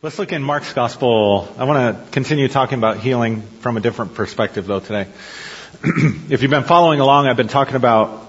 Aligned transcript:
Let's 0.00 0.16
look 0.16 0.30
in 0.30 0.44
Mark's 0.44 0.72
gospel. 0.74 1.52
I 1.58 1.64
want 1.64 2.06
to 2.06 2.10
continue 2.12 2.46
talking 2.46 2.78
about 2.78 3.00
healing 3.00 3.42
from 3.42 3.76
a 3.76 3.80
different 3.80 4.14
perspective 4.14 4.64
though 4.64 4.78
today. 4.78 5.08
if 5.82 6.40
you've 6.40 6.52
been 6.52 6.62
following 6.62 7.00
along, 7.00 7.26
I've 7.26 7.36
been 7.36 7.48
talking 7.48 7.74
about 7.74 8.24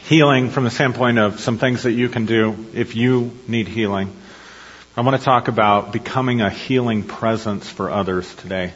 healing 0.00 0.50
from 0.50 0.64
the 0.64 0.70
standpoint 0.70 1.18
of 1.18 1.40
some 1.40 1.56
things 1.56 1.84
that 1.84 1.92
you 1.92 2.10
can 2.10 2.26
do 2.26 2.66
if 2.74 2.94
you 2.96 3.30
need 3.48 3.66
healing. 3.66 4.14
I 4.94 5.00
want 5.00 5.16
to 5.16 5.24
talk 5.24 5.48
about 5.48 5.90
becoming 5.90 6.42
a 6.42 6.50
healing 6.50 7.04
presence 7.04 7.66
for 7.66 7.90
others 7.90 8.34
today. 8.34 8.74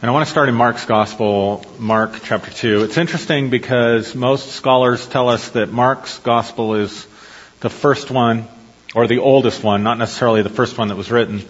And 0.00 0.10
I 0.10 0.14
want 0.14 0.24
to 0.24 0.30
start 0.30 0.48
in 0.48 0.54
Mark's 0.54 0.86
gospel, 0.86 1.62
Mark 1.78 2.22
chapter 2.22 2.50
2. 2.50 2.84
It's 2.84 2.96
interesting 2.96 3.50
because 3.50 4.14
most 4.14 4.52
scholars 4.52 5.06
tell 5.06 5.28
us 5.28 5.50
that 5.50 5.70
Mark's 5.70 6.18
gospel 6.20 6.76
is 6.76 7.06
the 7.60 7.68
first 7.68 8.10
one 8.10 8.48
or 8.94 9.06
the 9.06 9.18
oldest 9.18 9.62
one, 9.62 9.82
not 9.82 9.98
necessarily 9.98 10.42
the 10.42 10.48
first 10.48 10.76
one 10.76 10.88
that 10.88 10.96
was 10.96 11.10
written, 11.10 11.42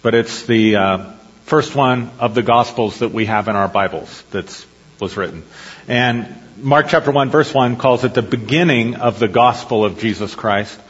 but 0.00 0.14
it's 0.14 0.46
the 0.46 0.76
uh, 0.76 1.12
first 1.44 1.74
one 1.74 2.10
of 2.18 2.34
the 2.34 2.42
Gospels 2.42 3.00
that 3.00 3.10
we 3.10 3.26
have 3.26 3.48
in 3.48 3.56
our 3.56 3.68
Bibles 3.68 4.22
that 4.30 4.66
was 5.00 5.16
written. 5.16 5.42
And 5.86 6.34
Mark 6.56 6.88
chapter 6.88 7.10
1 7.10 7.30
verse 7.30 7.52
1 7.52 7.76
calls 7.76 8.04
it 8.04 8.14
the 8.14 8.22
beginning 8.22 8.96
of 8.96 9.18
the 9.18 9.28
Gospel 9.28 9.84
of 9.84 9.98
Jesus 9.98 10.34
Christ. 10.34 10.80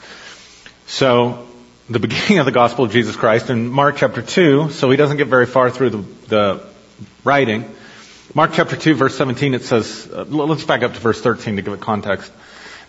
So, 0.86 1.48
the 1.88 1.98
beginning 1.98 2.38
of 2.38 2.46
the 2.46 2.52
Gospel 2.52 2.84
of 2.84 2.92
Jesus 2.92 3.16
Christ 3.16 3.50
in 3.50 3.68
Mark 3.68 3.96
chapter 3.96 4.22
2, 4.22 4.70
so 4.70 4.90
he 4.90 4.96
doesn't 4.96 5.16
get 5.16 5.26
very 5.26 5.46
far 5.46 5.70
through 5.70 5.90
the, 5.90 6.04
the 6.28 6.66
writing. 7.24 7.74
Mark 8.34 8.52
chapter 8.54 8.76
2 8.76 8.94
verse 8.94 9.16
17 9.16 9.54
it 9.54 9.62
says, 9.62 10.08
uh, 10.12 10.24
let's 10.24 10.64
back 10.64 10.82
up 10.82 10.94
to 10.94 11.00
verse 11.00 11.20
13 11.20 11.56
to 11.56 11.62
give 11.62 11.74
it 11.74 11.80
context 11.80 12.32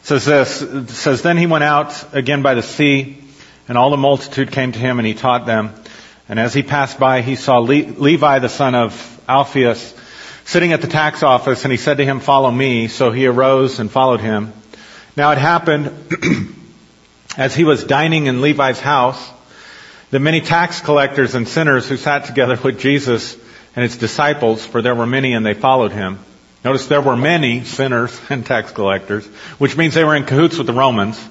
says 0.04 0.26
this, 0.26 0.98
says, 0.98 1.22
Then 1.22 1.38
he 1.38 1.48
went 1.48 1.64
out 1.64 2.14
again 2.14 2.42
by 2.42 2.54
the 2.54 2.62
sea, 2.62 3.18
and 3.68 3.78
all 3.78 3.90
the 3.90 3.98
multitude 3.98 4.52
came 4.52 4.74
to 4.74 4.80
him, 4.80 5.00
and 5.00 5.08
he 5.08 5.14
taught 5.14 5.46
them. 5.46 5.74
And 6.30 6.40
as 6.40 6.54
he 6.54 6.62
passed 6.62 7.00
by, 7.00 7.22
he 7.22 7.36
saw 7.36 7.58
Le- 7.58 7.94
Levi, 7.98 8.40
the 8.40 8.50
son 8.50 8.76
of 8.76 9.22
Alphaeus, 9.28 9.94
sitting 10.46 10.74
at 10.74 10.82
the 10.82 10.88
tax 10.88 11.24
office, 11.24 11.64
and 11.64 11.72
he 11.72 11.78
said 11.78 11.98
to 11.98 12.06
him, 12.06 12.20
Follow 12.20 12.52
me. 12.52 12.88
So 12.90 13.12
he 13.12 13.28
arose 13.28 13.80
and 13.80 13.90
followed 13.90 14.20
him. 14.20 14.54
Now 15.16 15.32
it 15.32 15.38
happened, 15.38 15.92
as 17.38 17.56
he 17.56 17.64
was 17.64 17.86
dining 17.86 18.28
in 18.28 18.42
Levi's 18.42 18.80
house, 18.80 19.32
that 20.12 20.20
many 20.20 20.42
tax 20.42 20.82
collectors 20.82 21.34
and 21.34 21.48
sinners 21.48 21.88
who 21.88 21.98
sat 21.98 22.26
together 22.26 22.60
with 22.62 22.80
Jesus 22.80 23.38
and 23.76 23.84
his 23.84 23.98
disciples, 23.98 24.66
for 24.66 24.82
there 24.82 24.96
were 24.96 25.06
many 25.06 25.34
and 25.34 25.46
they 25.46 25.54
followed 25.54 25.92
him, 25.92 26.20
Notice 26.64 26.88
there 26.88 27.02
were 27.02 27.18
many 27.18 27.66
sinners 27.66 28.20
and 28.30 28.46
tax 28.46 28.72
collectors, 28.72 29.26
which 29.58 29.76
means 29.76 29.94
they 29.94 30.04
were 30.04 30.16
in 30.16 30.26
cahoots 30.26 30.58
with 30.58 30.68
the 30.68 30.74
Romans. 30.74 31.22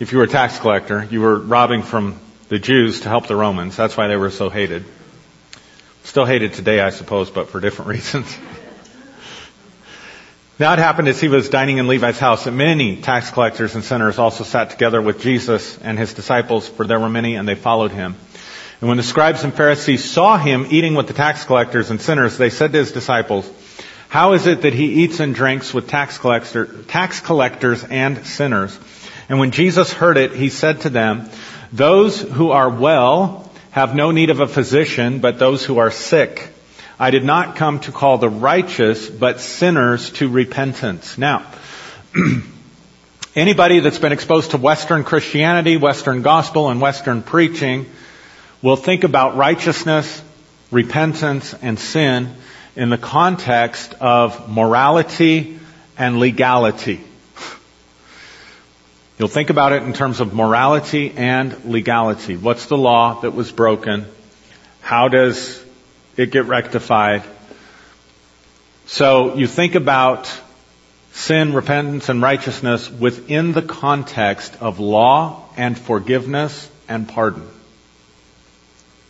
If 0.00 0.12
you 0.12 0.18
were 0.18 0.24
a 0.24 0.28
tax 0.28 0.58
collector, 0.58 1.06
you 1.10 1.20
were 1.20 1.38
robbing 1.38 1.82
from 1.82 2.18
the 2.48 2.58
Jews 2.58 3.00
to 3.00 3.08
help 3.08 3.26
the 3.26 3.36
Romans. 3.36 3.76
That's 3.76 3.96
why 3.96 4.08
they 4.08 4.16
were 4.16 4.30
so 4.30 4.48
hated. 4.48 4.84
Still 6.04 6.24
hated 6.24 6.54
today, 6.54 6.80
I 6.80 6.90
suppose, 6.90 7.30
but 7.30 7.48
for 7.48 7.60
different 7.60 7.88
reasons. 7.90 8.36
now 10.58 10.72
it 10.72 10.78
happened 10.78 11.08
as 11.08 11.20
he 11.20 11.28
was 11.28 11.48
dining 11.50 11.78
in 11.78 11.86
Levi's 11.86 12.18
house 12.18 12.44
that 12.44 12.52
many 12.52 12.96
tax 12.96 13.30
collectors 13.30 13.74
and 13.74 13.84
sinners 13.84 14.18
also 14.18 14.44
sat 14.44 14.70
together 14.70 15.00
with 15.00 15.20
Jesus 15.20 15.78
and 15.78 15.98
his 15.98 16.14
disciples, 16.14 16.66
for 16.66 16.86
there 16.86 17.00
were 17.00 17.10
many 17.10 17.36
and 17.36 17.46
they 17.46 17.54
followed 17.54 17.92
him. 17.92 18.16
And 18.80 18.88
when 18.88 18.96
the 18.96 19.02
scribes 19.02 19.44
and 19.44 19.54
Pharisees 19.54 20.04
saw 20.04 20.36
him 20.36 20.66
eating 20.70 20.94
with 20.94 21.08
the 21.08 21.14
tax 21.14 21.44
collectors 21.44 21.90
and 21.90 22.00
sinners, 22.00 22.36
they 22.36 22.50
said 22.50 22.72
to 22.72 22.78
his 22.78 22.92
disciples, 22.92 23.50
how 24.14 24.34
is 24.34 24.46
it 24.46 24.62
that 24.62 24.72
he 24.72 25.02
eats 25.02 25.18
and 25.18 25.34
drinks 25.34 25.74
with 25.74 25.88
tax, 25.88 26.18
collector, 26.18 26.66
tax 26.84 27.18
collectors 27.18 27.82
and 27.82 28.24
sinners? 28.24 28.78
And 29.28 29.40
when 29.40 29.50
Jesus 29.50 29.92
heard 29.92 30.16
it, 30.16 30.30
he 30.30 30.50
said 30.50 30.82
to 30.82 30.88
them, 30.88 31.28
Those 31.72 32.20
who 32.20 32.52
are 32.52 32.70
well 32.70 33.50
have 33.72 33.96
no 33.96 34.12
need 34.12 34.30
of 34.30 34.38
a 34.38 34.46
physician, 34.46 35.18
but 35.18 35.40
those 35.40 35.64
who 35.64 35.78
are 35.78 35.90
sick. 35.90 36.48
I 36.96 37.10
did 37.10 37.24
not 37.24 37.56
come 37.56 37.80
to 37.80 37.90
call 37.90 38.18
the 38.18 38.28
righteous, 38.28 39.10
but 39.10 39.40
sinners 39.40 40.10
to 40.10 40.28
repentance. 40.28 41.18
Now, 41.18 41.44
anybody 43.34 43.80
that's 43.80 43.98
been 43.98 44.12
exposed 44.12 44.52
to 44.52 44.58
Western 44.58 45.02
Christianity, 45.02 45.76
Western 45.76 46.22
gospel, 46.22 46.70
and 46.70 46.80
Western 46.80 47.24
preaching 47.24 47.86
will 48.62 48.76
think 48.76 49.02
about 49.02 49.36
righteousness, 49.36 50.22
repentance, 50.70 51.52
and 51.52 51.80
sin 51.80 52.36
in 52.76 52.90
the 52.90 52.98
context 52.98 53.94
of 54.00 54.50
morality 54.50 55.58
and 55.96 56.18
legality. 56.18 57.00
You'll 59.18 59.28
think 59.28 59.50
about 59.50 59.72
it 59.72 59.84
in 59.84 59.92
terms 59.92 60.20
of 60.20 60.34
morality 60.34 61.12
and 61.16 61.64
legality. 61.66 62.36
What's 62.36 62.66
the 62.66 62.76
law 62.76 63.20
that 63.20 63.32
was 63.32 63.52
broken? 63.52 64.06
How 64.80 65.08
does 65.08 65.62
it 66.16 66.32
get 66.32 66.46
rectified? 66.46 67.22
So 68.86 69.36
you 69.36 69.46
think 69.46 69.76
about 69.76 70.30
sin, 71.12 71.52
repentance, 71.52 72.08
and 72.08 72.20
righteousness 72.20 72.90
within 72.90 73.52
the 73.52 73.62
context 73.62 74.56
of 74.60 74.80
law 74.80 75.44
and 75.56 75.78
forgiveness 75.78 76.68
and 76.88 77.08
pardon 77.08 77.48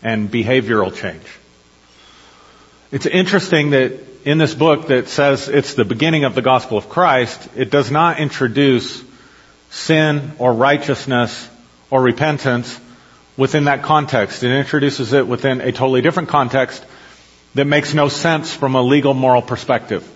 and 0.02 0.30
behavioral 0.30 0.94
change. 0.94 1.24
It's 2.94 3.06
interesting 3.06 3.70
that 3.70 3.92
in 4.24 4.38
this 4.38 4.54
book 4.54 4.86
that 4.86 5.08
says 5.08 5.48
it's 5.48 5.74
the 5.74 5.84
beginning 5.84 6.22
of 6.22 6.36
the 6.36 6.42
gospel 6.42 6.78
of 6.78 6.88
Christ, 6.88 7.48
it 7.56 7.68
does 7.68 7.90
not 7.90 8.20
introduce 8.20 9.02
sin 9.70 10.30
or 10.38 10.52
righteousness 10.52 11.50
or 11.90 12.00
repentance 12.00 12.80
within 13.36 13.64
that 13.64 13.82
context. 13.82 14.44
It 14.44 14.56
introduces 14.56 15.12
it 15.12 15.26
within 15.26 15.60
a 15.60 15.72
totally 15.72 16.02
different 16.02 16.28
context 16.28 16.86
that 17.56 17.64
makes 17.64 17.94
no 17.94 18.08
sense 18.08 18.54
from 18.54 18.76
a 18.76 18.82
legal 18.82 19.12
moral 19.12 19.42
perspective. 19.42 20.08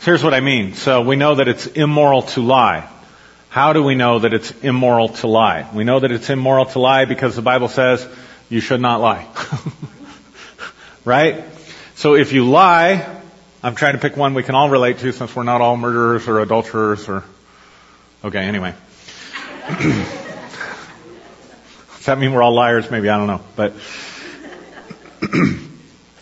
So 0.00 0.04
here's 0.04 0.22
what 0.22 0.34
I 0.34 0.40
mean. 0.40 0.74
So 0.74 1.00
we 1.00 1.16
know 1.16 1.36
that 1.36 1.48
it's 1.48 1.66
immoral 1.66 2.24
to 2.34 2.42
lie. 2.42 2.86
How 3.48 3.72
do 3.72 3.82
we 3.82 3.94
know 3.94 4.18
that 4.18 4.34
it's 4.34 4.50
immoral 4.60 5.08
to 5.08 5.28
lie? 5.28 5.66
We 5.72 5.84
know 5.84 6.00
that 6.00 6.12
it's 6.12 6.28
immoral 6.28 6.66
to 6.66 6.78
lie 6.78 7.06
because 7.06 7.36
the 7.36 7.40
Bible 7.40 7.68
says 7.68 8.06
you 8.50 8.60
should 8.60 8.82
not 8.82 9.00
lie. 9.00 9.26
right? 11.04 11.44
So 11.94 12.14
if 12.14 12.32
you 12.32 12.48
lie, 12.48 13.20
I'm 13.62 13.74
trying 13.74 13.94
to 13.94 13.98
pick 13.98 14.16
one 14.16 14.34
we 14.34 14.42
can 14.42 14.54
all 14.54 14.70
relate 14.70 14.98
to 14.98 15.12
since 15.12 15.34
we're 15.34 15.42
not 15.42 15.60
all 15.60 15.76
murderers 15.76 16.28
or 16.28 16.40
adulterers 16.40 17.08
or, 17.08 17.24
okay, 18.24 18.38
anyway. 18.38 18.74
Does 19.68 20.06
that 22.06 22.18
mean 22.18 22.32
we're 22.32 22.42
all 22.42 22.54
liars? 22.54 22.90
Maybe, 22.90 23.08
I 23.08 23.18
don't 23.18 23.26
know. 23.26 23.40
But, 23.56 23.74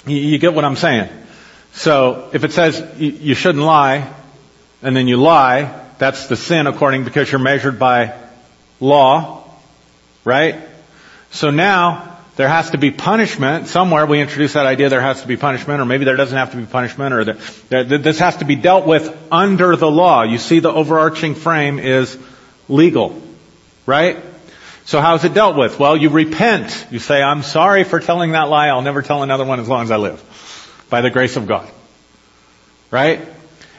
you 0.06 0.38
get 0.38 0.54
what 0.54 0.64
I'm 0.64 0.76
saying. 0.76 1.08
So, 1.72 2.30
if 2.32 2.42
it 2.42 2.52
says 2.52 2.84
you 2.98 3.34
shouldn't 3.34 3.64
lie, 3.64 4.12
and 4.82 4.96
then 4.96 5.06
you 5.06 5.16
lie, 5.16 5.86
that's 5.98 6.26
the 6.26 6.36
sin 6.36 6.66
according 6.66 7.04
because 7.04 7.30
you're 7.30 7.40
measured 7.40 7.78
by 7.78 8.18
law, 8.80 9.44
right? 10.24 10.56
So 11.30 11.50
now, 11.50 12.07
there 12.38 12.48
has 12.48 12.70
to 12.70 12.78
be 12.78 12.92
punishment. 12.92 13.66
Somewhere 13.66 14.06
we 14.06 14.20
introduce 14.20 14.52
that 14.52 14.64
idea 14.64 14.88
there 14.88 15.00
has 15.00 15.22
to 15.22 15.26
be 15.26 15.36
punishment, 15.36 15.80
or 15.80 15.84
maybe 15.84 16.04
there 16.04 16.14
doesn't 16.14 16.38
have 16.38 16.52
to 16.52 16.56
be 16.56 16.66
punishment, 16.66 17.12
or 17.12 17.24
this 17.24 18.20
has 18.20 18.36
to 18.36 18.44
be 18.44 18.54
dealt 18.54 18.86
with 18.86 19.12
under 19.32 19.74
the 19.74 19.90
law. 19.90 20.22
You 20.22 20.38
see 20.38 20.60
the 20.60 20.70
overarching 20.70 21.34
frame 21.34 21.80
is 21.80 22.16
legal. 22.68 23.20
Right? 23.86 24.18
So 24.84 25.00
how 25.00 25.16
is 25.16 25.24
it 25.24 25.34
dealt 25.34 25.56
with? 25.56 25.80
Well, 25.80 25.96
you 25.96 26.10
repent. 26.10 26.86
You 26.92 27.00
say, 27.00 27.20
I'm 27.20 27.42
sorry 27.42 27.82
for 27.82 27.98
telling 27.98 28.30
that 28.32 28.48
lie. 28.48 28.68
I'll 28.68 28.82
never 28.82 29.02
tell 29.02 29.24
another 29.24 29.44
one 29.44 29.58
as 29.58 29.68
long 29.68 29.82
as 29.82 29.90
I 29.90 29.96
live. 29.96 30.22
By 30.88 31.00
the 31.00 31.10
grace 31.10 31.34
of 31.34 31.48
God. 31.48 31.68
Right? 32.92 33.20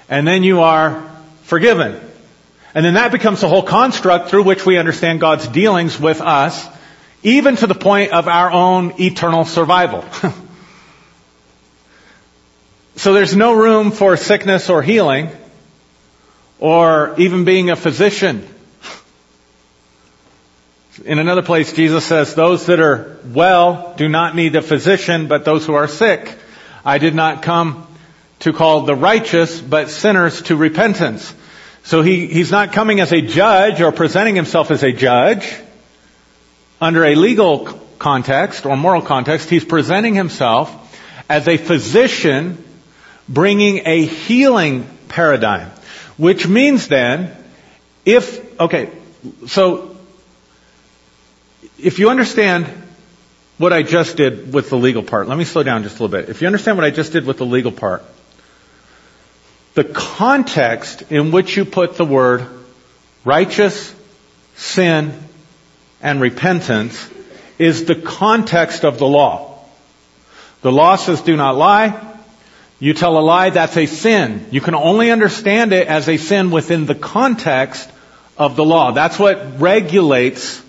And 0.09 0.27
then 0.27 0.43
you 0.43 0.59
are 0.63 1.09
forgiven. 1.43 1.97
And 2.75 2.83
then 2.83 2.95
that 2.95 3.13
becomes 3.13 3.39
the 3.39 3.47
whole 3.47 3.63
construct 3.63 4.27
through 4.27 4.43
which 4.43 4.65
we 4.65 4.77
understand 4.77 5.21
God's 5.21 5.47
dealings 5.47 5.97
with 5.97 6.19
us 6.19 6.67
even 7.23 7.55
to 7.57 7.67
the 7.67 7.75
point 7.75 8.11
of 8.11 8.27
our 8.27 8.51
own 8.51 8.99
eternal 8.99 9.45
survival. 9.45 10.05
so 12.95 13.13
there's 13.13 13.35
no 13.35 13.53
room 13.53 13.91
for 13.91 14.15
sickness 14.17 14.69
or 14.69 14.81
healing, 14.81 15.29
or 16.59 17.15
even 17.17 17.45
being 17.45 17.69
a 17.69 17.75
physician. 17.75 18.47
In 21.05 21.19
another 21.19 21.41
place, 21.41 21.71
Jesus 21.73 22.05
says, 22.05 22.35
those 22.35 22.65
that 22.65 22.79
are 22.81 23.19
well 23.25 23.93
do 23.95 24.09
not 24.09 24.35
need 24.35 24.55
a 24.55 24.61
physician, 24.61 25.27
but 25.27 25.45
those 25.45 25.65
who 25.65 25.73
are 25.73 25.87
sick. 25.87 26.37
I 26.83 26.97
did 26.97 27.15
not 27.15 27.41
come 27.41 27.87
to 28.39 28.51
call 28.51 28.81
the 28.81 28.95
righteous, 28.95 29.61
but 29.61 29.89
sinners 29.89 30.41
to 30.43 30.57
repentance. 30.57 31.33
So 31.83 32.01
he, 32.01 32.27
he's 32.27 32.51
not 32.51 32.73
coming 32.73 32.99
as 32.99 33.13
a 33.13 33.21
judge 33.21 33.81
or 33.81 33.93
presenting 33.93 34.35
himself 34.35 34.71
as 34.71 34.83
a 34.83 34.91
judge 34.91 35.53
under 36.81 37.05
a 37.05 37.15
legal 37.15 37.65
context 37.99 38.65
or 38.65 38.77
moral 38.77 39.01
context, 39.01 39.49
he's 39.49 39.65
presenting 39.65 40.15
himself 40.15 40.75
as 41.29 41.47
a 41.47 41.57
physician 41.57 42.63
bringing 43.27 43.85
a 43.85 44.05
healing 44.05 44.89
paradigm. 45.07 45.69
Which 46.17 46.47
means 46.47 46.87
then, 46.87 47.35
if, 48.05 48.59
okay, 48.59 48.91
so 49.47 49.95
if 51.77 51.99
you 51.99 52.09
understand 52.09 52.65
what 53.57 53.71
I 53.73 53.83
just 53.83 54.17
did 54.17 54.53
with 54.53 54.69
the 54.69 54.77
legal 54.77 55.03
part, 55.03 55.27
let 55.27 55.37
me 55.37 55.43
slow 55.43 55.63
down 55.63 55.83
just 55.83 55.99
a 55.99 56.03
little 56.03 56.19
bit. 56.19 56.29
If 56.29 56.41
you 56.41 56.47
understand 56.47 56.77
what 56.77 56.85
I 56.85 56.91
just 56.91 57.13
did 57.13 57.25
with 57.25 57.37
the 57.37 57.45
legal 57.45 57.71
part, 57.71 58.03
the 59.75 59.83
context 59.83 61.03
in 61.11 61.31
which 61.31 61.55
you 61.55 61.65
put 61.65 61.95
the 61.95 62.05
word 62.05 62.47
righteous, 63.23 63.93
sin, 64.55 65.13
and 66.01 66.21
repentance 66.21 67.09
is 67.57 67.85
the 67.85 67.95
context 67.95 68.85
of 68.85 68.97
the 68.97 69.07
law. 69.07 69.59
The 70.61 70.71
law 70.71 70.95
says 70.95 71.21
do 71.21 71.35
not 71.35 71.55
lie. 71.55 72.05
You 72.79 72.93
tell 72.93 73.17
a 73.17 73.19
lie, 73.19 73.49
that's 73.49 73.75
a 73.75 73.85
sin. 73.85 74.47
You 74.51 74.61
can 74.61 74.75
only 74.75 75.11
understand 75.11 75.73
it 75.73 75.87
as 75.87 76.07
a 76.07 76.17
sin 76.17 76.49
within 76.49 76.85
the 76.85 76.95
context 76.95 77.89
of 78.37 78.55
the 78.55 78.63
law. 78.63 78.91
That's 78.91 79.19
what 79.19 79.59
regulates 79.59 80.63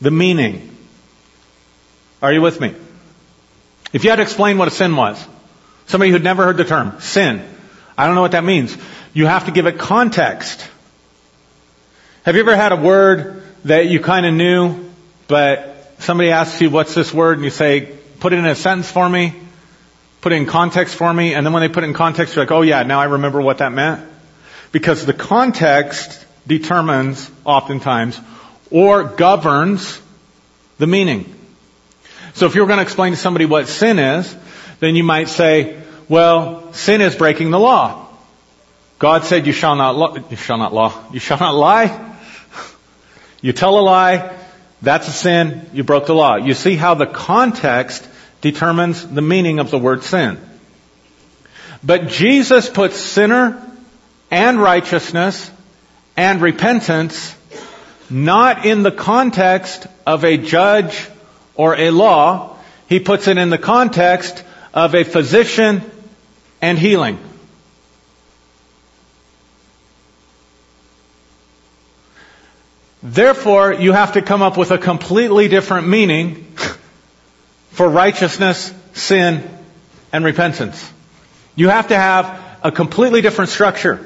the 0.00 0.10
meaning. 0.10 0.76
Are 2.20 2.32
you 2.32 2.42
with 2.42 2.60
me? 2.60 2.74
If 3.92 4.02
you 4.02 4.10
had 4.10 4.16
to 4.16 4.22
explain 4.22 4.58
what 4.58 4.66
a 4.66 4.72
sin 4.72 4.96
was, 4.96 5.24
somebody 5.86 6.10
who'd 6.10 6.24
never 6.24 6.44
heard 6.44 6.56
the 6.56 6.64
term, 6.64 7.00
sin, 7.00 7.42
I 7.96 8.06
don't 8.06 8.16
know 8.16 8.20
what 8.20 8.32
that 8.32 8.44
means. 8.44 8.76
You 9.14 9.26
have 9.26 9.46
to 9.46 9.52
give 9.52 9.66
it 9.66 9.78
context. 9.78 10.68
Have 12.24 12.34
you 12.34 12.40
ever 12.40 12.56
had 12.56 12.72
a 12.72 12.76
word 12.76 13.37
that 13.64 13.86
you 13.86 14.00
kind 14.00 14.26
of 14.26 14.34
knew, 14.34 14.90
but 15.26 15.94
somebody 15.98 16.30
asks 16.30 16.60
you, 16.60 16.70
what's 16.70 16.94
this 16.94 17.12
word? 17.12 17.38
And 17.38 17.44
you 17.44 17.50
say, 17.50 17.92
put 18.20 18.32
it 18.32 18.38
in 18.38 18.46
a 18.46 18.54
sentence 18.54 18.90
for 18.90 19.08
me, 19.08 19.34
put 20.20 20.32
it 20.32 20.36
in 20.36 20.46
context 20.46 20.94
for 20.94 21.12
me, 21.12 21.34
and 21.34 21.44
then 21.44 21.52
when 21.52 21.60
they 21.60 21.68
put 21.68 21.84
it 21.84 21.88
in 21.88 21.94
context, 21.94 22.34
you're 22.34 22.44
like, 22.44 22.52
oh 22.52 22.62
yeah, 22.62 22.82
now 22.82 23.00
I 23.00 23.04
remember 23.04 23.40
what 23.40 23.58
that 23.58 23.72
meant. 23.72 24.06
Because 24.72 25.06
the 25.06 25.14
context 25.14 26.24
determines, 26.46 27.30
oftentimes, 27.44 28.20
or 28.70 29.04
governs 29.04 30.00
the 30.78 30.86
meaning. 30.86 31.34
So 32.34 32.46
if 32.46 32.54
you're 32.54 32.66
going 32.66 32.78
to 32.78 32.82
explain 32.82 33.12
to 33.12 33.18
somebody 33.18 33.46
what 33.46 33.68
sin 33.68 33.98
is, 33.98 34.34
then 34.80 34.94
you 34.94 35.04
might 35.04 35.28
say, 35.28 35.80
well, 36.08 36.72
sin 36.72 37.00
is 37.00 37.16
breaking 37.16 37.50
the 37.50 37.58
law. 37.58 38.06
God 38.98 39.24
said 39.24 39.46
you 39.46 39.52
shall 39.52 39.76
not, 39.76 39.96
lo- 39.96 40.16
you 40.30 40.36
shall 40.36 40.58
not 40.58 40.72
law, 40.72 40.92
you 41.12 41.20
shall 41.20 41.38
not 41.38 41.54
lie. 41.54 42.07
You 43.40 43.52
tell 43.52 43.78
a 43.78 43.80
lie, 43.80 44.36
that's 44.82 45.08
a 45.08 45.12
sin, 45.12 45.68
you 45.72 45.84
broke 45.84 46.06
the 46.06 46.14
law. 46.14 46.36
You 46.36 46.54
see 46.54 46.76
how 46.76 46.94
the 46.94 47.06
context 47.06 48.06
determines 48.40 49.06
the 49.06 49.22
meaning 49.22 49.58
of 49.58 49.70
the 49.70 49.78
word 49.78 50.02
sin. 50.02 50.38
But 51.82 52.08
Jesus 52.08 52.68
puts 52.68 52.96
sinner 52.96 53.62
and 54.30 54.60
righteousness 54.60 55.50
and 56.16 56.42
repentance 56.42 57.34
not 58.10 58.64
in 58.64 58.82
the 58.82 58.90
context 58.90 59.86
of 60.06 60.24
a 60.24 60.36
judge 60.36 61.06
or 61.54 61.76
a 61.76 61.90
law. 61.90 62.56
He 62.88 63.00
puts 63.00 63.28
it 63.28 63.38
in 63.38 63.50
the 63.50 63.58
context 63.58 64.42
of 64.72 64.94
a 64.94 65.04
physician 65.04 65.82
and 66.60 66.78
healing. 66.78 67.18
Therefore, 73.02 73.72
you 73.72 73.92
have 73.92 74.14
to 74.14 74.22
come 74.22 74.42
up 74.42 74.56
with 74.56 74.70
a 74.70 74.78
completely 74.78 75.48
different 75.48 75.86
meaning 75.86 76.52
for 77.70 77.88
righteousness, 77.88 78.72
sin, 78.92 79.48
and 80.12 80.24
repentance. 80.24 80.92
You 81.54 81.68
have 81.68 81.88
to 81.88 81.96
have 81.96 82.58
a 82.62 82.72
completely 82.72 83.20
different 83.20 83.50
structure. 83.50 84.04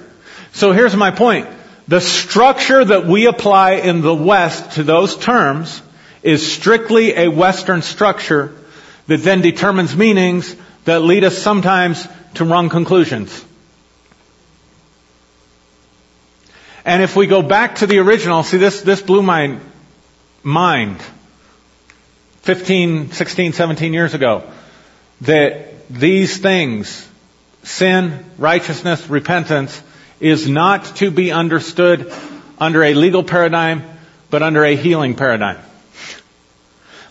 So 0.52 0.72
here's 0.72 0.94
my 0.94 1.10
point. 1.10 1.48
The 1.88 2.00
structure 2.00 2.84
that 2.84 3.06
we 3.06 3.26
apply 3.26 3.72
in 3.72 4.02
the 4.02 4.14
West 4.14 4.72
to 4.72 4.82
those 4.82 5.16
terms 5.16 5.82
is 6.22 6.52
strictly 6.52 7.16
a 7.16 7.28
Western 7.28 7.82
structure 7.82 8.54
that 9.06 9.22
then 9.22 9.40
determines 9.40 9.96
meanings 9.96 10.54
that 10.84 11.00
lead 11.00 11.24
us 11.24 11.38
sometimes 11.38 12.06
to 12.34 12.44
wrong 12.44 12.68
conclusions. 12.68 13.44
And 16.84 17.02
if 17.02 17.14
we 17.14 17.26
go 17.26 17.42
back 17.42 17.76
to 17.76 17.86
the 17.86 17.98
original, 17.98 18.42
see 18.42 18.56
this, 18.56 18.82
this 18.82 19.00
blew 19.00 19.22
my 19.22 19.58
mind 20.42 20.98
15, 22.42 23.12
16, 23.12 23.52
17 23.52 23.92
years 23.92 24.14
ago 24.14 24.42
that 25.20 25.88
these 25.88 26.38
things, 26.38 27.08
sin, 27.62 28.24
righteousness, 28.36 29.08
repentance, 29.08 29.80
is 30.18 30.48
not 30.48 30.84
to 30.96 31.10
be 31.10 31.30
understood 31.30 32.12
under 32.58 32.82
a 32.82 32.94
legal 32.94 33.22
paradigm, 33.22 33.84
but 34.30 34.42
under 34.42 34.64
a 34.64 34.74
healing 34.74 35.14
paradigm. 35.14 35.58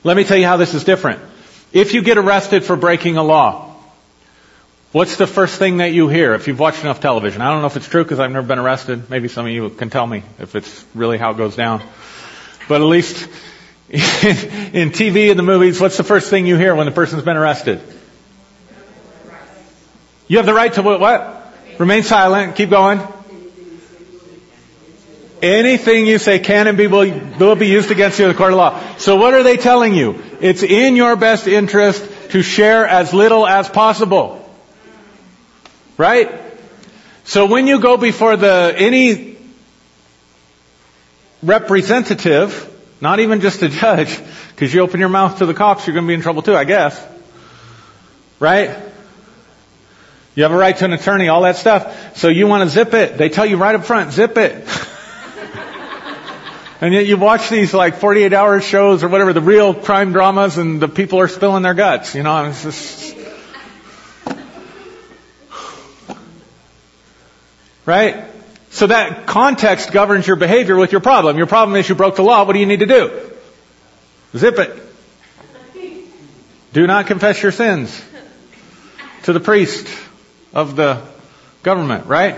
Let 0.03 0.17
me 0.17 0.23
tell 0.25 0.37
you 0.37 0.45
how 0.45 0.57
this 0.57 0.73
is 0.73 0.83
different. 0.83 1.21
If 1.71 1.93
you 1.93 2.01
get 2.01 2.17
arrested 2.17 2.65
for 2.65 2.75
breaking 2.75 3.15
a 3.15 3.23
law, 3.23 3.70
what's 4.91 5.15
the 5.15 5.27
first 5.27 5.57
thing 5.57 5.77
that 5.77 5.93
you 5.93 6.07
hear 6.07 6.33
if 6.33 6.47
you've 6.47 6.59
watched 6.59 6.81
enough 6.81 6.99
television? 6.99 7.41
I 7.41 7.51
don't 7.51 7.61
know 7.61 7.67
if 7.67 7.77
it's 7.77 7.87
true 7.87 8.03
because 8.03 8.19
I've 8.19 8.31
never 8.31 8.47
been 8.47 8.59
arrested. 8.59 9.09
Maybe 9.09 9.27
some 9.27 9.45
of 9.45 9.51
you 9.51 9.69
can 9.69 9.89
tell 9.89 10.05
me 10.05 10.23
if 10.39 10.55
it's 10.55 10.85
really 10.93 11.17
how 11.17 11.31
it 11.31 11.37
goes 11.37 11.55
down. 11.55 11.81
But 12.67 12.81
at 12.81 12.85
least 12.85 13.27
in 13.89 14.91
TV 14.91 15.29
and 15.29 15.39
the 15.39 15.43
movies, 15.43 15.79
what's 15.79 15.97
the 15.97 16.03
first 16.03 16.29
thing 16.29 16.45
you 16.45 16.57
hear 16.57 16.75
when 16.75 16.85
the 16.85 16.91
person's 16.91 17.23
been 17.23 17.37
arrested? 17.37 17.81
You 20.27 20.37
have 20.37 20.45
the 20.45 20.53
right 20.53 20.71
to 20.73 20.81
what? 20.81 21.53
Remain 21.77 22.03
silent. 22.03 22.55
Keep 22.55 22.69
going. 22.69 23.01
Anything 25.41 26.05
you 26.05 26.19
say 26.19 26.37
can 26.39 26.67
and 26.67 26.77
be 26.77 26.85
will, 26.85 27.09
will 27.39 27.55
be 27.55 27.67
used 27.67 27.89
against 27.89 28.19
you 28.19 28.25
in 28.25 28.31
the 28.31 28.37
court 28.37 28.53
of 28.53 28.57
law. 28.57 28.79
So 28.97 29.15
what 29.15 29.33
are 29.33 29.41
they 29.41 29.57
telling 29.57 29.95
you? 29.95 30.21
It's 30.39 30.61
in 30.61 30.95
your 30.95 31.15
best 31.15 31.47
interest 31.47 32.07
to 32.29 32.43
share 32.43 32.87
as 32.87 33.13
little 33.13 33.47
as 33.47 33.67
possible. 33.67 34.40
Right? 36.01 36.31
So 37.25 37.45
when 37.45 37.67
you 37.67 37.79
go 37.79 37.95
before 37.95 38.35
the, 38.35 38.73
any 38.75 39.37
representative, 41.43 42.67
not 42.99 43.19
even 43.19 43.39
just 43.39 43.61
a 43.61 43.69
judge, 43.69 44.19
because 44.49 44.73
you 44.73 44.81
open 44.81 44.99
your 44.99 45.09
mouth 45.09 45.37
to 45.37 45.45
the 45.45 45.53
cops, 45.53 45.85
you're 45.85 45.93
going 45.93 46.05
to 46.05 46.07
be 46.07 46.15
in 46.15 46.21
trouble 46.21 46.41
too, 46.41 46.55
I 46.55 46.63
guess. 46.63 46.99
Right? 48.39 48.75
You 50.33 50.41
have 50.41 50.51
a 50.51 50.57
right 50.57 50.75
to 50.75 50.85
an 50.85 50.93
attorney, 50.93 51.27
all 51.27 51.43
that 51.43 51.57
stuff. 51.57 52.17
So 52.17 52.29
you 52.29 52.47
want 52.47 52.63
to 52.63 52.69
zip 52.73 52.95
it. 52.95 53.19
They 53.19 53.29
tell 53.29 53.45
you 53.45 53.57
right 53.57 53.75
up 53.75 53.85
front, 53.85 54.11
zip 54.11 54.37
it. 54.37 54.53
and 56.81 56.95
yet 56.95 57.05
you 57.05 57.17
watch 57.17 57.47
these 57.49 57.75
like 57.75 57.97
48 57.97 58.33
hour 58.33 58.59
shows 58.59 59.03
or 59.03 59.07
whatever, 59.07 59.33
the 59.33 59.41
real 59.41 59.75
crime 59.75 60.13
dramas 60.13 60.57
and 60.57 60.81
the 60.81 60.87
people 60.87 61.19
are 61.19 61.27
spilling 61.27 61.61
their 61.61 61.75
guts, 61.75 62.15
you 62.15 62.23
know, 62.23 62.45
it's 62.45 62.63
just, 62.63 63.20
right? 67.85 68.25
So 68.71 68.87
that 68.87 69.27
context 69.27 69.91
governs 69.91 70.25
your 70.25 70.37
behavior 70.37 70.77
with 70.77 70.91
your 70.91 71.01
problem. 71.01 71.37
Your 71.37 71.47
problem 71.47 71.75
is 71.75 71.89
you 71.89 71.95
broke 71.95 72.15
the 72.15 72.23
law. 72.23 72.45
What 72.45 72.53
do 72.53 72.59
you 72.59 72.65
need 72.65 72.79
to 72.79 72.85
do? 72.85 73.31
Zip 74.35 74.57
it. 74.59 74.81
Do 76.73 76.87
not 76.87 77.07
confess 77.07 77.43
your 77.43 77.51
sins 77.51 78.01
to 79.23 79.33
the 79.33 79.41
priest 79.41 79.87
of 80.53 80.75
the 80.77 81.01
government, 81.63 82.05
right? 82.05 82.37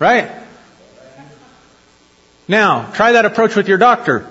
Right? 0.00 0.30
Now, 2.48 2.90
try 2.92 3.12
that 3.12 3.24
approach 3.24 3.54
with 3.54 3.68
your 3.68 3.78
doctor. 3.78 4.30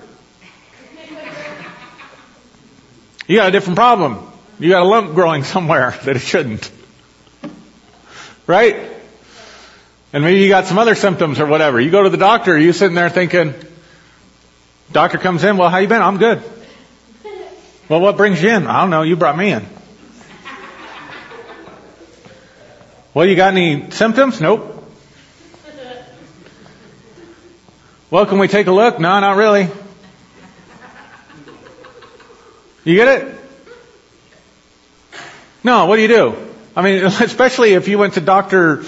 You 3.28 3.38
got 3.38 3.50
a 3.50 3.52
different 3.52 3.78
problem. 3.78 4.32
You 4.60 4.70
got 4.70 4.84
a 4.84 4.86
lump 4.86 5.16
growing 5.16 5.44
somewhere 5.56 5.98
that 6.04 6.16
it 6.16 6.20
shouldn't. 6.20 6.70
Right? 8.48 8.95
And 10.16 10.24
maybe 10.24 10.40
you 10.40 10.48
got 10.48 10.66
some 10.66 10.78
other 10.78 10.96
symptoms 10.96 11.42
or 11.42 11.46
whatever. 11.46 11.78
You 11.78 11.92
go 11.92 12.04
to 12.04 12.10
the 12.10 12.16
doctor, 12.16 12.58
you 12.58 12.72
sitting 12.72 12.96
there 12.96 13.10
thinking, 13.10 13.54
doctor 14.90 15.18
comes 15.18 15.44
in, 15.44 15.58
well, 15.58 15.68
how 15.68 15.80
you 15.80 15.90
been? 15.90 16.02
I'm 16.02 16.18
good. 16.20 16.42
Well, 17.90 18.00
what 18.00 18.16
brings 18.16 18.42
you 18.42 18.48
in? 18.48 18.66
I 18.66 18.80
don't 18.80 18.92
know, 18.92 19.02
you 19.02 19.18
brought 19.18 19.38
me 19.38 19.52
in. 19.52 19.66
Well, 23.14 23.26
you 23.26 23.36
got 23.36 23.52
any 23.52 23.92
symptoms? 23.92 24.40
Nope. 24.40 24.90
Well, 28.10 28.26
can 28.26 28.40
we 28.40 28.48
take 28.48 28.68
a 28.68 28.72
look? 28.72 28.98
No, 29.02 29.20
not 29.20 29.36
really. 29.36 29.68
You 32.86 32.96
get 32.96 33.22
it? 33.22 33.36
No, 35.62 35.88
what 35.88 35.98
do 35.98 36.04
you 36.04 36.08
do? 36.08 36.54
I 36.74 36.82
mean, 36.84 37.04
especially 37.04 37.74
if 37.74 37.90
you 37.90 37.98
went 37.98 38.14
to 38.14 38.22
doctor, 38.22 38.86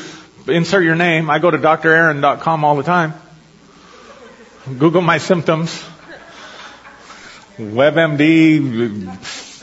insert 0.49 0.83
your 0.83 0.95
name. 0.95 1.29
I 1.29 1.39
go 1.39 1.51
to 1.51 1.57
draaron.com 1.57 2.63
all 2.63 2.75
the 2.75 2.83
time. 2.83 3.13
Google 4.77 5.01
my 5.01 5.17
symptoms. 5.17 5.83
WebMD, 7.57 9.17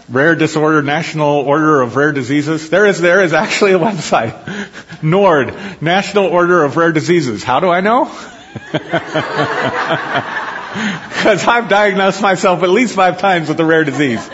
Rare 0.09 0.35
Disorder, 0.35 0.83
National 0.83 1.37
Order 1.37 1.83
of 1.83 1.95
Rare 1.97 2.13
Diseases. 2.13 2.69
There 2.71 2.87
is, 2.87 3.01
there 3.01 3.23
is 3.23 3.33
actually 3.33 3.73
a 3.73 3.79
website. 3.79 4.33
NORD, 5.03 5.81
National 5.81 6.27
Order 6.27 6.65
of 6.65 6.77
Rare 6.77 6.93
Diseases. 6.93 7.45
How 7.45 7.61
do 7.61 7.71
I 7.71 7.81
know? 7.81 8.11
Because 10.75 11.47
I've 11.47 11.69
diagnosed 11.69 12.21
myself 12.21 12.65
at 12.65 12.69
least 12.69 12.97
five 12.97 13.19
times 13.19 13.49
with 13.49 13.61
a 13.61 13.65
rare 13.65 13.85
disease. 13.85 14.29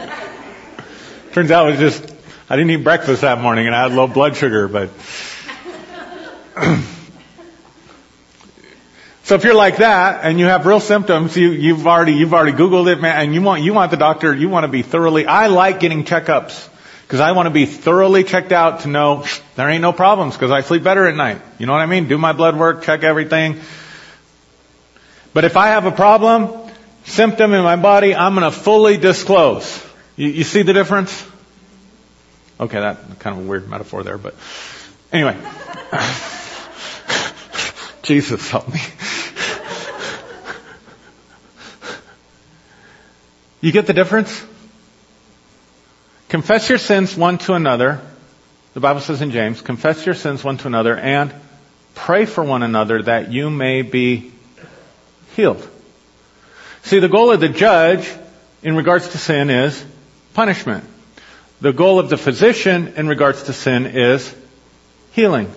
Turns 1.33 1.51
out 1.51 1.69
it 1.69 1.79
was 1.79 1.81
just, 1.81 2.15
I 2.49 2.57
didn't 2.57 2.71
eat 2.71 2.83
breakfast 2.83 3.21
that 3.21 3.39
morning 3.43 3.67
and 3.67 3.77
I 3.77 3.83
had 3.83 3.93
low 3.93 4.07
blood 4.07 4.37
sugar, 4.37 4.67
but. 4.67 4.89
so 9.23 9.35
if 9.35 9.45
you're 9.45 9.55
like 9.55 9.79
that 9.79 10.25
and 10.25 10.39
you 10.39 10.47
have 10.47 10.67
real 10.67 10.81
symptoms, 10.81 11.37
you, 11.37 11.51
you've 11.51 11.87
already, 11.87 12.13
you've 12.13 12.35
already 12.35 12.57
Googled 12.57 12.93
it, 12.93 13.01
man, 13.01 13.25
and 13.25 13.35
you 13.35 13.43
want, 13.43 13.63
you 13.63 13.73
want 13.73 13.91
the 13.91 13.97
doctor, 13.97 14.35
you 14.35 14.49
want 14.49 14.65
to 14.65 14.69
be 14.69 14.83
thoroughly, 14.83 15.27
I 15.27 15.47
like 15.47 15.81
getting 15.81 16.05
checkups. 16.05 16.69
Because 17.03 17.21
I 17.21 17.33
want 17.33 17.47
to 17.47 17.51
be 17.51 17.67
thoroughly 17.67 18.23
checked 18.23 18.53
out 18.53 18.81
to 18.81 18.89
know 18.89 19.25
there 19.57 19.69
ain't 19.69 19.83
no 19.83 19.93
problems 19.93 20.35
because 20.35 20.51
I 20.51 20.61
sleep 20.61 20.85
better 20.85 21.09
at 21.09 21.17
night. 21.17 21.41
You 21.59 21.67
know 21.67 21.73
what 21.73 21.81
I 21.81 21.87
mean? 21.87 22.07
Do 22.07 22.19
my 22.19 22.33
blood 22.33 22.57
work, 22.57 22.85
check 22.85 23.03
everything. 23.03 23.61
But 25.33 25.45
if 25.45 25.57
I 25.57 25.69
have 25.69 25.87
a 25.87 25.93
problem, 25.93 26.71
symptom 27.05 27.53
in 27.53 27.63
my 27.63 27.77
body, 27.77 28.15
I'm 28.15 28.35
going 28.35 28.51
to 28.51 28.57
fully 28.57 28.97
disclose. 28.97 29.85
You, 30.17 30.29
you 30.29 30.45
see 30.45 30.63
the 30.63 30.73
difference? 30.73 31.27
Okay, 32.61 32.79
that 32.79 33.19
kind 33.21 33.39
of 33.39 33.45
a 33.45 33.49
weird 33.49 33.69
metaphor 33.69 34.03
there, 34.03 34.19
but 34.19 34.35
anyway. 35.13 35.37
Jesus 38.11 38.51
help 38.51 38.67
me. 38.75 38.81
you 43.61 43.71
get 43.71 43.87
the 43.87 43.93
difference? 43.93 44.45
Confess 46.29 46.69
your 46.69 46.79
sins 46.79 47.17
one 47.17 47.39
to 47.39 47.53
another. 47.53 48.01
The 48.75 48.81
Bible 48.81 49.01
says 49.01 49.23
in 49.23 49.31
James, 49.31 49.63
confess 49.63 50.05
your 50.05 50.17
sins 50.17 50.43
one 50.43 50.57
to 50.57 50.67
another 50.67 50.97
and 50.97 51.33
pray 51.95 52.27
for 52.27 52.43
one 52.43 52.65
another 52.65 53.01
that 53.01 53.31
you 53.31 53.49
may 53.49 53.83
be 53.83 54.33
healed. 55.37 55.65
See, 56.83 56.99
the 56.99 57.09
goal 57.09 57.31
of 57.31 57.39
the 57.39 57.49
judge 57.49 58.13
in 58.61 58.75
regards 58.75 59.11
to 59.11 59.19
sin 59.19 59.51
is 59.51 59.85
punishment. 60.35 60.83
The 61.61 61.73
goal 61.73 62.01
of 62.01 62.11
the 62.11 62.17
physician 62.17 62.95
in 62.97 63.07
regards 63.07 63.45
to 63.45 63.53
sin 63.53 63.87
is 63.87 64.35
healing. 65.13 65.49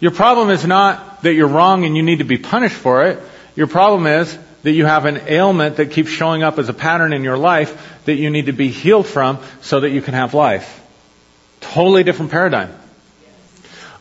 Your 0.00 0.10
problem 0.10 0.50
is 0.50 0.66
not 0.66 1.22
that 1.22 1.34
you're 1.34 1.48
wrong 1.48 1.84
and 1.84 1.96
you 1.96 2.02
need 2.02 2.18
to 2.18 2.24
be 2.24 2.38
punished 2.38 2.76
for 2.76 3.06
it. 3.06 3.20
Your 3.56 3.66
problem 3.66 4.06
is 4.06 4.36
that 4.62 4.72
you 4.72 4.86
have 4.86 5.04
an 5.04 5.22
ailment 5.28 5.76
that 5.76 5.90
keeps 5.90 6.10
showing 6.10 6.42
up 6.42 6.58
as 6.58 6.68
a 6.68 6.74
pattern 6.74 7.12
in 7.12 7.22
your 7.22 7.36
life 7.36 8.00
that 8.06 8.14
you 8.14 8.30
need 8.30 8.46
to 8.46 8.52
be 8.52 8.68
healed 8.68 9.06
from 9.06 9.38
so 9.60 9.80
that 9.80 9.90
you 9.90 10.02
can 10.02 10.14
have 10.14 10.34
life. 10.34 10.82
Totally 11.60 12.02
different 12.02 12.30
paradigm. 12.30 12.74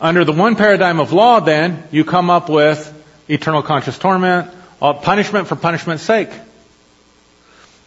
Under 0.02 0.26
the 0.26 0.34
one 0.34 0.56
paradigm 0.56 1.00
of 1.00 1.14
law, 1.14 1.40
then, 1.40 1.84
you 1.92 2.04
come 2.04 2.30
up 2.30 2.50
with 2.50 2.90
eternal 3.30 3.62
conscious 3.62 3.98
torment, 3.98 4.52
uh, 4.82 4.94
punishment 4.94 5.48
for 5.48 5.56
punishment's 5.56 6.04
sake. 6.04 6.30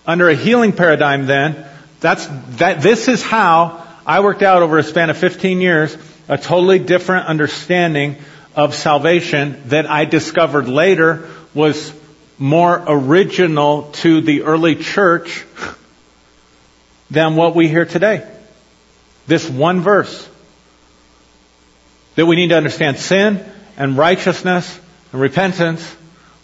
Under 0.06 0.28
a 0.28 0.34
healing 0.34 0.72
paradigm, 0.72 1.26
then, 1.26 1.66
that's, 2.00 2.26
that, 2.58 2.80
this 2.80 3.08
is 3.08 3.22
how 3.22 3.86
I 4.06 4.20
worked 4.20 4.42
out 4.42 4.62
over 4.62 4.78
a 4.78 4.82
span 4.82 5.10
of 5.10 5.18
15 5.18 5.60
years 5.60 5.96
a 6.28 6.38
totally 6.38 6.78
different 6.78 7.26
understanding 7.26 8.16
of 8.54 8.74
salvation 8.74 9.62
that 9.66 9.88
I 9.88 10.04
discovered 10.04 10.68
later 10.68 11.28
was 11.54 11.92
more 12.38 12.82
original 12.86 13.90
to 13.92 14.20
the 14.20 14.42
early 14.42 14.76
church 14.76 15.44
than 17.10 17.36
what 17.36 17.54
we 17.54 17.68
hear 17.68 17.84
today. 17.84 18.26
This 19.26 19.48
one 19.48 19.80
verse. 19.80 20.28
That 22.16 22.26
we 22.26 22.36
need 22.36 22.48
to 22.48 22.56
understand 22.56 22.98
sin 22.98 23.44
and 23.76 23.96
righteousness 23.96 24.80
and 25.12 25.20
repentance 25.20 25.96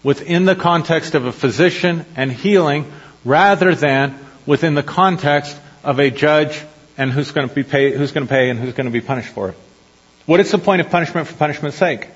within 0.03 0.45
the 0.45 0.55
context 0.55 1.15
of 1.15 1.25
a 1.25 1.31
physician 1.31 2.05
and 2.15 2.31
healing 2.31 2.91
rather 3.25 3.73
than 3.73 4.17
within 4.45 4.75
the 4.75 4.83
context 4.83 5.57
of 5.83 5.99
a 5.99 6.09
judge 6.11 6.61
and 6.97 7.11
who's 7.11 7.31
going 7.31 7.49
to 7.49 7.55
be 7.55 7.63
pay, 7.63 7.91
who's 7.91 8.11
going 8.11 8.27
to 8.27 8.31
pay 8.31 8.49
and 8.49 8.59
who's 8.59 8.73
going 8.73 8.85
to 8.85 8.91
be 8.91 9.01
punished 9.01 9.29
for 9.29 9.49
it. 9.49 9.57
What 10.25 10.39
is 10.39 10.51
the 10.51 10.57
point 10.57 10.81
of 10.81 10.89
punishment 10.89 11.27
for 11.27 11.33
punishment's 11.35 11.77
sake? 11.77 12.07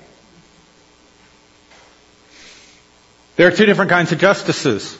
There 3.36 3.46
are 3.46 3.52
two 3.52 3.66
different 3.66 3.90
kinds 3.90 4.12
of 4.12 4.18
justices. 4.18 4.98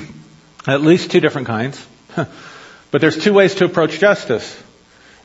At 0.66 0.80
least 0.80 1.10
two 1.10 1.20
different 1.20 1.46
kinds. 1.46 1.86
but 2.16 3.00
there's 3.00 3.22
two 3.22 3.32
ways 3.32 3.54
to 3.56 3.64
approach 3.64 4.00
justice. 4.00 4.60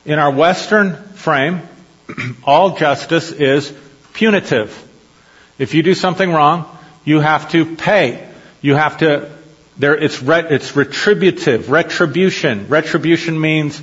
In 0.06 0.20
our 0.20 0.30
Western 0.30 0.96
frame, 1.14 1.62
all 2.44 2.78
justice 2.78 3.32
is 3.32 3.74
punitive. 4.14 4.82
If 5.58 5.74
you 5.74 5.84
do 5.84 5.96
something 5.96 6.30
wrong, 6.30 6.66
you 7.06 7.20
have 7.20 7.50
to 7.52 7.76
pay. 7.78 8.28
You 8.62 8.76
have 8.76 8.98
to, 8.98 9.32
there, 9.78 9.96
it's, 9.96 10.22
re, 10.22 10.44
it's 10.50 10.76
retributive, 10.76 11.72
retribution. 11.72 12.68
Retribution 12.68 13.40
means 13.40 13.82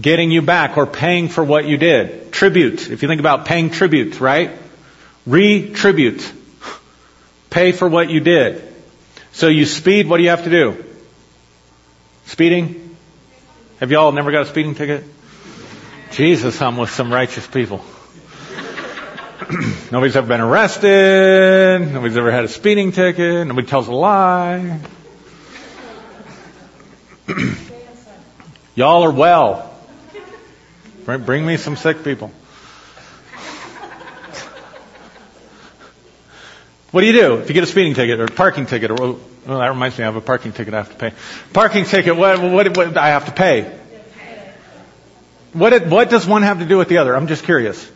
getting 0.00 0.30
you 0.30 0.42
back 0.42 0.76
or 0.76 0.86
paying 0.86 1.28
for 1.28 1.44
what 1.44 1.66
you 1.66 1.76
did. 1.76 2.32
Tribute. 2.32 2.90
If 2.90 3.02
you 3.02 3.08
think 3.08 3.20
about 3.20 3.44
paying 3.44 3.70
tribute, 3.70 4.20
right? 4.20 4.50
Retribute. 5.26 6.32
Pay 7.50 7.72
for 7.72 7.88
what 7.88 8.08
you 8.08 8.20
did. 8.20 8.62
So 9.32 9.48
you 9.48 9.66
speed, 9.66 10.08
what 10.08 10.18
do 10.18 10.22
you 10.22 10.30
have 10.30 10.44
to 10.44 10.50
do? 10.50 10.84
Speeding? 12.26 12.96
Have 13.80 13.90
y'all 13.90 14.12
never 14.12 14.30
got 14.30 14.42
a 14.42 14.46
speeding 14.46 14.74
ticket? 14.74 15.04
Jesus, 16.12 16.60
I'm 16.60 16.76
with 16.76 16.90
some 16.90 17.12
righteous 17.12 17.46
people. 17.46 17.82
Nobody's 19.90 20.16
ever 20.16 20.26
been 20.26 20.40
arrested. 20.40 21.92
Nobody's 21.92 22.16
ever 22.16 22.30
had 22.30 22.44
a 22.44 22.48
speeding 22.48 22.92
ticket. 22.92 23.46
Nobody 23.46 23.66
tells 23.66 23.88
a 23.88 23.92
lie. 23.92 24.80
y'all 28.74 29.02
are 29.02 29.10
well. 29.10 29.71
Bring 31.04 31.44
me 31.44 31.56
some 31.56 31.76
sick 31.76 32.04
people. 32.04 32.32
What 36.92 37.00
do 37.00 37.06
you 37.06 37.14
do 37.14 37.34
if 37.36 37.48
you 37.48 37.54
get 37.54 37.64
a 37.64 37.66
speeding 37.66 37.94
ticket 37.94 38.20
or 38.20 38.24
a 38.24 38.28
parking 38.28 38.66
ticket? 38.66 38.90
Or 38.90 38.94
well, 38.94 39.18
that 39.46 39.68
reminds 39.68 39.96
me, 39.96 40.04
I 40.04 40.06
have 40.06 40.16
a 40.16 40.20
parking 40.20 40.52
ticket 40.52 40.74
I 40.74 40.78
have 40.78 40.90
to 40.90 40.96
pay. 40.96 41.12
Parking 41.52 41.86
ticket. 41.86 42.14
What? 42.16 42.40
What? 42.40 42.76
what 42.76 42.96
I 42.98 43.08
have 43.08 43.24
to 43.24 43.32
pay? 43.32 43.78
What? 45.54 45.86
What 45.86 46.10
does 46.10 46.26
one 46.26 46.42
have 46.42 46.58
to 46.58 46.66
do 46.66 46.76
with 46.76 46.88
the 46.88 46.98
other? 46.98 47.16
I'm 47.16 47.28
just 47.28 47.44
curious. 47.44 47.90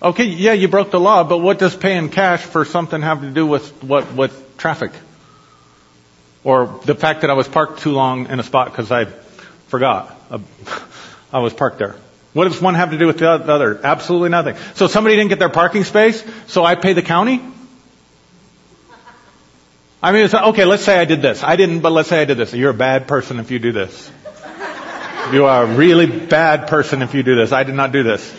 Okay, 0.00 0.24
yeah, 0.24 0.52
you 0.52 0.68
broke 0.68 0.92
the 0.92 1.00
law, 1.00 1.24
but 1.24 1.38
what 1.38 1.58
does 1.58 1.74
paying 1.74 2.10
cash 2.10 2.42
for 2.42 2.64
something 2.64 3.02
have 3.02 3.22
to 3.22 3.30
do 3.30 3.46
with 3.46 3.82
what 3.82 4.14
with 4.14 4.56
traffic? 4.56 4.92
Or 6.44 6.80
the 6.84 6.94
fact 6.94 7.22
that 7.22 7.30
I 7.30 7.32
was 7.32 7.48
parked 7.48 7.80
too 7.80 7.90
long 7.90 8.28
in 8.28 8.38
a 8.38 8.44
spot 8.44 8.70
because 8.70 8.92
I 8.92 9.06
forgot 9.68 10.18
uh, 10.30 10.38
I 11.32 11.40
was 11.40 11.52
parked 11.52 11.78
there. 11.78 11.96
What 12.32 12.44
does 12.44 12.60
one 12.60 12.74
have 12.74 12.90
to 12.90 12.98
do 12.98 13.06
with 13.06 13.18
the 13.18 13.30
other? 13.30 13.80
Absolutely 13.82 14.28
nothing. 14.28 14.56
So 14.74 14.88
somebody 14.88 15.16
didn't 15.16 15.30
get 15.30 15.38
their 15.38 15.48
parking 15.48 15.84
space, 15.84 16.22
so 16.48 16.64
I 16.64 16.74
pay 16.74 16.92
the 16.92 17.00
county? 17.00 17.40
I 20.02 20.12
mean, 20.12 20.28
okay, 20.32 20.66
let's 20.66 20.84
say 20.84 20.98
I 20.98 21.06
did 21.06 21.22
this. 21.22 21.42
I 21.42 21.56
didn't, 21.56 21.80
but 21.80 21.92
let's 21.92 22.10
say 22.10 22.20
I 22.20 22.26
did 22.26 22.36
this. 22.36 22.52
You're 22.52 22.70
a 22.70 22.74
bad 22.74 23.08
person 23.08 23.40
if 23.40 23.50
you 23.50 23.58
do 23.58 23.72
this. 23.72 24.10
You 25.32 25.46
are 25.46 25.64
a 25.64 25.66
really 25.66 26.06
bad 26.06 26.68
person 26.68 27.00
if 27.00 27.14
you 27.14 27.22
do 27.22 27.34
this. 27.36 27.52
I 27.52 27.64
did 27.64 27.74
not 27.74 27.90
do 27.90 28.02
this. 28.02 28.34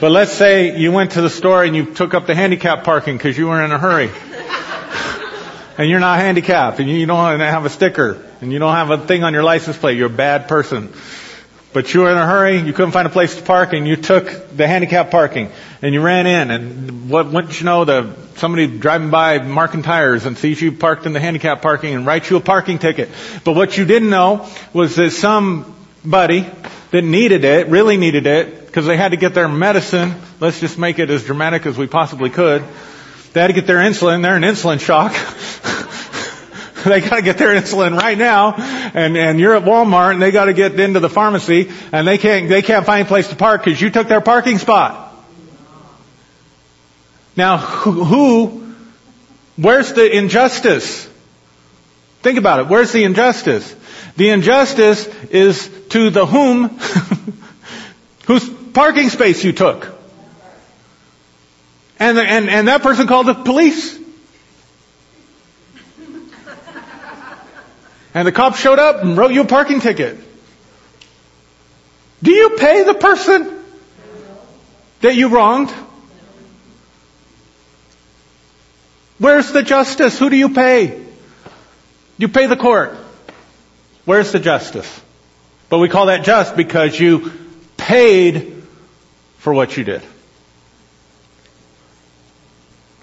But 0.00 0.10
let's 0.10 0.32
say 0.32 0.76
you 0.78 0.90
went 0.90 1.12
to 1.12 1.20
the 1.20 1.30
store 1.30 1.62
and 1.62 1.76
you 1.76 1.94
took 1.94 2.14
up 2.14 2.26
the 2.26 2.34
handicap 2.34 2.84
parking 2.84 3.18
because 3.18 3.36
you 3.36 3.48
were 3.48 3.62
in 3.62 3.70
a 3.70 3.78
hurry. 3.78 4.08
and 5.78 5.88
you're 5.88 6.00
not 6.00 6.18
handicapped 6.18 6.80
and 6.80 6.88
you 6.88 7.04
don't 7.06 7.38
have 7.38 7.66
a 7.66 7.70
sticker 7.70 8.20
and 8.42 8.52
you 8.52 8.58
don't 8.58 8.74
have 8.74 8.90
a 8.90 8.98
thing 8.98 9.22
on 9.22 9.32
your 9.32 9.44
license 9.44 9.78
plate. 9.78 9.96
You're 9.96 10.08
a 10.08 10.10
bad 10.10 10.48
person. 10.48 10.92
But 11.72 11.94
you 11.94 12.00
were 12.00 12.10
in 12.10 12.18
a 12.18 12.26
hurry, 12.26 12.58
you 12.58 12.72
couldn't 12.74 12.90
find 12.90 13.06
a 13.06 13.10
place 13.10 13.36
to 13.36 13.42
park, 13.42 13.72
and 13.72 13.86
you 13.88 13.96
took 13.96 14.54
the 14.54 14.66
handicap 14.66 15.10
parking, 15.10 15.50
and 15.80 15.94
you 15.94 16.02
ran 16.02 16.26
in, 16.26 16.50
and 16.50 17.08
what, 17.08 17.30
wouldn't 17.30 17.58
you 17.58 17.64
know, 17.64 17.86
the, 17.86 18.14
somebody 18.34 18.66
driving 18.66 19.08
by 19.08 19.38
marking 19.38 19.82
tires 19.82 20.26
and 20.26 20.36
sees 20.36 20.60
you 20.60 20.72
parked 20.72 21.06
in 21.06 21.14
the 21.14 21.20
handicap 21.20 21.62
parking 21.62 21.94
and 21.94 22.04
writes 22.04 22.28
you 22.28 22.36
a 22.36 22.40
parking 22.40 22.78
ticket. 22.78 23.08
But 23.42 23.54
what 23.54 23.78
you 23.78 23.86
didn't 23.86 24.10
know 24.10 24.50
was 24.74 24.96
that 24.96 25.12
somebody 25.12 26.44
that 26.90 27.02
needed 27.02 27.44
it, 27.44 27.68
really 27.68 27.96
needed 27.96 28.26
it, 28.26 28.66
because 28.66 28.84
they 28.84 28.98
had 28.98 29.12
to 29.12 29.16
get 29.16 29.32
their 29.32 29.48
medicine, 29.48 30.14
let's 30.40 30.60
just 30.60 30.78
make 30.78 30.98
it 30.98 31.08
as 31.08 31.24
dramatic 31.24 31.64
as 31.64 31.78
we 31.78 31.86
possibly 31.86 32.28
could, 32.28 32.62
they 33.32 33.40
had 33.40 33.46
to 33.46 33.54
get 33.54 33.66
their 33.66 33.78
insulin, 33.78 34.22
they're 34.22 34.36
in 34.36 34.42
insulin 34.42 34.78
shock. 34.78 35.12
they 36.86 37.00
got 37.00 37.16
to 37.16 37.22
get 37.22 37.38
their 37.38 37.54
insulin 37.54 37.96
right 37.98 38.18
now, 38.18 38.54
and 38.54 39.16
and 39.16 39.38
you're 39.38 39.54
at 39.54 39.62
Walmart 39.62 40.14
and 40.14 40.22
they 40.22 40.30
got 40.30 40.46
to 40.46 40.52
get 40.52 40.78
into 40.78 41.00
the 41.00 41.08
pharmacy 41.08 41.70
and 41.92 42.06
they 42.06 42.18
can't 42.18 42.48
they 42.48 42.62
can't 42.62 42.84
find 42.84 43.06
a 43.06 43.08
place 43.08 43.28
to 43.28 43.36
park 43.36 43.64
because 43.64 43.80
you 43.80 43.90
took 43.90 44.08
their 44.08 44.20
parking 44.20 44.58
spot. 44.58 45.10
Now, 47.36 47.56
who, 47.56 48.04
who, 48.04 48.74
where's 49.56 49.92
the 49.92 50.10
injustice? 50.10 51.08
Think 52.20 52.38
about 52.38 52.60
it. 52.60 52.68
Where's 52.68 52.92
the 52.92 53.04
injustice? 53.04 53.74
The 54.16 54.28
injustice 54.28 55.06
is 55.30 55.70
to 55.90 56.10
the 56.10 56.26
whom, 56.26 56.78
whose 58.26 58.48
parking 58.74 59.08
space 59.08 59.42
you 59.42 59.52
took. 59.52 59.88
And, 61.98 62.18
and, 62.18 62.50
and 62.50 62.68
that 62.68 62.82
person 62.82 63.06
called 63.06 63.26
the 63.26 63.34
police. 63.34 64.01
And 68.14 68.28
the 68.28 68.32
cop 68.32 68.56
showed 68.56 68.78
up 68.78 69.02
and 69.02 69.16
wrote 69.16 69.32
you 69.32 69.42
a 69.42 69.46
parking 69.46 69.80
ticket. 69.80 70.18
Do 72.22 72.30
you 72.30 72.50
pay 72.50 72.84
the 72.84 72.94
person 72.94 73.58
that 75.00 75.14
you 75.14 75.28
wronged? 75.28 75.70
Where's 79.18 79.52
the 79.52 79.62
justice? 79.62 80.18
Who 80.18 80.30
do 80.30 80.36
you 80.36 80.50
pay? 80.50 81.00
You 82.18 82.28
pay 82.28 82.46
the 82.46 82.56
court. 82.56 82.96
Where's 84.04 84.32
the 84.32 84.40
justice? 84.40 85.00
But 85.68 85.78
we 85.78 85.88
call 85.88 86.06
that 86.06 86.24
just 86.24 86.56
because 86.56 86.98
you 86.98 87.32
paid 87.76 88.62
for 89.38 89.54
what 89.54 89.76
you 89.76 89.84
did. 89.84 90.02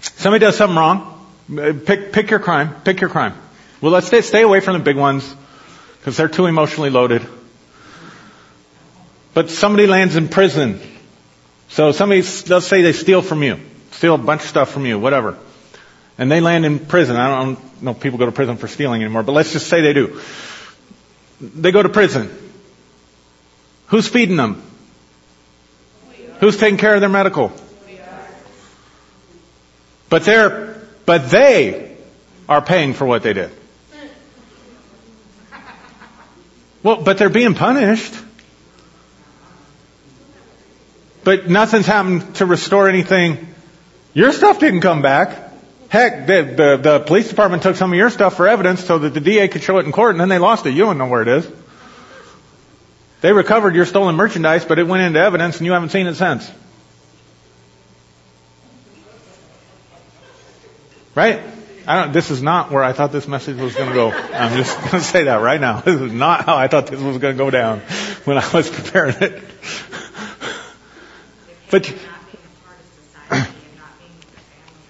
Somebody 0.00 0.44
does 0.44 0.56
something 0.56 0.76
wrong. 0.76 1.26
Pick, 1.84 2.12
pick 2.12 2.30
your 2.30 2.38
crime. 2.38 2.74
Pick 2.84 3.00
your 3.00 3.10
crime. 3.10 3.34
Well, 3.80 3.92
let's 3.92 4.08
stay, 4.08 4.20
stay 4.20 4.42
away 4.42 4.60
from 4.60 4.74
the 4.74 4.84
big 4.84 4.96
ones 4.96 5.34
because 5.98 6.16
they're 6.16 6.28
too 6.28 6.46
emotionally 6.46 6.90
loaded. 6.90 7.26
But 9.32 9.48
somebody 9.50 9.86
lands 9.86 10.16
in 10.16 10.28
prison. 10.28 10.80
So 11.68 11.92
somebody, 11.92 12.22
let's 12.48 12.66
say 12.66 12.82
they 12.82 12.92
steal 12.92 13.22
from 13.22 13.42
you, 13.42 13.58
steal 13.92 14.14
a 14.14 14.18
bunch 14.18 14.42
of 14.42 14.48
stuff 14.48 14.70
from 14.70 14.86
you, 14.86 14.98
whatever. 14.98 15.38
And 16.18 16.30
they 16.30 16.40
land 16.40 16.66
in 16.66 16.78
prison. 16.78 17.16
I 17.16 17.44
don't 17.44 17.82
know 17.82 17.92
if 17.92 18.00
people 18.00 18.18
go 18.18 18.26
to 18.26 18.32
prison 18.32 18.56
for 18.56 18.68
stealing 18.68 19.02
anymore, 19.02 19.22
but 19.22 19.32
let's 19.32 19.52
just 19.52 19.68
say 19.68 19.80
they 19.80 19.92
do. 19.92 20.20
They 21.40 21.72
go 21.72 21.82
to 21.82 21.88
prison. 21.88 22.30
Who's 23.86 24.06
feeding 24.06 24.36
them? 24.36 24.62
Who's 26.40 26.56
taking 26.56 26.78
care 26.78 26.94
of 26.94 27.00
their 27.00 27.08
medical? 27.08 27.52
But 30.08 30.24
they're, 30.24 30.82
but 31.06 31.30
they 31.30 31.96
are 32.48 32.60
paying 32.60 32.94
for 32.94 33.06
what 33.06 33.22
they 33.22 33.32
did. 33.32 33.50
Well, 36.82 37.02
but 37.02 37.18
they're 37.18 37.28
being 37.28 37.54
punished. 37.54 38.14
But 41.22 41.48
nothing's 41.48 41.86
happened 41.86 42.36
to 42.36 42.46
restore 42.46 42.88
anything. 42.88 43.54
Your 44.14 44.32
stuff 44.32 44.58
didn't 44.58 44.80
come 44.80 45.02
back. 45.02 45.50
Heck, 45.88 46.26
the, 46.26 46.42
the, 46.42 46.76
the 46.76 47.00
police 47.00 47.28
department 47.28 47.62
took 47.62 47.76
some 47.76 47.92
of 47.92 47.98
your 47.98 48.10
stuff 48.10 48.36
for 48.36 48.48
evidence 48.48 48.84
so 48.84 48.98
that 48.98 49.12
the 49.12 49.20
DA 49.20 49.48
could 49.48 49.62
show 49.62 49.78
it 49.78 49.86
in 49.86 49.92
court 49.92 50.12
and 50.12 50.20
then 50.20 50.28
they 50.28 50.38
lost 50.38 50.64
it. 50.66 50.70
You 50.70 50.84
don't 50.84 50.98
know 50.98 51.08
where 51.08 51.22
it 51.22 51.28
is. 51.28 51.50
They 53.20 53.32
recovered 53.32 53.74
your 53.74 53.84
stolen 53.84 54.14
merchandise, 54.14 54.64
but 54.64 54.78
it 54.78 54.86
went 54.86 55.02
into 55.02 55.20
evidence 55.20 55.58
and 55.58 55.66
you 55.66 55.72
haven't 55.72 55.90
seen 55.90 56.06
it 56.06 56.14
since. 56.14 56.50
Right? 61.14 61.42
I 61.86 62.02
don't, 62.02 62.12
this 62.12 62.30
is 62.30 62.42
not 62.42 62.70
where 62.70 62.82
I 62.82 62.92
thought 62.92 63.12
this 63.12 63.26
message 63.26 63.56
was 63.56 63.74
going 63.74 63.88
to 63.88 63.94
go. 63.94 64.10
I'm 64.10 64.56
just 64.56 64.76
going 64.78 64.90
to 64.90 65.00
say 65.00 65.24
that 65.24 65.36
right 65.36 65.60
now. 65.60 65.80
This 65.84 66.00
is 66.00 66.12
not 66.12 66.44
how 66.44 66.56
I 66.56 66.68
thought 66.68 66.86
this 66.86 67.00
was 67.00 67.18
going 67.18 67.36
to 67.36 67.38
go 67.38 67.50
down 67.50 67.80
when 68.24 68.38
I 68.38 68.48
was 68.52 68.70
preparing 68.70 69.16
it. 69.20 69.42
but 71.70 71.92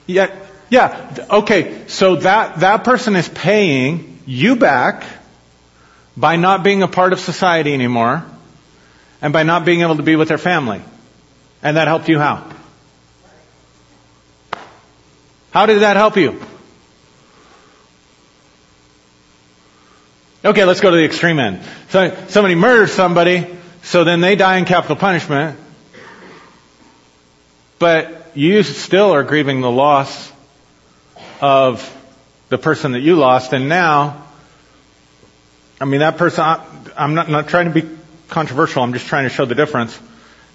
yeah, 0.06 0.36
yeah, 0.68 1.26
okay. 1.30 1.84
So 1.86 2.16
that 2.16 2.60
that 2.60 2.84
person 2.84 3.16
is 3.16 3.28
paying 3.28 4.18
you 4.26 4.56
back 4.56 5.04
by 6.16 6.36
not 6.36 6.62
being 6.62 6.82
a 6.82 6.88
part 6.88 7.12
of 7.12 7.20
society 7.20 7.72
anymore, 7.72 8.24
and 9.22 9.32
by 9.32 9.42
not 9.42 9.64
being 9.64 9.82
able 9.82 9.96
to 9.96 10.02
be 10.02 10.16
with 10.16 10.28
their 10.28 10.38
family, 10.38 10.82
and 11.62 11.76
that 11.76 11.88
helped 11.88 12.08
you 12.08 12.18
how? 12.18 12.50
How 15.50 15.66
did 15.66 15.80
that 15.82 15.96
help 15.96 16.16
you? 16.16 16.40
Okay, 20.42 20.64
let's 20.64 20.80
go 20.80 20.90
to 20.90 20.96
the 20.96 21.04
extreme 21.04 21.38
end. 21.38 21.60
So 21.90 22.16
somebody 22.28 22.54
murders 22.54 22.92
somebody, 22.92 23.46
so 23.82 24.04
then 24.04 24.22
they 24.22 24.36
die 24.36 24.56
in 24.56 24.64
capital 24.64 24.96
punishment, 24.96 25.58
but 27.78 28.30
you 28.34 28.62
still 28.62 29.12
are 29.12 29.22
grieving 29.22 29.60
the 29.60 29.70
loss 29.70 30.32
of 31.42 31.84
the 32.48 32.56
person 32.56 32.92
that 32.92 33.00
you 33.00 33.16
lost, 33.16 33.52
and 33.52 33.68
now, 33.68 34.26
I 35.78 35.84
mean, 35.84 36.00
that 36.00 36.16
person, 36.16 36.42
I'm 36.96 37.14
not, 37.14 37.28
not 37.28 37.48
trying 37.48 37.70
to 37.70 37.82
be 37.82 37.86
controversial, 38.28 38.82
I'm 38.82 38.94
just 38.94 39.08
trying 39.08 39.24
to 39.24 39.30
show 39.34 39.44
the 39.44 39.54
difference. 39.54 39.98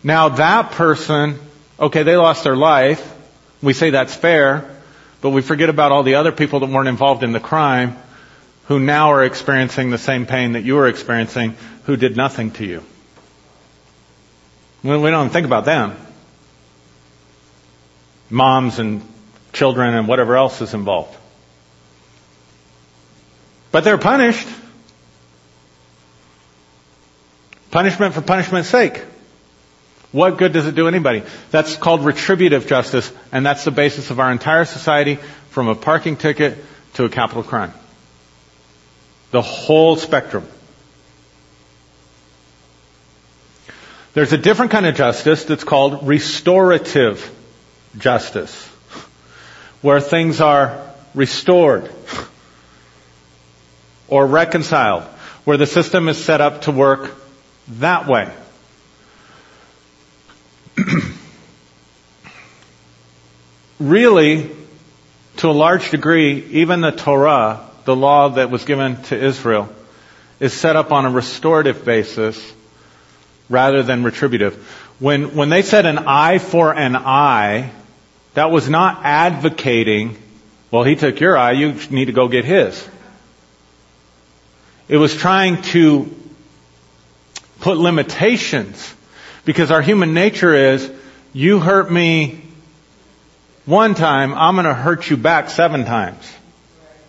Now 0.04 0.30
that 0.30 0.72
person, 0.72 1.38
okay, 1.80 2.02
they 2.02 2.18
lost 2.18 2.44
their 2.44 2.56
life, 2.56 3.14
we 3.62 3.74
say 3.74 3.92
that's 3.92 4.16
fair, 4.16 4.68
but 5.22 5.30
we 5.30 5.44
forget 5.44 5.70
about 5.70 5.92
all 5.92 6.02
the 6.02 6.16
other 6.16 6.32
people 6.32 6.60
that 6.62 6.70
weren't 6.72 6.88
involved 6.88 7.22
in 7.22 7.34
the 7.34 7.40
crime, 7.40 7.98
who 8.68 8.80
now 8.80 9.12
are 9.12 9.24
experiencing 9.24 9.90
the 9.90 9.98
same 9.98 10.26
pain 10.26 10.54
that 10.54 10.64
you 10.64 10.76
were 10.76 10.88
experiencing, 10.88 11.56
who 11.84 11.98
did 11.98 12.18
nothing 12.18 12.52
to 12.52 12.66
you. 12.66 12.84
We 14.84 14.90
don't 15.10 15.30
think 15.30 15.46
about 15.46 15.66
them. 15.66 15.96
Moms 18.30 18.80
and 18.80 19.02
children 19.54 19.94
and 19.94 20.08
whatever 20.08 20.36
else 20.36 20.62
is 20.62 20.74
involved. 20.74 21.16
But 23.72 23.84
they're 23.84 23.98
punished. 23.98 24.48
Punishment 27.72 28.14
for 28.14 28.22
punishment's 28.22 28.70
sake. 28.70 29.04
What 30.12 30.38
good 30.38 30.54
does 30.54 30.66
it 30.66 30.76
do 30.76 30.88
anybody? 30.88 31.24
That's 31.52 31.76
called 31.76 32.06
retributive 32.06 32.68
justice, 32.68 33.12
and 33.32 33.46
that's 33.46 33.66
the 33.66 33.72
basis 33.72 34.12
of 34.12 34.20
our 34.20 34.32
entire 34.32 34.66
society 34.66 35.16
from 35.50 35.68
a 35.68 35.76
parking 35.76 36.16
ticket 36.16 36.58
to 36.94 37.06
a 37.06 37.10
capital 37.10 37.44
crime. 37.44 37.74
The 39.32 39.42
whole 39.42 39.96
spectrum. 39.96 40.48
There's 44.14 44.32
a 44.32 44.38
different 44.38 44.72
kind 44.72 44.86
of 44.86 44.96
justice 44.96 45.44
that's 45.44 45.66
called 45.66 46.08
restorative 46.08 47.30
justice, 47.98 48.66
where 49.82 50.00
things 50.00 50.40
are 50.40 50.82
restored 51.14 51.92
or 54.08 54.26
reconciled, 54.26 55.04
where 55.44 55.58
the 55.58 55.66
system 55.66 56.08
is 56.08 56.24
set 56.24 56.40
up 56.40 56.62
to 56.62 56.72
work 56.72 57.14
that 57.68 58.08
way. 58.08 58.32
really, 63.80 64.50
to 65.38 65.50
a 65.50 65.52
large 65.52 65.92
degree, 65.92 66.42
even 66.52 66.82
the 66.82 66.92
Torah, 66.92 67.68
the 67.86 67.96
law 67.96 68.30
that 68.30 68.50
was 68.50 68.66
given 68.66 69.02
to 69.04 69.24
Israel, 69.24 69.70
is 70.40 70.54
set 70.54 70.76
up 70.76 70.92
on 70.92 71.06
a 71.06 71.10
restorative 71.10 71.86
basis 71.86 72.54
rather 73.50 73.84
than 73.84 74.04
retributive. 74.04 74.56
When, 75.00 75.36
when 75.36 75.50
they 75.50 75.62
said 75.62 75.86
an 75.86 76.00
eye 76.00 76.40
for 76.40 76.74
an 76.74 76.96
eye, 76.96 77.72
that 78.34 78.52
was 78.52 78.70
not 78.70 79.02
advocating, 79.04 80.18
well, 80.72 80.84
he 80.84 80.96
took 80.96 81.20
your 81.20 81.38
eye, 81.38 81.54
you 81.54 81.74
need 81.90 82.06
to 82.06 82.12
go 82.12 82.28
get 82.28 82.44
his. 82.44 82.88
It 84.88 84.98
was 84.98 85.16
trying 85.16 85.62
to 85.74 86.14
put 87.60 87.78
limitations 87.78 88.94
because 89.46 89.72
our 89.72 89.82
human 89.82 90.14
nature 90.14 90.54
is, 90.74 90.92
you 91.34 91.60
hurt 91.60 91.92
me 91.92 92.42
one 93.66 93.96
time, 93.96 94.34
I'm 94.34 94.56
going 94.56 94.66
to 94.66 94.74
hurt 94.74 95.10
you 95.10 95.18
back 95.18 95.50
seven 95.50 95.86
times 95.86 96.32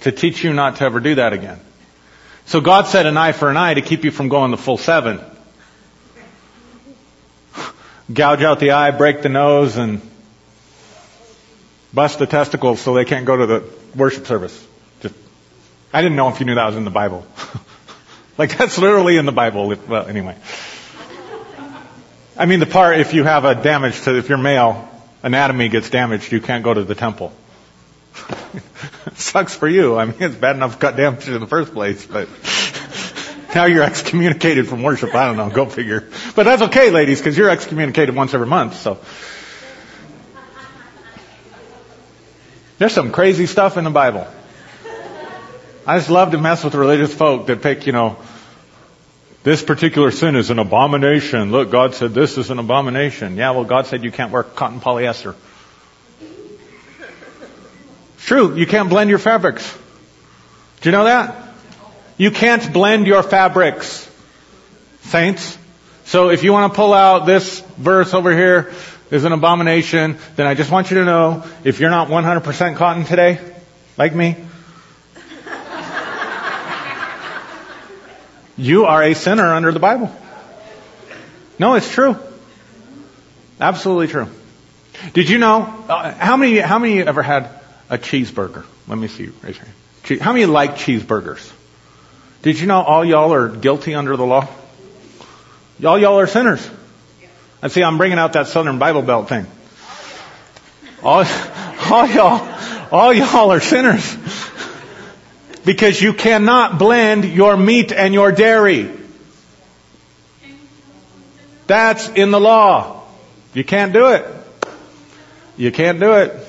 to 0.01 0.13
teach 0.13 0.45
you 0.45 0.53
not 0.53 0.77
to 0.77 0.85
ever 0.85 1.01
do 1.01 1.17
that 1.17 1.33
again. 1.33 1.61
So 2.47 2.61
God 2.61 2.87
said 2.87 3.07
an 3.07 3.17
eye 3.17 3.33
for 3.33 3.51
an 3.51 3.57
eye 3.57 3.75
to 3.75 3.83
keep 3.83 4.05
you 4.05 4.11
from 4.11 4.29
going 4.29 4.53
the 4.53 4.57
full 4.57 4.79
seven. 4.79 5.21
Gouge 8.13 8.43
out 8.43 8.61
the 8.61 8.71
eye, 8.71 8.93
break 8.93 9.23
the 9.23 9.29
nose, 9.29 9.77
and 9.77 10.01
bust 11.93 12.21
the 12.21 12.27
testicles 12.27 12.81
so 12.81 12.95
they 12.95 13.05
can't 13.05 13.27
go 13.27 13.37
to 13.37 13.47
the 13.47 13.65
worship 13.97 14.27
service. 14.27 14.65
Just, 15.01 15.15
I 15.93 16.03
didn't 16.03 16.17
know 16.17 16.29
if 16.29 16.39
you 16.39 16.47
knew 16.47 16.55
that 16.55 16.67
was 16.67 16.77
in 16.77 16.85
the 16.85 16.91
Bible. 16.91 17.27
like 18.39 18.57
that's 18.57 18.79
literally 18.79 19.17
in 19.17 19.27
the 19.27 19.33
Bible. 19.33 19.75
Well, 19.89 20.07
anyway. 20.07 20.37
I 22.39 22.47
mean 22.47 22.61
the 22.61 22.67
part 22.67 23.01
if 23.01 23.13
you 23.15 23.25
have 23.25 23.45
a 23.45 23.55
damage 23.55 24.03
to, 24.03 24.17
if 24.17 24.29
you're 24.29 24.39
male, 24.39 24.89
anatomy 25.23 25.69
gets 25.69 25.91
damaged, 25.91 26.31
you 26.31 26.41
can't 26.41 26.63
go 26.63 26.73
to 26.73 26.85
the 26.85 26.95
temple. 26.95 27.33
sucks 29.15 29.55
for 29.55 29.69
you. 29.69 29.97
I 29.97 30.05
mean, 30.07 30.17
it's 30.21 30.35
bad 30.35 30.57
enough 30.57 30.79
cut 30.79 30.97
damaged 30.97 31.29
in 31.29 31.41
the 31.41 31.47
first 31.47 31.73
place, 31.73 32.05
but 32.05 32.29
now 33.55 33.67
you're 33.67 33.85
excommunicated 33.85 34.69
from 34.69 34.83
worship. 34.83 35.15
I 35.15 35.27
don't 35.27 35.37
know. 35.37 35.51
Go 35.51 35.67
figure. 35.67 36.09
But 36.35 36.45
that's 36.45 36.63
okay, 36.63 36.91
ladies, 36.91 37.19
because 37.19 37.37
you're 37.39 37.51
excommunicated 37.51 38.15
once 38.15 38.35
every 38.35 38.47
month. 38.47 38.77
So 38.77 38.99
there's 42.79 42.93
some 42.93 43.13
crazy 43.13 43.47
stuff 43.47 43.77
in 43.77 43.85
the 43.85 43.91
Bible. 43.91 44.27
I 45.87 45.99
just 45.99 46.11
love 46.11 46.33
to 46.33 46.39
mess 46.39 46.65
with 46.65 46.75
religious 46.75 47.15
folk 47.15 47.47
that 47.47 47.63
pick, 47.63 47.87
you 47.87 47.93
know, 47.93 48.17
this 49.45 49.63
particular 49.63 50.11
sin 50.11 50.35
is 50.35 50.51
an 50.51 50.59
abomination. 50.59 51.53
Look, 51.53 51.71
God 51.71 51.95
said 51.95 52.13
this 52.13 52.37
is 52.37 52.51
an 52.51 52.59
abomination. 52.59 53.37
Yeah, 53.37 53.53
well, 53.53 53.63
God 53.63 53.87
said 53.87 54.03
you 54.03 54.11
can't 54.11 54.33
wear 54.33 54.43
cotton 54.43 54.81
polyester. 54.81 55.37
True. 58.27 58.57
You 58.57 58.67
can't 58.67 58.91
blend 58.91 59.09
your 59.09 59.19
fabrics. 59.19 59.77
Do 60.83 60.91
you 60.91 60.93
know 60.93 61.05
that? 61.05 61.35
You 62.19 62.31
can't 62.31 62.73
blend 62.73 63.07
your 63.07 63.23
fabrics. 63.23 64.11
Saints. 65.03 65.57
So 66.05 66.31
if 66.31 66.45
you 66.45 66.53
want 66.53 66.73
to 66.73 66.77
pull 66.77 66.93
out 66.93 67.27
this 67.27 67.61
verse 67.79 68.13
over 68.13 68.37
here 68.37 68.73
is 69.11 69.25
an 69.25 69.33
abomination, 69.33 70.19
then 70.35 70.47
I 70.47 70.55
just 70.55 70.71
want 70.71 70.91
you 70.91 70.99
to 70.99 71.05
know 71.05 71.45
if 71.65 71.81
you're 71.81 71.91
not 71.91 72.09
100% 72.09 72.77
cotton 72.77 73.05
today, 73.05 73.41
like 73.97 74.15
me, 74.15 74.37
you 78.57 78.87
are 78.87 79.03
a 79.03 79.15
sinner 79.15 79.55
under 79.55 79.73
the 79.73 79.81
Bible. 79.81 80.15
No, 81.59 81.75
it's 81.75 81.91
true. 81.91 82.17
Absolutely 83.61 84.09
true. 84.09 84.29
Did 85.13 85.29
you 85.29 85.39
know 85.39 85.63
uh, 85.89 86.13
how 86.13 86.37
many 86.37 86.59
how 86.59 86.79
many 86.79 86.97
you 86.97 87.05
ever 87.05 87.23
had 87.23 87.56
a 87.89 87.99
cheeseburger? 87.99 88.65
Let 88.89 88.99
me 88.99 89.09
see. 89.09 89.31
Raise 89.43 89.57
your 89.57 89.65
hand. 89.65 90.21
How 90.21 90.33
many 90.33 90.47
like 90.47 90.77
cheeseburgers? 90.77 91.53
Did 92.43 92.61
you 92.61 92.67
know 92.67 92.81
all 92.81 93.05
y'all 93.05 93.33
are 93.33 93.49
guilty 93.49 93.95
under 93.95 94.17
the 94.17 94.25
law? 94.25 94.49
All 95.85 95.99
y'all 95.99 96.19
are 96.21 96.27
sinners. 96.27 96.69
I 97.63 97.69
see. 97.69 97.83
I'm 97.83 97.99
bringing 97.99 98.19
out 98.19 98.35
that 98.35 98.47
Southern 98.47 98.79
Bible 98.79 99.03
Belt 99.03 99.29
thing. 99.29 99.47
All, 101.03 101.25
all 101.91 102.07
y'all, 102.07 102.55
all 102.93 103.13
y'all 103.13 103.53
are 103.53 103.61
sinners 103.61 104.17
because 105.65 106.01
you 106.01 106.15
cannot 106.15 106.79
blend 106.79 107.25
your 107.25 107.57
meat 107.57 107.93
and 107.93 108.15
your 108.15 108.33
dairy. 108.33 108.91
That's 111.67 112.09
in 112.11 112.31
the 112.31 112.41
law. 112.41 113.03
You 113.53 113.65
can't 113.65 113.93
do 113.93 114.13
it. 114.13 114.25
You 115.57 115.73
can't 115.73 115.99
do 115.99 116.15
it. 116.15 116.46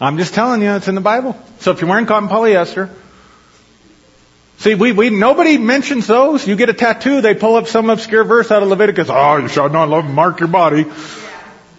I'm 0.00 0.18
just 0.18 0.34
telling 0.34 0.60
you, 0.60 0.72
it's 0.72 0.88
in 0.88 0.94
the 0.94 1.00
Bible. 1.00 1.40
So 1.60 1.70
if 1.70 1.80
you're 1.80 1.88
wearing 1.88 2.04
cotton 2.04 2.28
polyester, 2.28 2.90
see, 4.58 4.74
we, 4.74 4.92
we, 4.92 5.08
nobody 5.08 5.56
mentions 5.56 6.06
those. 6.06 6.46
You 6.46 6.54
get 6.56 6.68
a 6.68 6.74
tattoo, 6.74 7.22
they 7.22 7.34
pull 7.34 7.54
up 7.54 7.66
some 7.66 7.88
obscure 7.88 8.24
verse 8.24 8.50
out 8.50 8.62
of 8.62 8.68
Leviticus. 8.68 9.08
Oh, 9.10 9.38
you 9.38 9.48
shall 9.48 9.70
not 9.70 9.88
love 9.88 10.04
mark 10.04 10.40
your 10.40 10.48
body. 10.48 10.84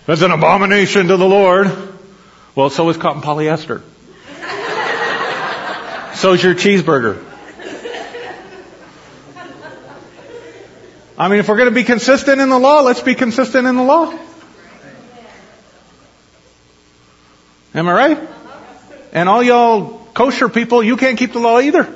That's 0.07 0.21
an 0.21 0.31
abomination 0.31 1.07
to 1.07 1.17
the 1.17 1.27
Lord. 1.27 1.71
Well, 2.55 2.71
so 2.71 2.89
is 2.89 2.97
cotton 2.97 3.21
polyester. 3.21 3.83
so 6.15 6.33
is 6.33 6.43
your 6.43 6.55
cheeseburger. 6.55 7.23
I 11.19 11.29
mean, 11.29 11.39
if 11.39 11.47
we're 11.47 11.57
going 11.57 11.69
to 11.69 11.75
be 11.75 11.83
consistent 11.83 12.41
in 12.41 12.49
the 12.49 12.59
law, 12.59 12.81
let's 12.81 13.01
be 13.01 13.15
consistent 13.15 13.67
in 13.67 13.75
the 13.75 13.83
law. 13.83 14.13
Am 17.77 17.87
I 17.87 17.93
right? 17.93 18.29
And 19.13 19.29
all 19.29 19.43
y'all 19.43 19.99
kosher 20.15 20.49
people, 20.49 20.81
you 20.81 20.97
can't 20.97 21.15
keep 21.15 21.31
the 21.33 21.39
law 21.39 21.59
either. 21.59 21.87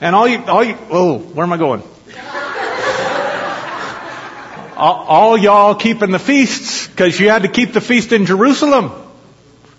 And 0.00 0.14
all 0.14 0.28
you, 0.28 0.44
all 0.44 0.62
you, 0.62 0.78
oh, 0.90 1.18
where 1.18 1.44
am 1.44 1.52
I 1.52 1.56
going? 1.56 1.82
all, 4.76 4.94
all 5.08 5.36
y'all 5.36 5.74
keeping 5.74 6.12
the 6.12 6.20
feasts, 6.20 6.86
because 6.86 7.18
you 7.18 7.28
had 7.28 7.42
to 7.42 7.48
keep 7.48 7.72
the 7.72 7.80
feast 7.80 8.12
in 8.12 8.26
Jerusalem. 8.26 8.92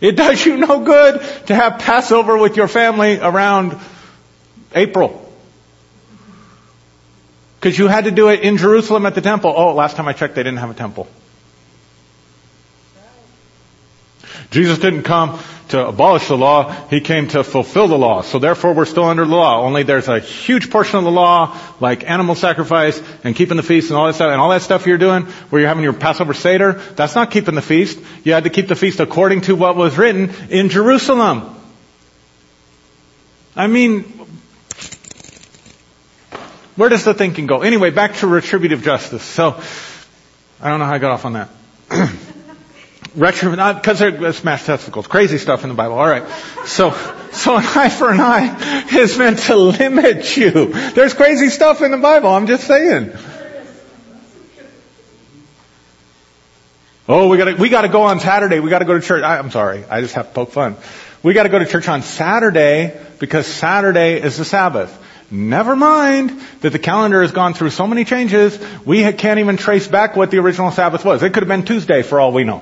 It 0.02 0.18
does 0.18 0.46
you 0.46 0.58
no 0.58 0.84
good 0.84 1.22
to 1.48 1.56
have 1.56 1.80
Passover 1.80 2.38
with 2.38 2.58
your 2.58 2.68
family 2.68 3.18
around 3.18 3.80
April. 4.76 5.34
Because 7.62 7.80
you 7.80 7.88
had 7.88 8.04
to 8.04 8.12
do 8.12 8.28
it 8.28 8.42
in 8.42 8.58
Jerusalem 8.58 9.06
at 9.06 9.16
the 9.16 9.22
temple. 9.22 9.54
Oh, 9.56 9.74
last 9.74 9.96
time 9.96 10.10
I 10.10 10.14
checked, 10.14 10.36
they 10.36 10.44
didn't 10.44 10.60
have 10.60 10.72
a 10.72 10.74
temple. 10.74 11.08
Jesus 14.52 14.80
didn't 14.80 15.04
come 15.04 15.40
to 15.70 15.88
abolish 15.88 16.28
the 16.28 16.38
law, 16.38 16.70
He 16.90 17.00
came 17.00 17.30
to 17.30 17.44
fulfill 17.44 17.88
the 17.88 17.98
law. 17.98 18.22
So 18.22 18.38
therefore 18.38 18.74
we're 18.74 18.86
still 18.86 19.06
under 19.06 19.26
the 19.26 19.34
law. 19.34 19.62
Only 19.62 19.84
there's 19.84 20.10
a 20.10 20.20
huge 20.20 20.70
portion 20.70 20.98
of 20.98 21.06
the 21.06 21.12
law, 21.12 21.58
like 21.80 22.08
animal 22.08 22.36
sacrifice 22.36 23.02
and 23.24 23.34
keeping 23.34 23.56
the 23.56 23.64
feast 23.64 23.90
and 23.90 23.98
all 23.98 24.08
that 24.08 24.16
stuff, 24.16 24.30
and 24.30 24.42
all 24.42 24.50
that 24.50 24.62
stuff 24.62 24.86
you're 24.86 24.98
doing, 24.98 25.24
where 25.50 25.62
you're 25.62 25.70
having 25.70 25.84
your 25.84 25.94
Passover 25.94 26.34
Seder, 26.34 26.74
that's 26.74 27.16
not 27.16 27.32
keeping 27.32 27.56
the 27.56 27.62
feast. 27.62 27.98
You 28.26 28.34
had 28.34 28.44
to 28.44 28.50
keep 28.50 28.68
the 28.68 28.76
feast 28.76 29.00
according 29.00 29.42
to 29.42 29.56
what 29.56 29.78
was 29.78 29.98
written 29.98 30.32
in 30.50 30.68
Jerusalem. 30.68 31.56
I 33.56 33.68
mean, 33.68 34.04
where 36.76 36.90
does 36.90 37.06
the 37.06 37.14
thinking 37.14 37.48
go? 37.48 37.62
Anyway, 37.62 37.92
back 37.92 38.16
to 38.16 38.28
retributive 38.28 38.84
justice. 38.84 39.24
So, 39.24 39.62
I 40.62 40.70
don't 40.70 40.80
know 40.80 40.86
how 40.86 40.94
I 40.94 40.98
got 41.00 41.12
off 41.12 41.26
on 41.26 41.34
that. 41.34 41.50
Retro, 43.14 43.54
not 43.56 43.84
they're 43.84 44.32
smashed 44.32 44.66
testicles. 44.66 45.06
Crazy 45.06 45.38
stuff 45.38 45.64
in 45.64 45.70
the 45.70 45.76
Bible. 45.76 46.00
All 46.00 46.08
right. 46.08 46.28
So, 46.66 46.92
so 47.34 47.58
an 47.58 47.64
eye 47.66 47.90
for 47.90 48.10
an 48.10 48.22
eye 48.22 48.88
is 48.94 49.18
meant 49.18 49.40
to 49.40 49.58
limit 49.58 50.38
you. 50.38 50.68
There's 50.92 51.14
crazy 51.14 51.50
stuff 51.50 51.82
in 51.82 51.92
the 51.92 51.98
Bible. 51.98 52.30
I'm 52.30 52.48
just 52.48 52.66
saying. 52.66 53.12
Oh, 57.10 57.28
we 57.28 57.38
gotta, 57.38 57.56
we 57.56 57.68
gotta 57.68 57.90
go 57.90 58.04
on 58.04 58.22
Saturday. 58.22 58.62
We 58.62 58.70
gotta 58.70 58.86
go 58.86 58.94
to 58.94 59.06
church. 59.06 59.24
I, 59.24 59.38
I'm 59.38 59.52
sorry. 59.52 59.84
I 59.90 60.00
just 60.00 60.14
have 60.14 60.28
to 60.30 60.34
poke 60.34 60.52
fun. 60.52 60.78
We 61.22 61.34
gotta 61.34 61.50
go 61.50 61.60
to 61.60 61.66
church 61.66 61.90
on 61.90 62.04
Saturday 62.04 62.98
because 63.20 63.46
Saturday 63.46 64.22
is 64.22 64.38
the 64.38 64.46
Sabbath. 64.46 64.98
Never 65.30 65.76
mind 65.76 66.42
that 66.62 66.72
the 66.72 66.80
calendar 66.80 67.22
has 67.22 67.34
gone 67.34 67.54
through 67.54 67.72
so 67.72 67.88
many 67.88 68.06
changes, 68.06 68.58
we 68.86 69.12
can't 69.14 69.40
even 69.40 69.58
trace 69.58 69.88
back 69.88 70.16
what 70.16 70.32
the 70.32 70.38
original 70.38 70.72
Sabbath 70.72 71.04
was. 71.04 71.24
It 71.24 71.34
could 71.34 71.44
have 71.44 71.50
been 71.50 71.66
Tuesday 71.66 72.02
for 72.02 72.20
all 72.20 72.32
we 72.32 72.46
know. 72.46 72.62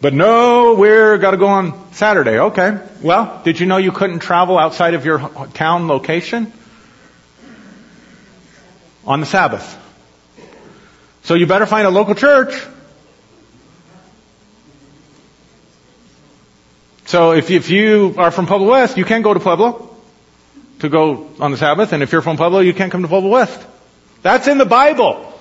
But 0.00 0.14
no, 0.14 0.74
we're 0.74 1.18
got 1.18 1.32
to 1.32 1.36
go 1.36 1.48
on 1.48 1.92
Saturday. 1.92 2.38
Okay. 2.38 2.78
Well, 3.02 3.42
did 3.44 3.58
you 3.58 3.66
know 3.66 3.78
you 3.78 3.90
couldn't 3.90 4.20
travel 4.20 4.56
outside 4.58 4.94
of 4.94 5.04
your 5.04 5.18
town 5.54 5.88
location 5.88 6.52
on 9.04 9.20
the 9.20 9.26
Sabbath? 9.26 9.76
So 11.24 11.34
you 11.34 11.46
better 11.46 11.66
find 11.66 11.86
a 11.86 11.90
local 11.90 12.14
church. 12.14 12.54
So 17.06 17.32
if 17.32 17.50
if 17.50 17.70
you 17.70 18.14
are 18.18 18.30
from 18.30 18.46
Pueblo 18.46 18.70
West, 18.70 18.96
you 18.98 19.04
can't 19.04 19.24
go 19.24 19.34
to 19.34 19.40
Pueblo 19.40 19.96
to 20.80 20.88
go 20.88 21.28
on 21.40 21.50
the 21.50 21.56
Sabbath, 21.56 21.92
and 21.92 22.02
if 22.02 22.12
you're 22.12 22.22
from 22.22 22.36
Pueblo, 22.36 22.60
you 22.60 22.72
can't 22.72 22.92
come 22.92 23.02
to 23.02 23.08
Pueblo 23.08 23.30
West. 23.30 23.58
That's 24.22 24.46
in 24.46 24.58
the 24.58 24.66
Bible. 24.66 25.37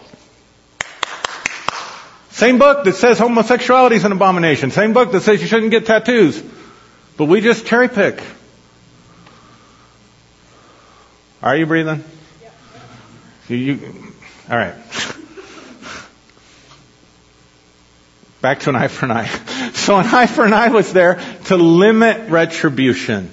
Same 2.38 2.60
book 2.60 2.84
that 2.84 2.94
says 2.94 3.18
homosexuality 3.18 3.96
is 3.96 4.06
an 4.06 4.12
abomination. 4.12 4.70
Same 4.70 4.94
book 4.94 5.12
that 5.12 5.22
says 5.22 5.42
you 5.42 5.48
shouldn't 5.48 5.72
get 5.72 5.88
tattoos. 5.88 6.40
But 7.18 7.26
we 7.26 7.42
just 7.42 7.66
cherry 7.66 7.90
pick. 7.90 8.22
Are 11.42 11.58
you 11.58 11.66
breathing? 11.66 12.04
You, 13.50 13.58
you, 13.58 14.14
all 14.52 14.56
right. 14.56 14.76
Back 18.42 18.60
to 18.60 18.70
an 18.70 18.76
eye 18.76 18.88
for 18.88 19.06
an 19.06 19.12
eye. 19.14 19.30
So 19.74 19.98
an 19.98 20.06
eye 20.06 20.28
for 20.28 20.46
an 20.46 20.54
eye 20.54 20.68
was 20.68 20.94
there 20.94 21.20
to 21.46 21.58
limit 21.58 22.30
retribution, 22.30 23.32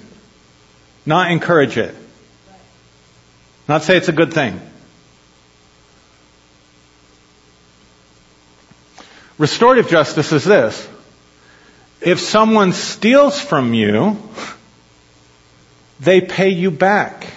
not 1.05 1.31
encourage 1.31 1.77
it. 1.77 1.93
Not 3.67 3.83
say 3.83 3.97
it's 3.97 4.09
a 4.09 4.13
good 4.13 4.33
thing. 4.33 4.59
Restorative 9.37 9.89
justice 9.89 10.31
is 10.31 10.43
this. 10.43 10.87
If 12.01 12.19
someone 12.19 12.71
steals 12.71 13.39
from 13.39 13.73
you, 13.73 14.17
they 15.99 16.21
pay 16.21 16.49
you 16.49 16.71
back. 16.71 17.27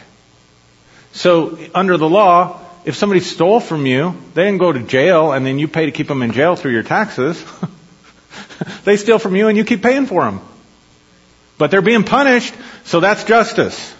So 1.12 1.58
under 1.74 1.96
the 1.96 2.08
law, 2.08 2.60
if 2.84 2.96
somebody 2.96 3.20
stole 3.20 3.60
from 3.60 3.86
you, 3.86 4.16
they 4.34 4.44
didn't 4.44 4.58
go 4.58 4.72
to 4.72 4.80
jail 4.80 5.32
and 5.32 5.44
then 5.44 5.58
you 5.58 5.68
pay 5.68 5.86
to 5.86 5.92
keep 5.92 6.08
them 6.08 6.22
in 6.22 6.32
jail 6.32 6.54
through 6.54 6.72
your 6.72 6.82
taxes. 6.82 7.44
they 8.84 8.96
steal 8.96 9.18
from 9.18 9.34
you 9.36 9.48
and 9.48 9.56
you 9.56 9.64
keep 9.64 9.82
paying 9.82 10.06
for 10.06 10.24
them. 10.24 10.40
But 11.56 11.72
they're 11.72 11.82
being 11.82 12.04
punished, 12.04 12.54
so 12.84 13.00
that's 13.00 13.24
justice. 13.24 13.94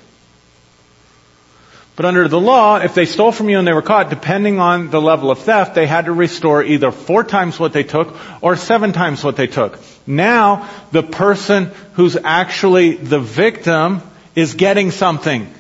But 1.98 2.04
under 2.04 2.28
the 2.28 2.38
law, 2.38 2.76
if 2.76 2.94
they 2.94 3.06
stole 3.06 3.32
from 3.32 3.48
you 3.48 3.58
and 3.58 3.66
they 3.66 3.72
were 3.72 3.82
caught, 3.82 4.08
depending 4.08 4.61
on 4.61 4.88
the 4.88 5.00
level 5.00 5.32
of 5.32 5.40
theft, 5.40 5.74
they 5.74 5.84
had 5.84 6.04
to 6.04 6.12
restore 6.12 6.62
either 6.62 6.92
four 6.92 7.24
times 7.24 7.58
what 7.58 7.72
they 7.72 7.82
took 7.82 8.14
or 8.40 8.54
seven 8.54 8.92
times 8.92 9.24
what 9.24 9.34
they 9.34 9.48
took. 9.48 9.80
Now, 10.06 10.70
the 10.92 11.02
person 11.02 11.72
who's 11.94 12.16
actually 12.16 12.94
the 12.94 13.18
victim 13.18 14.00
is 14.37 14.54
getting 14.54 14.92
something. 14.92 15.52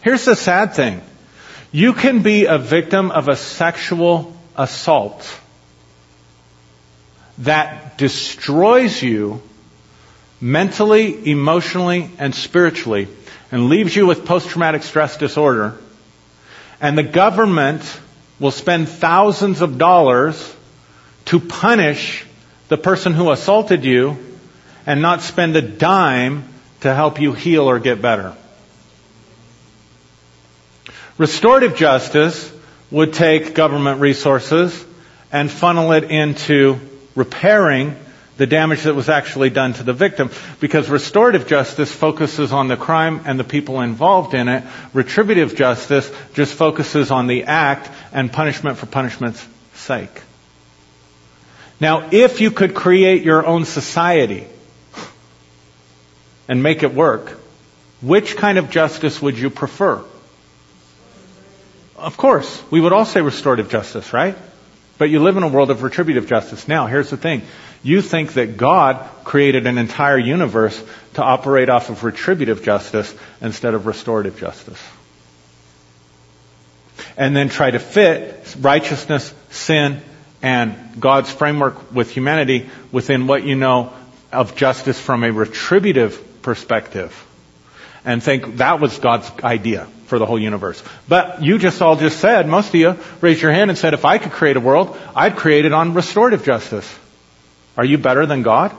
Here's 0.00 0.24
the 0.24 0.34
sad 0.34 0.72
thing. 0.72 1.02
You 1.70 1.92
can 1.92 2.22
be 2.22 2.46
a 2.46 2.56
victim 2.56 3.10
of 3.10 3.28
a 3.28 3.36
sexual 3.36 4.34
assault 4.56 5.40
that 7.36 7.98
destroys 7.98 9.02
you 9.02 9.42
mentally, 10.44 11.30
emotionally, 11.30 12.10
and 12.18 12.34
spiritually 12.34 13.08
and 13.50 13.70
leaves 13.70 13.96
you 13.96 14.04
with 14.04 14.26
post-traumatic 14.26 14.82
stress 14.82 15.16
disorder, 15.16 15.74
and 16.82 16.98
the 16.98 17.02
government 17.02 17.82
will 18.38 18.50
spend 18.50 18.86
thousands 18.86 19.62
of 19.62 19.78
dollars 19.78 20.54
to 21.24 21.40
punish 21.40 22.26
the 22.68 22.76
person 22.76 23.14
who 23.14 23.30
assaulted 23.30 23.86
you 23.86 24.18
and 24.84 25.00
not 25.00 25.22
spend 25.22 25.56
a 25.56 25.62
dime 25.62 26.44
to 26.80 26.94
help 26.94 27.22
you 27.22 27.32
heal 27.32 27.62
or 27.70 27.78
get 27.78 28.02
better. 28.02 28.36
Restorative 31.16 31.74
justice 31.74 32.52
would 32.90 33.14
take 33.14 33.54
government 33.54 33.98
resources 33.98 34.84
and 35.32 35.50
funnel 35.50 35.92
it 35.92 36.04
into 36.04 36.78
repairing 37.14 37.96
the 38.36 38.46
damage 38.46 38.82
that 38.82 38.94
was 38.94 39.08
actually 39.08 39.50
done 39.50 39.74
to 39.74 39.82
the 39.82 39.92
victim. 39.92 40.30
Because 40.60 40.88
restorative 40.88 41.46
justice 41.46 41.92
focuses 41.92 42.52
on 42.52 42.68
the 42.68 42.76
crime 42.76 43.22
and 43.26 43.38
the 43.38 43.44
people 43.44 43.80
involved 43.80 44.34
in 44.34 44.48
it. 44.48 44.64
Retributive 44.92 45.54
justice 45.54 46.10
just 46.34 46.54
focuses 46.54 47.10
on 47.10 47.26
the 47.26 47.44
act 47.44 47.90
and 48.12 48.32
punishment 48.32 48.78
for 48.78 48.86
punishment's 48.86 49.46
sake. 49.74 50.22
Now, 51.80 52.08
if 52.12 52.40
you 52.40 52.50
could 52.50 52.74
create 52.74 53.22
your 53.24 53.44
own 53.44 53.64
society 53.64 54.46
and 56.48 56.62
make 56.62 56.82
it 56.82 56.94
work, 56.94 57.40
which 58.00 58.36
kind 58.36 58.58
of 58.58 58.70
justice 58.70 59.20
would 59.20 59.38
you 59.38 59.50
prefer? 59.50 60.04
Of 61.96 62.16
course, 62.16 62.62
we 62.70 62.80
would 62.80 62.92
all 62.92 63.06
say 63.06 63.22
restorative 63.22 63.70
justice, 63.70 64.12
right? 64.12 64.36
But 64.98 65.10
you 65.10 65.20
live 65.20 65.36
in 65.36 65.42
a 65.42 65.48
world 65.48 65.70
of 65.70 65.82
retributive 65.82 66.28
justice. 66.28 66.68
Now, 66.68 66.86
here's 66.86 67.10
the 67.10 67.16
thing. 67.16 67.42
You 67.84 68.00
think 68.00 68.32
that 68.32 68.56
God 68.56 69.08
created 69.24 69.66
an 69.66 69.76
entire 69.78 70.18
universe 70.18 70.82
to 71.14 71.22
operate 71.22 71.68
off 71.68 71.90
of 71.90 72.02
retributive 72.02 72.64
justice 72.64 73.14
instead 73.40 73.74
of 73.74 73.86
restorative 73.86 74.38
justice. 74.40 74.82
And 77.16 77.36
then 77.36 77.50
try 77.50 77.70
to 77.70 77.78
fit 77.78 78.56
righteousness, 78.58 79.32
sin, 79.50 80.00
and 80.42 80.98
God's 80.98 81.30
framework 81.30 81.92
with 81.92 82.10
humanity 82.10 82.70
within 82.90 83.26
what 83.26 83.44
you 83.44 83.54
know 83.54 83.92
of 84.32 84.56
justice 84.56 84.98
from 84.98 85.22
a 85.22 85.30
retributive 85.30 86.42
perspective. 86.42 87.26
And 88.04 88.22
think 88.22 88.56
that 88.56 88.80
was 88.80 88.98
God's 88.98 89.30
idea 89.42 89.86
for 90.06 90.18
the 90.18 90.26
whole 90.26 90.38
universe. 90.38 90.82
But 91.06 91.42
you 91.42 91.58
just 91.58 91.80
all 91.82 91.96
just 91.96 92.18
said, 92.18 92.48
most 92.48 92.68
of 92.68 92.74
you 92.74 92.98
raised 93.20 93.42
your 93.42 93.52
hand 93.52 93.70
and 93.70 93.78
said, 93.78 93.94
if 93.94 94.04
I 94.04 94.18
could 94.18 94.32
create 94.32 94.56
a 94.56 94.60
world, 94.60 94.98
I'd 95.14 95.36
create 95.36 95.66
it 95.66 95.72
on 95.72 95.94
restorative 95.94 96.44
justice. 96.44 96.86
Are 97.76 97.84
you 97.84 97.98
better 97.98 98.26
than 98.26 98.42
God? 98.42 98.74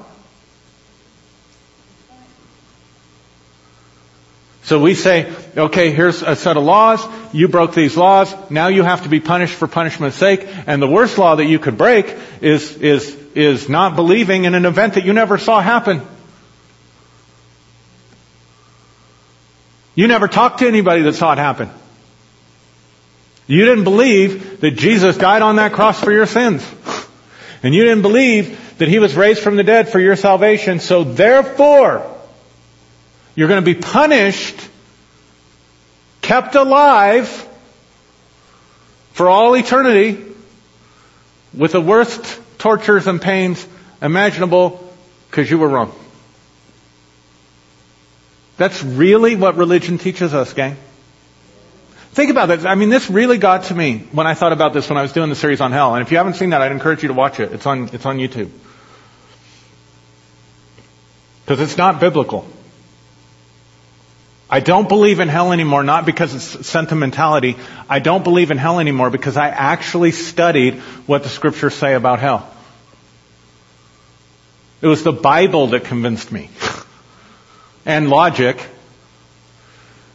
So 4.65 4.79
we 4.79 4.95
say, 4.95 5.31
okay, 5.55 5.91
here's 5.91 6.23
a 6.23 6.35
set 6.35 6.57
of 6.57 6.63
laws. 6.63 7.05
You 7.31 7.47
broke 7.47 7.75
these 7.75 7.95
laws. 7.95 8.33
Now 8.49 8.69
you 8.69 8.81
have 8.81 9.03
to 9.03 9.09
be 9.09 9.19
punished 9.19 9.53
for 9.53 9.67
punishment's 9.67 10.17
sake. 10.17 10.47
And 10.65 10.81
the 10.81 10.87
worst 10.87 11.19
law 11.19 11.35
that 11.35 11.45
you 11.45 11.59
could 11.59 11.77
break 11.77 12.11
is, 12.41 12.75
is, 12.77 13.15
is 13.35 13.69
not 13.69 13.95
believing 13.95 14.45
in 14.45 14.55
an 14.55 14.65
event 14.65 14.95
that 14.95 15.05
you 15.05 15.13
never 15.13 15.37
saw 15.37 15.61
happen. 15.61 16.01
You 19.93 20.07
never 20.07 20.27
talked 20.27 20.59
to 20.59 20.67
anybody 20.67 21.03
that 21.03 21.13
saw 21.13 21.33
it 21.33 21.37
happen. 21.37 21.69
You 23.45 23.65
didn't 23.65 23.83
believe 23.83 24.61
that 24.61 24.71
Jesus 24.71 25.15
died 25.15 25.43
on 25.43 25.57
that 25.57 25.73
cross 25.73 25.99
for 25.99 26.11
your 26.11 26.25
sins. 26.25 26.67
And 27.61 27.75
you 27.75 27.83
didn't 27.83 28.01
believe 28.01 28.64
that 28.77 28.87
He 28.87 28.99
was 28.99 29.15
raised 29.15 29.41
from 29.41 29.55
the 29.55 29.63
dead 29.63 29.89
for 29.89 29.99
your 29.99 30.15
salvation. 30.15 30.79
So 30.79 31.03
therefore, 31.03 32.11
you're 33.35 33.47
going 33.47 33.63
to 33.63 33.73
be 33.73 33.79
punished, 33.79 34.55
kept 36.21 36.55
alive 36.55 37.27
for 39.13 39.29
all 39.29 39.55
eternity 39.55 40.23
with 41.53 41.71
the 41.71 41.81
worst 41.81 42.39
tortures 42.57 43.07
and 43.07 43.21
pains 43.21 43.65
imaginable 44.01 44.81
because 45.29 45.49
you 45.49 45.57
were 45.57 45.69
wrong. 45.69 45.93
That's 48.57 48.83
really 48.83 49.35
what 49.35 49.55
religion 49.55 49.97
teaches 49.97 50.33
us, 50.33 50.53
gang. 50.53 50.77
Think 52.13 52.31
about 52.31 52.45
this. 52.45 52.63
I 52.63 52.75
mean, 52.75 52.89
this 52.89 53.09
really 53.09 53.37
got 53.37 53.65
to 53.65 53.75
me 53.75 53.99
when 54.13 54.25
I 54.25 54.33
thought 54.33 54.53
about 54.53 54.73
this 54.73 54.89
when 54.89 54.97
I 54.97 55.01
was 55.01 55.11
doing 55.11 55.29
the 55.29 55.35
series 55.35 55.59
on 55.59 55.73
hell. 55.73 55.95
And 55.95 56.01
if 56.01 56.11
you 56.11 56.17
haven't 56.17 56.35
seen 56.35 56.51
that, 56.51 56.61
I'd 56.61 56.71
encourage 56.71 57.01
you 57.01 57.09
to 57.09 57.13
watch 57.13 57.41
it. 57.41 57.51
It's 57.51 57.65
on, 57.65 57.89
it's 57.91 58.05
on 58.05 58.17
YouTube. 58.17 58.49
Because 61.45 61.59
it's 61.59 61.77
not 61.77 61.99
biblical. 61.99 62.47
I 64.49 64.59
don't 64.59 64.87
believe 64.87 65.19
in 65.19 65.27
hell 65.27 65.51
anymore, 65.51 65.83
not 65.83 66.05
because 66.05 66.33
it's 66.33 66.67
sentimentality. 66.67 67.57
I 67.89 67.99
don't 67.99 68.23
believe 68.23 68.51
in 68.51 68.57
hell 68.57 68.79
anymore 68.79 69.09
because 69.09 69.37
I 69.37 69.49
actually 69.49 70.11
studied 70.11 70.75
what 71.07 71.23
the 71.23 71.29
scriptures 71.29 71.73
say 71.73 71.93
about 71.93 72.19
hell. 72.19 72.49
It 74.81 74.87
was 74.87 75.03
the 75.03 75.13
Bible 75.13 75.67
that 75.67 75.85
convinced 75.85 76.31
me. 76.31 76.49
and 77.85 78.09
logic. 78.09 78.59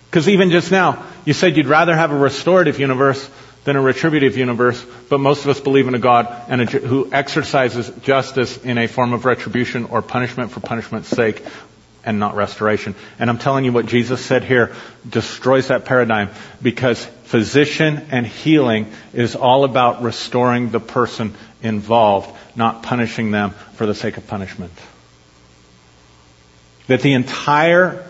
Because 0.09 0.29
even 0.29 0.51
just 0.51 0.71
now, 0.71 1.07
you 1.25 1.33
said 1.33 1.57
you'd 1.57 1.67
rather 1.67 1.95
have 1.95 2.11
a 2.11 2.17
restorative 2.17 2.81
universe 2.81 3.29
than 3.65 3.77
a 3.77 3.81
retributive 3.81 4.37
universe, 4.37 4.85
but 5.09 5.21
most 5.21 5.45
of 5.45 5.51
us 5.51 5.61
believe 5.61 5.87
in 5.87 5.95
a 5.95 5.99
God 5.99 6.27
and 6.49 6.63
a, 6.63 6.65
who 6.65 7.13
exercises 7.13 7.91
justice 8.03 8.57
in 8.65 8.79
a 8.79 8.87
form 8.87 9.13
of 9.13 9.25
retribution 9.25 9.85
or 9.87 10.03
punishment 10.03 10.51
for 10.51 10.61
punishment's 10.61 11.09
sake 11.09 11.43
and 12.05 12.19
not 12.19 12.35
restoration. 12.35 12.95
And 13.19 13.29
I'm 13.29 13.39
telling 13.39 13.65
you 13.65 13.73
what 13.73 13.87
Jesus 13.87 14.25
said 14.25 14.45
here 14.45 14.75
destroys 15.09 15.69
that 15.69 15.85
paradigm 15.85 16.31
because 16.63 17.05
physician 17.25 18.07
and 18.11 18.27
healing 18.27 18.91
is 19.13 19.37
all 19.37 19.65
about 19.65 20.03
restoring 20.03 20.71
the 20.71 20.81
person 20.81 21.35
involved, 21.63 22.35
not 22.57 22.83
punishing 22.83 23.31
them 23.31 23.51
for 23.75 23.87
the 23.87 23.95
sake 23.95 24.17
of 24.17 24.27
punishment. 24.27 24.73
That 26.87 27.03
the 27.03 27.13
entirety 27.13 28.01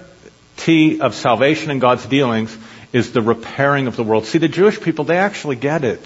of 1.01 1.15
salvation 1.15 1.71
and 1.71 1.81
God's 1.81 2.07
dealings 2.07 2.57
is 2.93 3.13
the 3.13 3.23
repairing 3.23 3.87
of 3.87 3.97
the 3.97 4.05
world. 4.05 4.27
See, 4.27 4.39
the 4.39 4.49
Jewish 4.49 4.81
people, 4.81 5.05
they 5.05 5.19
actually 5.19 5.57
get 5.57 5.85
it. 5.85 6.01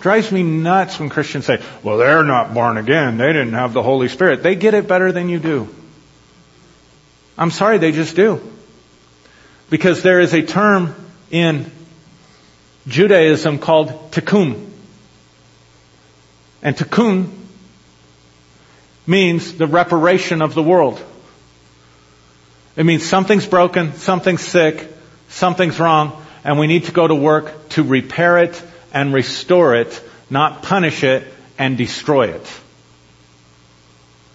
Drives 0.00 0.32
me 0.32 0.42
nuts 0.42 0.98
when 0.98 1.10
Christians 1.10 1.46
say, 1.46 1.62
well, 1.82 1.98
they're 1.98 2.24
not 2.24 2.54
born 2.54 2.78
again. 2.78 3.18
They 3.18 3.32
didn't 3.32 3.52
have 3.52 3.72
the 3.72 3.82
Holy 3.82 4.08
Spirit. 4.08 4.42
They 4.42 4.54
get 4.54 4.74
it 4.74 4.88
better 4.88 5.12
than 5.12 5.28
you 5.28 5.38
do. 5.38 5.68
I'm 7.36 7.50
sorry, 7.50 7.78
they 7.78 7.92
just 7.92 8.16
do. 8.16 8.40
Because 9.68 10.02
there 10.02 10.20
is 10.20 10.34
a 10.34 10.42
term 10.42 10.94
in 11.30 11.70
Judaism 12.86 13.58
called 13.58 14.10
tikkun. 14.10 14.68
And 16.62 16.76
tikkun 16.76 17.30
means 19.06 19.54
the 19.54 19.66
reparation 19.66 20.42
of 20.42 20.54
the 20.54 20.62
world. 20.62 21.02
It 22.76 22.84
means 22.84 23.04
something's 23.04 23.46
broken, 23.46 23.94
something's 23.94 24.42
sick, 24.42 24.88
something's 25.30 25.80
wrong, 25.80 26.24
and 26.44 26.58
we 26.58 26.66
need 26.66 26.84
to 26.84 26.92
go 26.92 27.06
to 27.06 27.14
work 27.14 27.70
to 27.70 27.82
repair 27.82 28.38
it 28.38 28.62
and 28.92 29.12
restore 29.14 29.74
it, 29.74 30.02
not 30.28 30.62
punish 30.62 31.02
it 31.02 31.24
and 31.58 31.76
destroy 31.76 32.28
it. 32.28 32.60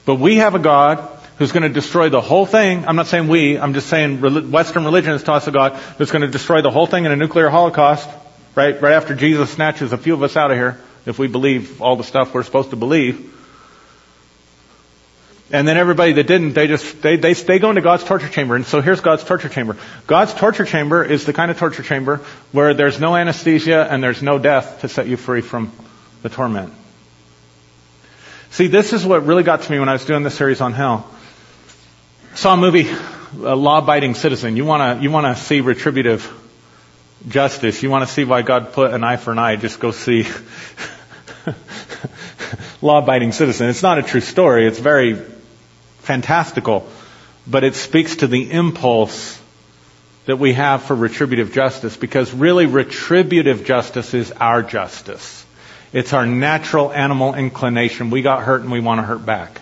But 0.06 0.16
we 0.16 0.38
have 0.38 0.56
a 0.56 0.60
God 0.60 1.10
who's 1.38 1.52
going 1.52 1.64
to 1.64 1.70
destroy 1.70 2.10
the 2.10 2.22
whole 2.22 2.46
thing. 2.46 2.88
I'm 2.88 2.96
not 2.96 3.08
saying 3.08 3.28
we, 3.28 3.60
I'm 3.60 3.74
just 3.74 3.88
saying 3.88 4.52
Western 4.52 4.86
religion 4.86 5.12
has 5.12 5.24
taught 5.24 5.38
us 5.38 5.48
a 5.48 5.52
God 5.52 5.80
that's 5.98 6.12
going 6.12 6.22
to 6.22 6.30
destroy 6.30 6.62
the 6.62 6.72
whole 6.72 6.88
thing 6.88 7.06
in 7.06 7.12
a 7.12 7.16
nuclear 7.16 7.50
holocaust, 7.50 8.10
right? 8.56 8.80
Right 8.82 8.94
after 8.94 9.16
Jesus 9.16 9.50
snatches 9.50 9.92
a 9.92 9.98
few 9.98 10.14
of 10.14 10.24
us 10.24 10.38
out 10.38 10.52
of 10.52 10.58
here, 10.58 10.80
if 11.06 11.20
we 11.20 11.28
believe 11.28 11.82
all 11.82 11.96
the 11.96 12.04
stuff 12.04 12.34
we're 12.34 12.44
supposed 12.44 12.70
to 12.70 12.76
believe. 12.76 13.34
And 15.52 15.68
then 15.68 15.78
everybody 15.78 16.14
that 16.14 16.26
didn't, 16.26 16.54
they 16.54 16.68
just, 16.68 17.02
they, 17.02 17.18
they, 17.18 17.34
they 17.34 17.60
go 17.60 17.70
into 17.70 17.82
God's 17.82 18.04
torture 18.04 18.30
chamber. 18.30 18.56
And 18.56 18.66
so 18.66 18.82
here's 18.82 19.02
God's 19.02 19.24
torture 19.24 19.50
chamber. 19.50 19.78
God's 20.08 20.34
torture 20.34 20.66
chamber 20.66 21.04
is 21.04 21.26
the 21.26 21.34
kind 21.34 21.52
of 21.52 21.60
torture 21.60 21.84
chamber 21.84 22.22
where 22.52 22.74
there's 22.74 23.00
no 23.00 23.16
anesthesia 23.16 23.88
and 23.90 24.04
there's 24.04 24.24
no 24.24 24.40
death 24.40 24.82
to 24.82 24.90
set 24.90 25.08
you 25.08 25.18
free 25.18 25.42
from 25.42 25.72
the 26.24 26.30
torment. 26.30 26.74
See, 28.50 28.68
this 28.68 28.92
is 28.94 29.06
what 29.06 29.26
really 29.26 29.44
got 29.44 29.62
to 29.62 29.72
me 29.72 29.80
when 29.80 29.90
I 29.90 29.94
was 29.94 30.06
doing 30.06 30.24
this 30.24 30.34
series 30.34 30.62
on 30.62 30.74
hell 30.74 31.10
saw 32.36 32.54
a 32.54 32.58
movie, 32.58 32.90
a 33.44 33.56
law-abiding 33.56 34.14
citizen. 34.14 34.58
You 34.58 34.66
want 34.66 35.00
to 35.00 35.04
you 35.04 35.10
want 35.10 35.36
to 35.36 35.42
see 35.42 35.62
retributive 35.62 36.32
justice. 37.28 37.82
You 37.82 37.90
want 37.90 38.08
to 38.08 38.14
see 38.14 38.26
why 38.26 38.42
God 38.42 38.74
put 38.74 38.92
an 38.94 39.04
eye 39.04 39.16
for 39.16 39.32
an 39.32 39.40
eye. 39.40 39.56
Just 39.56 39.80
go 39.80 39.92
see 39.92 40.28
law-abiding 42.82 43.32
citizen. 43.32 43.70
It's 43.70 43.82
not 43.82 43.98
a 44.00 44.04
true 44.04 44.22
story. 44.22 44.68
It's 44.68 44.80
very 44.80 45.22
fantastical, 46.06 46.88
but 47.46 47.64
it 47.64 47.76
speaks 47.76 48.18
to 48.18 48.28
the 48.28 48.52
impulse 48.52 49.40
that 50.26 50.38
we 50.38 50.54
have 50.54 50.84
for 50.84 50.96
retributive 50.96 51.54
justice 51.54 51.96
because 51.98 52.34
really 52.34 52.66
retributive 52.66 53.66
justice 53.66 54.14
is 54.14 54.32
our 54.32 54.64
justice. 54.64 55.46
It's 55.94 56.14
our 56.14 56.26
natural 56.26 56.92
animal 56.92 57.36
inclination. 57.36 58.10
We 58.10 58.22
got 58.22 58.44
hurt 58.44 58.62
and 58.62 58.72
we 58.72 58.80
want 58.80 59.00
to 59.00 59.04
hurt 59.04 59.26
back. 59.26 59.62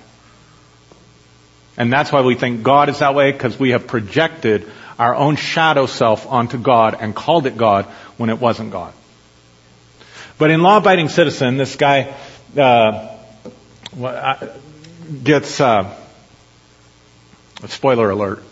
And 1.76 1.92
that's 1.92 2.12
why 2.12 2.22
we 2.22 2.36
think 2.36 2.64
God 2.64 2.90
is 2.90 3.00
that 3.00 3.16
way, 3.16 3.32
because 3.32 3.60
we 3.60 3.72
have 3.72 3.88
projected 3.88 4.72
our 5.00 5.16
own 5.16 5.36
shadow 5.36 5.86
self 5.86 6.28
onto 6.28 6.58
God 6.58 6.96
and 7.00 7.16
called 7.16 7.46
it 7.46 7.58
God 7.58 7.86
when 8.18 8.30
it 8.30 8.40
wasn't 8.40 8.72
God. 8.72 8.94
But 10.38 10.52
in 10.52 10.62
Law 10.62 10.78
Abiding 10.78 11.10
Citizen, 11.10 11.58
this 11.58 11.76
guy, 11.76 12.16
uh, 12.58 13.10
gets, 15.24 15.60
uh, 15.60 15.96
spoiler 17.68 18.10
alert. 18.10 18.44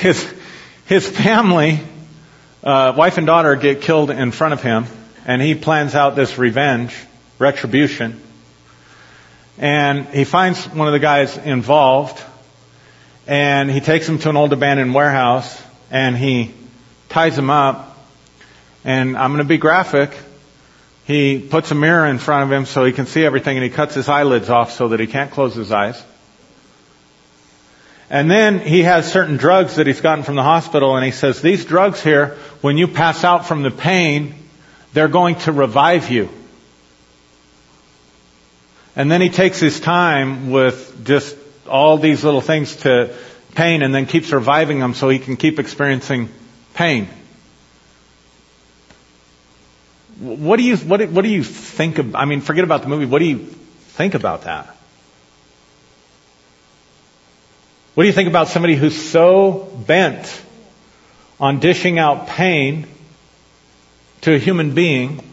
his, 0.00 0.34
his 0.86 1.08
family, 1.08 1.80
uh, 2.62 2.94
wife 2.96 3.18
and 3.18 3.26
daughter 3.26 3.56
get 3.56 3.82
killed 3.82 4.10
in 4.10 4.32
front 4.32 4.54
of 4.54 4.62
him, 4.62 4.86
and 5.24 5.40
he 5.40 5.54
plans 5.54 5.94
out 5.94 6.16
this 6.16 6.38
revenge, 6.38 6.94
retribution. 7.38 8.20
And 9.58 10.06
he 10.08 10.24
finds 10.24 10.64
one 10.66 10.86
of 10.86 10.92
the 10.92 10.98
guys 10.98 11.36
involved, 11.38 12.22
and 13.26 13.70
he 13.70 13.80
takes 13.80 14.08
him 14.08 14.18
to 14.18 14.30
an 14.30 14.36
old 14.36 14.52
abandoned 14.52 14.94
warehouse, 14.94 15.62
and 15.90 16.16
he 16.16 16.54
ties 17.08 17.38
him 17.38 17.50
up, 17.50 17.98
and 18.84 19.16
I'm 19.16 19.30
going 19.30 19.38
to 19.38 19.48
be 19.48 19.58
graphic. 19.58 20.10
He 21.06 21.38
puts 21.38 21.70
a 21.70 21.74
mirror 21.74 22.06
in 22.06 22.18
front 22.18 22.44
of 22.44 22.52
him 22.52 22.66
so 22.66 22.84
he 22.84 22.92
can 22.92 23.06
see 23.06 23.24
everything, 23.24 23.56
and 23.56 23.64
he 23.64 23.70
cuts 23.70 23.94
his 23.94 24.08
eyelids 24.08 24.50
off 24.50 24.72
so 24.72 24.88
that 24.88 25.00
he 25.00 25.06
can't 25.06 25.30
close 25.30 25.54
his 25.54 25.72
eyes. 25.72 26.02
And 28.08 28.30
then 28.30 28.60
he 28.60 28.82
has 28.82 29.10
certain 29.10 29.36
drugs 29.36 29.76
that 29.76 29.86
he's 29.86 30.00
gotten 30.00 30.22
from 30.22 30.36
the 30.36 30.42
hospital 30.42 30.96
and 30.96 31.04
he 31.04 31.10
says, 31.10 31.42
these 31.42 31.64
drugs 31.64 32.00
here, 32.00 32.36
when 32.60 32.78
you 32.78 32.86
pass 32.86 33.24
out 33.24 33.46
from 33.46 33.62
the 33.62 33.70
pain, 33.70 34.34
they're 34.92 35.08
going 35.08 35.36
to 35.40 35.52
revive 35.52 36.10
you. 36.10 36.28
And 38.94 39.10
then 39.10 39.20
he 39.20 39.28
takes 39.28 39.58
his 39.58 39.80
time 39.80 40.50
with 40.50 41.04
just 41.04 41.36
all 41.68 41.98
these 41.98 42.22
little 42.22 42.40
things 42.40 42.76
to 42.76 43.14
pain 43.54 43.82
and 43.82 43.94
then 43.94 44.06
keeps 44.06 44.30
reviving 44.32 44.78
them 44.78 44.94
so 44.94 45.08
he 45.08 45.18
can 45.18 45.36
keep 45.36 45.58
experiencing 45.58 46.28
pain. 46.74 47.08
What 50.20 50.56
do 50.56 50.62
you, 50.62 50.76
what, 50.76 51.06
what 51.10 51.22
do 51.22 51.28
you 51.28 51.42
think 51.42 51.98
of, 51.98 52.14
I 52.14 52.24
mean, 52.24 52.40
forget 52.40 52.64
about 52.64 52.82
the 52.82 52.88
movie, 52.88 53.04
what 53.04 53.18
do 53.18 53.26
you 53.26 53.38
think 53.38 54.14
about 54.14 54.42
that? 54.42 54.75
What 57.96 58.02
do 58.02 58.08
you 58.08 58.12
think 58.12 58.28
about 58.28 58.48
somebody 58.48 58.74
who's 58.74 58.94
so 58.94 59.72
bent 59.86 60.42
on 61.40 61.60
dishing 61.60 61.98
out 61.98 62.26
pain 62.26 62.86
to 64.20 64.34
a 64.34 64.38
human 64.38 64.74
being 64.74 65.24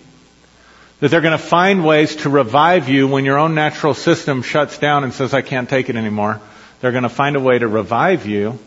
that 1.01 1.11
they're 1.11 1.19
going 1.19 1.37
to 1.37 1.37
find 1.37 1.83
ways 1.83 2.15
to 2.15 2.29
revive 2.29 2.87
you 2.87 3.09
when 3.09 3.25
your 3.25 3.37
own 3.37 3.53
natural 3.53 3.93
system 3.93 4.43
shuts 4.43 4.77
down 4.77 5.03
and 5.03 5.13
says, 5.13 5.33
I 5.33 5.41
can't 5.41 5.67
take 5.67 5.89
it 5.89 5.97
anymore. 5.97 6.39
They're 6.79 6.93
going 6.93 7.03
to 7.03 7.09
find 7.09 7.35
a 7.35 7.41
way 7.41 7.59
to 7.59 7.67
revive 7.67 8.27
you. 8.27 8.57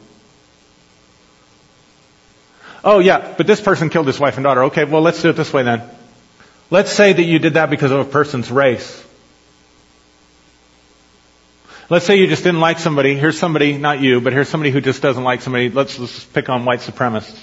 Oh 2.85 2.99
yeah, 2.99 3.33
but 3.35 3.47
this 3.47 3.63
person 3.63 3.89
killed 3.89 4.09
his 4.09 4.21
wife 4.21 4.37
and 4.37 4.45
daughter. 4.45 4.65
Okay, 4.65 4.85
well 4.85 5.01
let's 5.01 5.23
do 5.23 5.31
it 5.31 5.37
this 5.37 5.55
way 5.55 5.63
then. 5.63 5.81
Let's 6.69 6.93
say 6.93 7.15
that 7.15 7.25
you 7.25 7.39
did 7.39 7.55
that 7.55 7.71
because 7.71 7.93
of 7.93 8.01
a 8.01 8.11
person's 8.11 8.51
race. 8.51 9.06
Let's 11.89 12.05
say 12.05 12.17
you 12.17 12.27
just 12.27 12.43
didn't 12.43 12.61
like 12.61 12.81
somebody. 12.81 13.15
Here's 13.15 13.39
somebody, 13.39 13.79
not 13.79 14.01
you, 14.01 14.21
but 14.21 14.33
here's 14.33 14.49
somebody 14.49 14.73
who 14.73 14.81
just 14.81 15.03
doesn't 15.03 15.23
like 15.23 15.41
somebody. 15.43 15.71
Let's, 15.71 15.99
let's 16.01 16.25
pick 16.25 16.49
on 16.49 16.65
white 16.65 16.81
supremacists. 16.81 17.39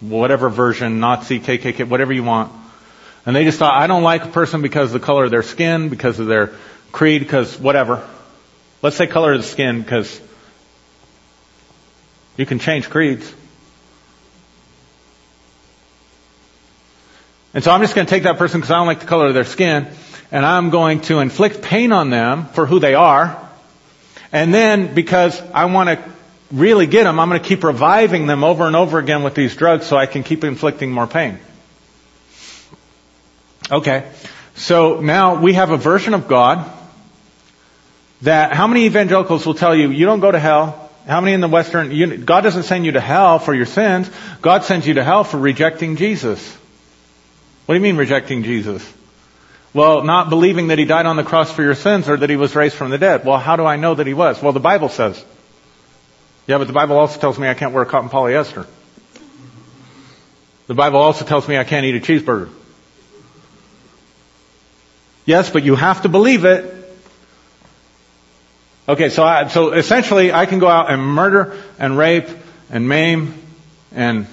Whatever 0.00 0.48
version, 0.48 0.98
Nazi, 0.98 1.40
KKK, 1.40 1.86
whatever 1.86 2.10
you 2.10 2.24
want. 2.24 2.50
And 3.26 3.36
they 3.36 3.44
just 3.44 3.58
thought, 3.58 3.74
I 3.74 3.86
don't 3.86 4.02
like 4.02 4.24
a 4.24 4.28
person 4.28 4.62
because 4.62 4.94
of 4.94 5.00
the 5.00 5.06
color 5.06 5.24
of 5.24 5.30
their 5.30 5.42
skin, 5.42 5.90
because 5.90 6.18
of 6.18 6.26
their 6.26 6.54
creed, 6.90 7.20
because 7.20 7.58
whatever. 7.58 8.08
Let's 8.80 8.96
say 8.96 9.06
color 9.06 9.34
of 9.34 9.42
the 9.42 9.46
skin, 9.46 9.82
because 9.82 10.18
you 12.38 12.46
can 12.46 12.60
change 12.60 12.88
creeds. 12.88 13.30
And 17.52 17.62
so 17.62 17.72
I'm 17.72 17.82
just 17.82 17.94
going 17.94 18.06
to 18.06 18.10
take 18.10 18.22
that 18.22 18.38
person 18.38 18.60
because 18.60 18.70
I 18.70 18.76
don't 18.76 18.86
like 18.86 19.00
the 19.00 19.06
color 19.06 19.26
of 19.26 19.34
their 19.34 19.44
skin, 19.44 19.88
and 20.32 20.46
I'm 20.46 20.70
going 20.70 21.02
to 21.02 21.18
inflict 21.18 21.60
pain 21.60 21.92
on 21.92 22.08
them 22.08 22.46
for 22.46 22.64
who 22.64 22.78
they 22.78 22.94
are, 22.94 23.49
and 24.32 24.54
then 24.54 24.94
because 24.94 25.40
I 25.52 25.64
want 25.66 25.88
to 25.88 26.12
really 26.52 26.86
get 26.86 27.04
them, 27.04 27.18
I'm 27.20 27.28
going 27.28 27.40
to 27.40 27.48
keep 27.48 27.64
reviving 27.64 28.26
them 28.26 28.44
over 28.44 28.66
and 28.66 28.76
over 28.76 28.98
again 28.98 29.22
with 29.22 29.34
these 29.34 29.54
drugs 29.54 29.86
so 29.86 29.96
I 29.96 30.06
can 30.06 30.22
keep 30.22 30.44
inflicting 30.44 30.90
more 30.90 31.06
pain. 31.06 31.38
Okay. 33.70 34.10
So 34.56 35.00
now 35.00 35.40
we 35.40 35.54
have 35.54 35.70
a 35.70 35.76
version 35.76 36.14
of 36.14 36.28
God 36.28 36.70
that 38.22 38.52
how 38.52 38.66
many 38.66 38.86
evangelicals 38.86 39.46
will 39.46 39.54
tell 39.54 39.74
you, 39.74 39.90
you 39.90 40.06
don't 40.06 40.20
go 40.20 40.30
to 40.30 40.38
hell. 40.38 40.90
How 41.06 41.20
many 41.20 41.32
in 41.32 41.40
the 41.40 41.48
Western, 41.48 42.24
God 42.24 42.42
doesn't 42.42 42.64
send 42.64 42.84
you 42.84 42.92
to 42.92 43.00
hell 43.00 43.38
for 43.38 43.54
your 43.54 43.66
sins. 43.66 44.10
God 44.42 44.64
sends 44.64 44.86
you 44.86 44.94
to 44.94 45.04
hell 45.04 45.24
for 45.24 45.38
rejecting 45.38 45.96
Jesus. 45.96 46.56
What 47.64 47.74
do 47.74 47.78
you 47.78 47.82
mean 47.82 47.96
rejecting 47.96 48.42
Jesus? 48.42 48.86
Well, 49.72 50.02
not 50.02 50.30
believing 50.30 50.68
that 50.68 50.78
he 50.78 50.84
died 50.84 51.06
on 51.06 51.16
the 51.16 51.22
cross 51.22 51.50
for 51.50 51.62
your 51.62 51.76
sins 51.76 52.08
or 52.08 52.16
that 52.16 52.28
he 52.28 52.36
was 52.36 52.56
raised 52.56 52.74
from 52.74 52.90
the 52.90 52.98
dead. 52.98 53.24
Well, 53.24 53.38
how 53.38 53.56
do 53.56 53.64
I 53.64 53.76
know 53.76 53.94
that 53.94 54.06
he 54.06 54.14
was? 54.14 54.42
Well, 54.42 54.52
the 54.52 54.60
Bible 54.60 54.88
says. 54.88 55.24
Yeah, 56.46 56.58
but 56.58 56.66
the 56.66 56.72
Bible 56.72 56.96
also 56.96 57.20
tells 57.20 57.38
me 57.38 57.48
I 57.48 57.54
can't 57.54 57.72
wear 57.72 57.84
cotton 57.84 58.08
polyester. 58.08 58.66
The 60.66 60.74
Bible 60.74 60.98
also 60.98 61.24
tells 61.24 61.46
me 61.46 61.56
I 61.56 61.64
can't 61.64 61.86
eat 61.86 61.94
a 61.94 62.00
cheeseburger. 62.00 62.48
Yes, 65.24 65.50
but 65.50 65.62
you 65.62 65.76
have 65.76 66.02
to 66.02 66.08
believe 66.08 66.44
it. 66.44 66.76
Okay, 68.88 69.10
so 69.10 69.22
I, 69.22 69.46
so 69.46 69.72
essentially 69.72 70.32
I 70.32 70.46
can 70.46 70.58
go 70.58 70.66
out 70.66 70.90
and 70.90 71.00
murder 71.00 71.56
and 71.78 71.96
rape 71.96 72.28
and 72.70 72.88
maim 72.88 73.34
and 73.92 74.26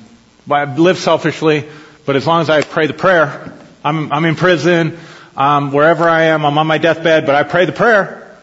live 0.48 0.98
selfishly, 0.98 1.66
but 2.06 2.16
as 2.16 2.26
long 2.26 2.42
as 2.42 2.50
I 2.50 2.64
pray 2.64 2.88
the 2.88 2.94
prayer, 2.94 3.54
I'm, 3.84 4.12
I'm 4.12 4.26
in 4.26 4.36
prison, 4.36 4.98
um, 5.38 5.72
wherever 5.72 6.10
I 6.10 6.24
am, 6.24 6.46
I'm 6.46 6.58
on 6.58 6.66
my 6.66 6.80
deathbed, 6.80 7.28
but 7.28 7.36
I 7.36 7.44
pray 7.44 7.66
the 7.66 7.72
prayer. 7.72 8.36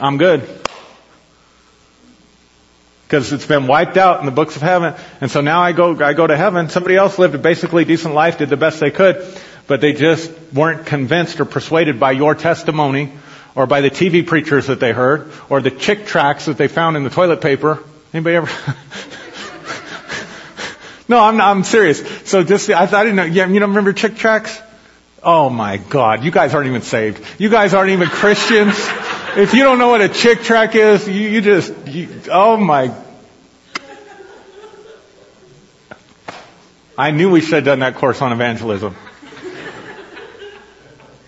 I'm 0.00 0.16
good. 0.16 0.48
Because 3.06 3.34
it's 3.34 3.46
been 3.46 3.66
wiped 3.66 3.98
out 3.98 4.20
in 4.20 4.26
the 4.26 4.32
books 4.32 4.56
of 4.56 4.62
heaven. 4.62 4.94
And 5.20 5.30
so 5.30 5.42
now 5.42 5.60
I 5.60 5.72
go, 5.72 6.02
I 6.02 6.14
go 6.14 6.26
to 6.26 6.38
heaven. 6.38 6.70
Somebody 6.70 6.96
else 6.96 7.18
lived 7.18 7.34
a 7.34 7.38
basically 7.38 7.84
decent 7.84 8.14
life, 8.14 8.38
did 8.38 8.48
the 8.48 8.56
best 8.56 8.80
they 8.80 8.90
could, 8.90 9.26
but 9.66 9.82
they 9.82 9.92
just 9.92 10.32
weren't 10.54 10.86
convinced 10.86 11.38
or 11.38 11.44
persuaded 11.44 12.00
by 12.00 12.12
your 12.12 12.34
testimony 12.34 13.12
or 13.54 13.66
by 13.66 13.82
the 13.82 13.90
TV 13.90 14.26
preachers 14.26 14.68
that 14.68 14.80
they 14.80 14.92
heard 14.92 15.30
or 15.50 15.60
the 15.60 15.70
Chick 15.70 16.06
tracts 16.06 16.46
that 16.46 16.56
they 16.56 16.66
found 16.66 16.96
in 16.96 17.04
the 17.04 17.10
toilet 17.10 17.42
paper. 17.42 17.84
Anybody 18.14 18.36
ever? 18.36 18.46
no, 21.08 21.20
I'm, 21.20 21.38
I'm 21.42 21.62
serious. 21.62 22.02
So 22.26 22.42
just, 22.42 22.70
I, 22.70 22.84
I 22.84 23.04
didn't 23.04 23.16
know, 23.16 23.24
yeah, 23.24 23.46
you 23.46 23.60
don't 23.60 23.68
remember 23.68 23.92
Chick 23.92 24.16
tracts? 24.16 24.62
Oh 25.24 25.48
my 25.48 25.78
God, 25.78 26.22
you 26.22 26.30
guys 26.30 26.52
aren't 26.52 26.68
even 26.68 26.82
saved. 26.82 27.24
You 27.40 27.48
guys 27.48 27.72
aren't 27.72 27.90
even 27.90 28.08
Christians. 28.08 28.74
if 29.36 29.54
you 29.54 29.62
don't 29.62 29.78
know 29.78 29.88
what 29.88 30.02
a 30.02 30.08
Chick 30.10 30.42
tract 30.42 30.74
is, 30.74 31.08
you, 31.08 31.14
you 31.14 31.40
just, 31.40 31.72
you, 31.88 32.08
oh 32.30 32.58
my. 32.58 32.94
I 36.98 37.10
knew 37.10 37.30
we 37.30 37.40
should 37.40 37.54
have 37.54 37.64
done 37.64 37.78
that 37.78 37.94
course 37.94 38.20
on 38.20 38.32
evangelism. 38.32 38.94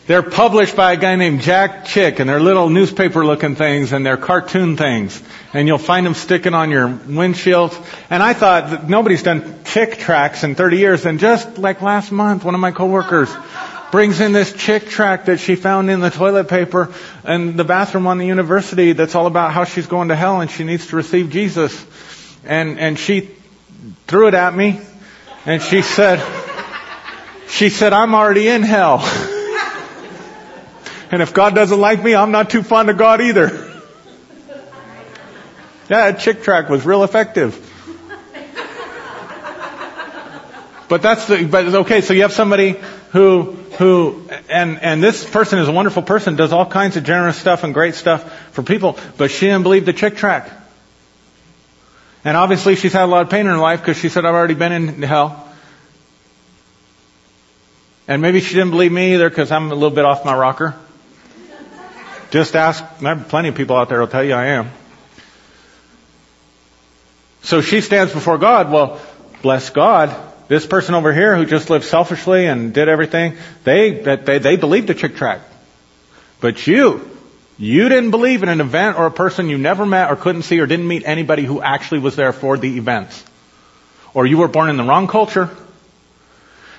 They're 0.07 0.23
published 0.23 0.77
by 0.77 0.93
a 0.93 0.97
guy 0.97 1.17
named 1.17 1.41
Jack 1.41 1.87
Chick 1.87 2.21
and 2.21 2.31
they're 2.31 2.39
little 2.39 2.69
newspaper 2.69 3.27
looking 3.27 3.57
things 3.57 3.93
and 3.93 4.07
they're 4.07 4.17
cartoon 4.17 4.77
things. 4.77 5.21
And 5.53 5.67
you'll 5.67 5.79
find 5.79 6.07
them 6.07 6.15
sticking 6.15 6.55
on 6.55 6.71
your 6.71 6.87
windshields. 6.89 7.75
And 8.09 8.23
I 8.23 8.33
thought 8.33 8.71
that 8.71 8.89
nobody's 8.89 9.25
done 9.25 9.65
Chick 9.65 9.99
tracts 9.99 10.45
in 10.45 10.55
30 10.55 10.77
years 10.77 11.07
and 11.07 11.19
just 11.19 11.59
like 11.59 11.83
last 11.83 12.13
month, 12.13 12.45
one 12.45 12.55
of 12.55 12.61
my 12.61 12.71
coworkers 12.71 13.35
brings 13.97 14.21
in 14.21 14.33
this 14.33 14.53
Chick 14.53 14.89
tract 14.89 15.25
that 15.25 15.41
she 15.41 15.57
found 15.57 15.89
in 15.89 16.01
the 16.01 16.11
toilet 16.11 16.49
paper 16.49 16.93
and 17.25 17.59
the 17.59 17.65
bathroom 17.65 18.07
on 18.07 18.19
the 18.19 18.27
university 18.27 18.93
that's 18.93 19.15
all 19.15 19.27
about 19.27 19.53
how 19.53 19.65
she's 19.65 19.87
going 19.87 20.09
to 20.09 20.15
hell 20.15 20.43
and 20.43 20.51
she 20.51 20.65
needs 20.65 20.89
to 20.89 20.97
receive 20.97 21.31
Jesus. 21.31 21.73
And, 22.45 22.79
and 22.79 22.99
she 22.99 23.31
threw 24.07 24.29
it 24.29 24.35
at 24.35 24.55
me 24.55 24.83
and 25.47 25.63
she 25.63 25.81
said, 25.81 26.23
she 27.49 27.71
said, 27.71 27.95
I'm 27.95 28.15
already 28.15 28.49
in 28.49 28.65
hell. 28.65 28.99
and 31.11 31.23
if 31.23 31.33
God 31.33 31.55
doesn't 31.55 31.81
like 31.81 32.05
me, 32.05 32.15
I'm 32.15 32.33
not 32.33 32.51
too 32.51 32.63
fond 32.63 32.91
of 32.91 32.99
God 32.99 33.23
either. 33.23 33.47
Yeah, 35.89 36.11
that 36.11 36.19
Chick 36.19 36.43
tract 36.43 36.69
was 36.69 36.85
real 36.85 37.03
effective. 37.03 37.63
But 40.89 41.01
that's 41.01 41.27
the, 41.27 41.47
but 41.47 41.67
okay, 41.67 42.03
so 42.03 42.13
you 42.13 42.23
have 42.23 42.33
somebody 42.33 42.79
who 43.13 43.57
who, 43.79 44.29
and, 44.49 44.83
and 44.83 45.03
this 45.03 45.29
person 45.29 45.59
is 45.59 45.69
a 45.69 45.73
wonderful 45.73 46.03
person, 46.03 46.37
does 46.37 46.53
all 46.53 46.67
kinds 46.67 46.97
of 46.97 47.05
generous 47.05 47.37
stuff 47.37 47.63
and 47.63 47.75
great 47.75 47.95
stuff 47.95 48.51
for 48.53 48.63
people, 48.63 48.99
but 49.19 49.31
she 49.31 49.47
didn't 49.47 49.65
believe 49.65 49.85
the 49.85 49.93
Chick 49.93 50.17
tract. 50.17 50.51
And 52.25 52.37
obviously 52.37 52.75
she's 52.75 52.93
had 52.93 53.05
a 53.05 53.07
lot 53.07 53.23
of 53.23 53.31
pain 53.31 53.41
in 53.41 53.47
her 53.47 53.59
life 53.59 53.81
because 53.81 53.99
she 53.99 54.09
said, 54.09 54.25
I've 54.25 54.35
already 54.35 54.55
been 54.55 54.73
in 54.73 55.03
hell. 55.03 55.47
And 58.09 58.23
maybe 58.23 58.41
she 58.41 58.55
didn't 58.55 58.71
believe 58.71 58.93
me 58.93 59.15
either 59.15 59.29
because 59.29 59.53
I'm 59.53 59.71
a 59.71 59.75
little 59.75 59.91
bit 59.91 60.05
off 60.05 60.25
my 60.25 60.35
rocker. 60.35 60.75
Just 62.31 62.57
ask, 62.57 62.85
there 62.99 63.13
are 63.13 63.17
plenty 63.17 63.49
of 63.51 63.55
people 63.55 63.77
out 63.77 63.89
there 63.89 64.01
will 64.01 64.09
tell 64.09 64.25
you 64.25 64.35
I 64.35 64.47
am. 64.47 64.71
So 67.43 67.61
she 67.61 67.81
stands 67.81 68.13
before 68.13 68.39
God. 68.39 68.73
Well, 68.73 69.01
bless 69.43 69.71
God. 69.71 70.17
This 70.49 70.65
person 70.65 70.95
over 70.95 71.13
here 71.13 71.37
who 71.37 71.45
just 71.45 71.71
lived 71.71 71.85
selfishly 71.85 72.47
and 72.47 72.73
did 72.73 72.89
everything, 72.89 73.37
they, 73.65 73.91
they, 73.91 74.39
they 74.39 74.57
believed 74.57 74.87
the 74.87 74.95
Chick 74.95 75.17
tract. 75.17 75.43
But 76.41 76.67
you, 76.67 77.11
you 77.59 77.89
didn't 77.89 78.11
believe 78.11 78.43
in 78.43 78.49
an 78.49 78.61
event 78.61 78.99
or 78.99 79.07
a 79.07 79.11
person 79.11 79.49
you 79.49 79.59
never 79.59 79.85
met 79.85 80.11
or 80.11 80.17
couldn't 80.17 80.43
see 80.43 80.61
or 80.61 80.67
didn't 80.67 80.87
meet 80.87 81.03
anybody 81.05 81.45
who 81.45 81.61
actually 81.61 82.01
was 82.01 82.15
there 82.15 82.33
for 82.33 82.57
the 82.59 82.77
events. 82.77 83.25
Or 84.15 84.27
you 84.27 84.39
were 84.39 84.49
born 84.49 84.71
in 84.71 84.77
the 84.77 84.85
wrong 84.85 85.09
culture. 85.09 85.51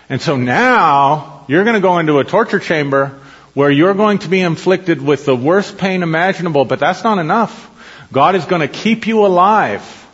And 0.10 0.22
so 0.22 0.38
now 0.38 1.46
you're 1.48 1.64
going 1.64 1.76
to 1.76 1.82
go 1.82 2.00
into 2.00 2.20
a 2.20 2.24
torture 2.24 2.60
chamber 2.60 3.20
where 3.54 3.72
you're 3.72 3.96
going 3.96 4.20
to 4.20 4.30
be 4.30 4.40
inflicted 4.40 5.02
with 5.02 5.26
the 5.26 5.36
worst 5.36 5.78
pain 5.78 6.04
imaginable, 6.04 6.64
but 6.64 6.80
that's 6.80 7.04
not 7.04 7.18
enough. 7.18 7.66
God 8.14 8.36
is 8.36 8.46
going 8.46 8.62
to 8.62 8.68
keep 8.68 9.08
you 9.08 9.26
alive 9.26 10.06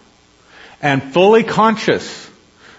and 0.82 1.04
fully 1.14 1.44
conscious 1.44 2.30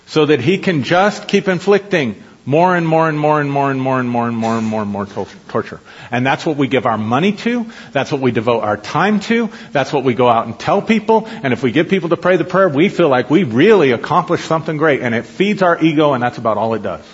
so 0.06 0.26
that 0.26 0.40
He 0.40 0.58
can 0.58 0.82
just 0.82 1.28
keep 1.28 1.48
inflicting 1.48 2.22
more 2.46 2.76
and 2.76 2.86
more 2.86 3.08
and 3.08 3.18
more 3.18 3.40
and 3.40 3.50
more 3.50 3.70
and 3.70 3.80
more 3.80 3.98
and 3.98 4.08
more 4.08 4.28
and 4.28 4.36
more 4.36 4.58
and 4.58 4.66
more 4.66 4.82
and 4.82 4.90
more 4.90 5.06
torture. 5.48 5.80
And 6.10 6.26
that's 6.26 6.44
what 6.44 6.56
we 6.56 6.68
give 6.68 6.84
our 6.86 6.98
money 6.98 7.32
to. 7.32 7.66
That's 7.92 8.12
what 8.12 8.20
we 8.20 8.32
devote 8.32 8.60
our 8.60 8.76
time 8.76 9.20
to. 9.20 9.50
That's 9.72 9.92
what 9.92 10.04
we 10.04 10.14
go 10.14 10.28
out 10.28 10.46
and 10.46 10.58
tell 10.58 10.82
people. 10.82 11.26
And 11.26 11.52
if 11.52 11.62
we 11.62 11.72
get 11.72 11.88
people 11.88 12.10
to 12.10 12.16
pray 12.16 12.36
the 12.36 12.44
prayer, 12.44 12.68
we 12.68 12.88
feel 12.88 13.08
like 13.08 13.30
we 13.30 13.44
really 13.44 13.92
accomplished 13.92 14.44
something 14.44 14.76
great. 14.76 15.00
And 15.00 15.14
it 15.14 15.24
feeds 15.24 15.62
our 15.62 15.82
ego 15.82 16.12
and 16.12 16.22
that's 16.22 16.38
about 16.38 16.58
all 16.58 16.74
it 16.74 16.82
does. 16.82 17.04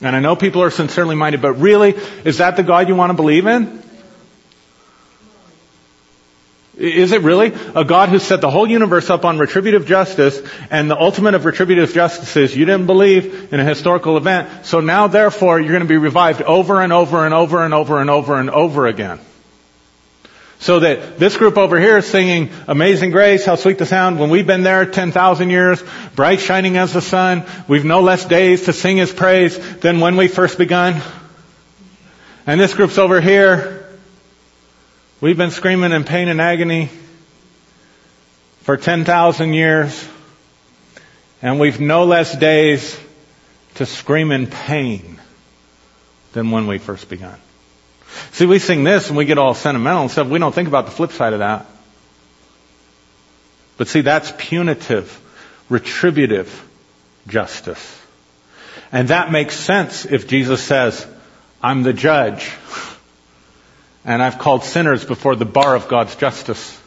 And 0.00 0.16
I 0.16 0.20
know 0.20 0.34
people 0.34 0.64
are 0.64 0.70
sincerely 0.70 1.14
minded, 1.14 1.40
but 1.40 1.54
really, 1.54 1.94
is 2.24 2.38
that 2.38 2.56
the 2.56 2.64
God 2.64 2.88
you 2.88 2.96
want 2.96 3.10
to 3.10 3.14
believe 3.14 3.46
in? 3.46 3.82
Is 6.76 7.12
it 7.12 7.20
really? 7.20 7.52
A 7.74 7.84
God 7.84 8.08
who 8.08 8.18
set 8.18 8.40
the 8.40 8.50
whole 8.50 8.66
universe 8.66 9.10
up 9.10 9.26
on 9.26 9.38
retributive 9.38 9.86
justice, 9.86 10.40
and 10.70 10.90
the 10.90 10.98
ultimate 10.98 11.34
of 11.34 11.44
retributive 11.44 11.92
justice 11.92 12.34
is 12.36 12.56
you 12.56 12.64
didn't 12.64 12.86
believe 12.86 13.52
in 13.52 13.60
a 13.60 13.64
historical 13.64 14.16
event, 14.16 14.64
so 14.64 14.80
now 14.80 15.06
therefore 15.06 15.60
you're 15.60 15.72
going 15.72 15.82
to 15.82 15.88
be 15.88 15.98
revived 15.98 16.40
over 16.40 16.80
and 16.80 16.92
over 16.92 17.26
and 17.26 17.34
over 17.34 17.62
and 17.62 17.74
over 17.74 18.00
and 18.00 18.08
over 18.08 18.40
and 18.40 18.48
over 18.48 18.86
again. 18.86 19.20
So 20.60 20.78
that 20.78 21.18
this 21.18 21.36
group 21.36 21.58
over 21.58 21.78
here 21.78 21.98
is 21.98 22.06
singing 22.06 22.50
Amazing 22.68 23.10
Grace, 23.10 23.44
how 23.44 23.56
sweet 23.56 23.78
the 23.78 23.84
sound. 23.84 24.18
When 24.18 24.30
we've 24.30 24.46
been 24.46 24.62
there 24.62 24.86
10,000 24.86 25.50
years, 25.50 25.82
bright 26.14 26.40
shining 26.40 26.76
as 26.76 26.92
the 26.92 27.02
sun, 27.02 27.44
we've 27.68 27.84
no 27.84 28.00
less 28.00 28.24
days 28.24 28.64
to 28.66 28.72
sing 28.72 28.96
His 28.96 29.12
praise 29.12 29.58
than 29.80 30.00
when 30.00 30.16
we 30.16 30.28
first 30.28 30.56
begun. 30.58 31.02
And 32.46 32.60
this 32.60 32.74
group's 32.74 32.96
over 32.96 33.20
here, 33.20 33.81
We've 35.22 35.36
been 35.36 35.52
screaming 35.52 35.92
in 35.92 36.02
pain 36.02 36.26
and 36.26 36.40
agony 36.40 36.90
for 38.62 38.76
10,000 38.76 39.54
years, 39.54 40.08
and 41.40 41.60
we've 41.60 41.78
no 41.78 42.06
less 42.06 42.36
days 42.36 42.98
to 43.76 43.86
scream 43.86 44.32
in 44.32 44.48
pain 44.48 45.20
than 46.32 46.50
when 46.50 46.66
we 46.66 46.78
first 46.78 47.08
began. 47.08 47.36
See, 48.32 48.46
we 48.46 48.58
sing 48.58 48.82
this 48.82 49.10
and 49.10 49.16
we 49.16 49.24
get 49.24 49.38
all 49.38 49.54
sentimental 49.54 50.02
and 50.02 50.10
stuff. 50.10 50.26
We 50.26 50.40
don't 50.40 50.52
think 50.52 50.66
about 50.66 50.86
the 50.86 50.90
flip 50.90 51.12
side 51.12 51.34
of 51.34 51.38
that. 51.38 51.66
But 53.76 53.86
see, 53.86 54.00
that's 54.00 54.32
punitive, 54.36 55.20
retributive 55.68 56.68
justice. 57.28 58.02
And 58.90 59.06
that 59.06 59.30
makes 59.30 59.54
sense 59.54 60.04
if 60.04 60.26
Jesus 60.26 60.64
says, 60.64 61.06
I'm 61.62 61.84
the 61.84 61.92
judge 61.92 62.50
and 64.04 64.22
I've 64.22 64.38
called 64.38 64.64
sinners 64.64 65.04
before 65.04 65.36
the 65.36 65.44
bar 65.44 65.74
of 65.76 65.88
God's 65.88 66.16
justice. 66.16 66.80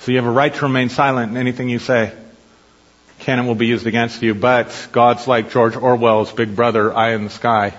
So 0.00 0.12
you 0.12 0.18
have 0.18 0.26
a 0.26 0.30
right 0.30 0.54
to 0.54 0.62
remain 0.62 0.88
silent 0.88 1.32
in 1.32 1.36
anything 1.36 1.68
you 1.68 1.78
say. 1.78 2.12
Canon 3.20 3.46
will 3.46 3.54
be 3.54 3.66
used 3.66 3.86
against 3.86 4.22
you, 4.22 4.34
but 4.34 4.88
God's 4.92 5.26
like 5.26 5.50
George 5.50 5.74
Orwell's 5.74 6.32
big 6.32 6.54
brother, 6.54 6.94
eye 6.94 7.14
in 7.14 7.24
the 7.24 7.30
sky. 7.30 7.74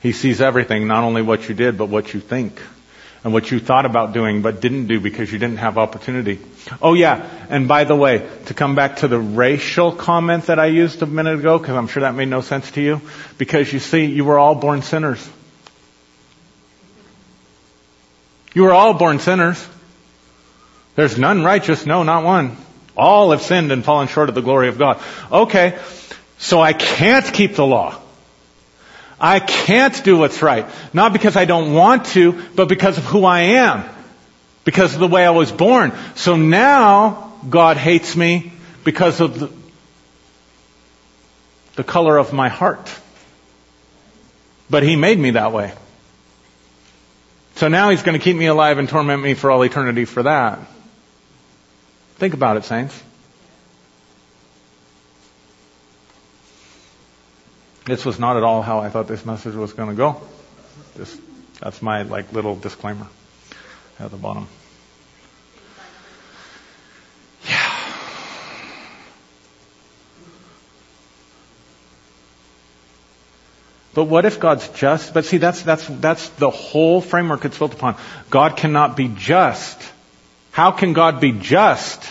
He 0.00 0.12
sees 0.12 0.40
everything, 0.40 0.86
not 0.86 1.02
only 1.02 1.22
what 1.22 1.48
you 1.48 1.54
did, 1.54 1.78
but 1.78 1.88
what 1.88 2.12
you 2.14 2.20
think. 2.20 2.60
And 3.24 3.32
what 3.32 3.50
you 3.50 3.58
thought 3.58 3.84
about 3.84 4.12
doing, 4.12 4.42
but 4.42 4.60
didn't 4.60 4.86
do 4.86 5.00
because 5.00 5.32
you 5.32 5.40
didn't 5.40 5.56
have 5.56 5.76
opportunity. 5.76 6.38
Oh 6.80 6.94
yeah, 6.94 7.28
and 7.50 7.66
by 7.66 7.82
the 7.82 7.96
way, 7.96 8.28
to 8.46 8.54
come 8.54 8.76
back 8.76 8.98
to 8.98 9.08
the 9.08 9.18
racial 9.18 9.90
comment 9.90 10.46
that 10.46 10.60
I 10.60 10.66
used 10.66 11.02
a 11.02 11.06
minute 11.06 11.40
ago, 11.40 11.58
because 11.58 11.74
I'm 11.74 11.88
sure 11.88 12.02
that 12.02 12.14
made 12.14 12.28
no 12.28 12.42
sense 12.42 12.70
to 12.72 12.80
you, 12.80 13.00
because 13.36 13.72
you 13.72 13.80
see, 13.80 14.04
you 14.04 14.24
were 14.24 14.38
all 14.38 14.54
born 14.54 14.82
sinners. 14.82 15.28
You 18.54 18.66
are 18.66 18.72
all 18.72 18.94
born 18.94 19.18
sinners. 19.18 19.66
There's 20.96 21.18
none 21.18 21.44
righteous, 21.44 21.86
no, 21.86 22.02
not 22.02 22.24
one. 22.24 22.56
All 22.96 23.30
have 23.30 23.42
sinned 23.42 23.70
and 23.70 23.84
fallen 23.84 24.08
short 24.08 24.28
of 24.28 24.34
the 24.34 24.42
glory 24.42 24.68
of 24.68 24.78
God. 24.78 25.00
Okay, 25.30 25.78
so 26.38 26.60
I 26.60 26.72
can't 26.72 27.32
keep 27.32 27.54
the 27.54 27.66
law. 27.66 28.00
I 29.20 29.40
can't 29.40 30.02
do 30.04 30.16
what's 30.16 30.42
right. 30.42 30.66
Not 30.92 31.12
because 31.12 31.36
I 31.36 31.44
don't 31.44 31.72
want 31.72 32.06
to, 32.06 32.40
but 32.54 32.68
because 32.68 32.98
of 32.98 33.04
who 33.04 33.24
I 33.24 33.40
am. 33.40 33.88
Because 34.64 34.94
of 34.94 35.00
the 35.00 35.08
way 35.08 35.24
I 35.24 35.30
was 35.30 35.50
born. 35.50 35.92
So 36.14 36.36
now, 36.36 37.32
God 37.48 37.76
hates 37.76 38.16
me 38.16 38.52
because 38.84 39.20
of 39.20 39.38
the, 39.38 39.50
the 41.76 41.84
color 41.84 42.16
of 42.16 42.32
my 42.32 42.48
heart. 42.48 42.92
But 44.70 44.82
He 44.82 44.96
made 44.96 45.18
me 45.18 45.32
that 45.32 45.52
way. 45.52 45.72
So 47.58 47.66
now 47.66 47.90
he's 47.90 48.04
going 48.04 48.16
to 48.16 48.22
keep 48.22 48.36
me 48.36 48.46
alive 48.46 48.78
and 48.78 48.88
torment 48.88 49.20
me 49.20 49.34
for 49.34 49.50
all 49.50 49.64
eternity 49.64 50.04
for 50.04 50.22
that. 50.22 50.60
Think 52.14 52.34
about 52.34 52.56
it, 52.56 52.62
saints. 52.62 53.02
This 57.84 58.04
was 58.04 58.20
not 58.20 58.36
at 58.36 58.44
all 58.44 58.62
how 58.62 58.78
I 58.78 58.90
thought 58.90 59.08
this 59.08 59.26
message 59.26 59.56
was 59.56 59.72
going 59.72 59.88
to 59.88 59.96
go. 59.96 60.22
Just, 60.96 61.20
that's 61.58 61.82
my 61.82 62.02
like 62.02 62.32
little 62.32 62.54
disclaimer 62.54 63.08
at 63.98 64.12
the 64.12 64.16
bottom. 64.16 64.46
But 73.98 74.04
what 74.04 74.24
if 74.24 74.38
God's 74.38 74.68
just? 74.68 75.12
But 75.12 75.24
see, 75.24 75.38
that's, 75.38 75.60
that's, 75.62 75.84
that's 75.88 76.28
the 76.28 76.50
whole 76.50 77.00
framework 77.00 77.44
it's 77.44 77.58
built 77.58 77.74
upon. 77.74 77.96
God 78.30 78.56
cannot 78.56 78.96
be 78.96 79.08
just. 79.08 79.76
How 80.52 80.70
can 80.70 80.92
God 80.92 81.20
be 81.20 81.32
just 81.32 82.08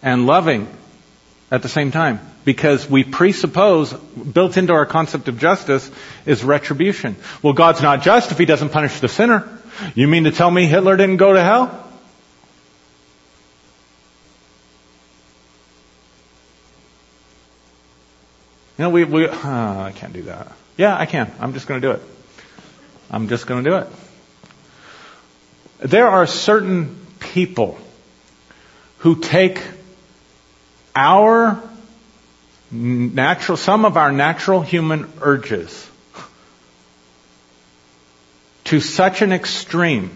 and 0.00 0.26
loving 0.26 0.68
at 1.50 1.62
the 1.62 1.68
same 1.68 1.90
time? 1.90 2.20
Because 2.44 2.88
we 2.88 3.02
presuppose, 3.02 3.92
built 3.92 4.56
into 4.56 4.74
our 4.74 4.86
concept 4.86 5.26
of 5.26 5.40
justice, 5.40 5.90
is 6.24 6.44
retribution. 6.44 7.16
Well, 7.42 7.52
God's 7.52 7.82
not 7.82 8.02
just 8.02 8.30
if 8.30 8.38
He 8.38 8.44
doesn't 8.44 8.68
punish 8.68 9.00
the 9.00 9.08
sinner. 9.08 9.58
You 9.96 10.06
mean 10.06 10.22
to 10.22 10.30
tell 10.30 10.52
me 10.52 10.66
Hitler 10.66 10.96
didn't 10.96 11.16
go 11.16 11.32
to 11.32 11.42
hell? 11.42 11.88
You 18.78 18.84
know, 18.84 18.90
we, 18.90 19.02
we, 19.02 19.26
uh, 19.26 19.36
I 19.36 19.92
can't 19.96 20.12
do 20.12 20.22
that. 20.22 20.52
Yeah, 20.76 20.96
I 20.96 21.06
can. 21.06 21.30
I'm 21.40 21.52
just 21.52 21.66
going 21.66 21.80
to 21.80 21.88
do 21.88 21.92
it. 21.92 22.02
I'm 23.10 23.28
just 23.28 23.46
going 23.46 23.64
to 23.64 23.70
do 23.70 23.76
it. 23.76 23.88
There 25.80 26.08
are 26.08 26.26
certain 26.26 26.96
people 27.18 27.78
who 28.98 29.20
take 29.20 29.60
our 30.94 31.60
natural, 32.70 33.56
some 33.58 33.84
of 33.84 33.96
our 33.96 34.12
natural 34.12 34.62
human 34.62 35.12
urges 35.20 35.88
to 38.64 38.80
such 38.80 39.22
an 39.22 39.32
extreme 39.32 40.10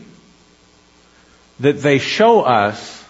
that 1.60 1.80
they 1.80 1.98
show 1.98 2.42
us 2.42 3.04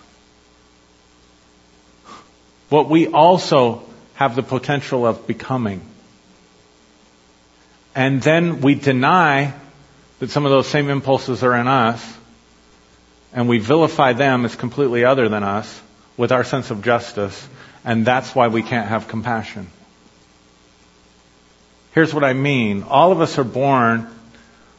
what 2.69 2.89
we 2.89 3.07
also 3.07 3.83
have 4.15 4.35
the 4.35 4.43
potential 4.43 5.07
of 5.07 5.27
becoming. 5.27 5.81
And 7.97 8.21
then 8.21 8.61
we 8.61 8.75
deny 8.75 9.55
that 10.19 10.31
some 10.31 10.45
of 10.45 10.51
those 10.51 10.69
same 10.69 10.91
impulses 10.91 11.43
are 11.43 11.57
in 11.57 11.67
us, 11.67 12.17
and 13.33 13.49
we 13.49 13.59
vilify 13.59 14.13
them 14.13 14.45
as 14.45 14.55
completely 14.55 15.07
other 15.07 15.31
than 15.31 15.43
us 15.43 15.81
with 16.19 16.31
our 16.31 16.45
sense 16.45 16.71
of 16.71 16.85
justice, 16.85 17.49
and 17.87 18.05
that's 18.05 18.35
why 18.35 18.49
we 18.49 18.63
can't 18.63 18.87
have 18.87 19.09
compassion. 19.09 19.71
Here's 21.93 22.13
what 22.13 22.23
I 22.23 22.35
mean. 22.35 22.83
All 22.83 23.13
of 23.13 23.23
us 23.23 23.39
are 23.39 23.45
born 23.45 24.11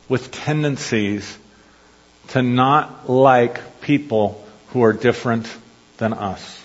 with 0.08 0.30
tendencies 0.30 1.40
to 2.30 2.44
not 2.44 3.10
like 3.10 3.82
people 3.82 4.46
who 4.68 4.84
are 4.84 4.94
different 4.94 5.52
than 5.98 6.14
us. 6.14 6.64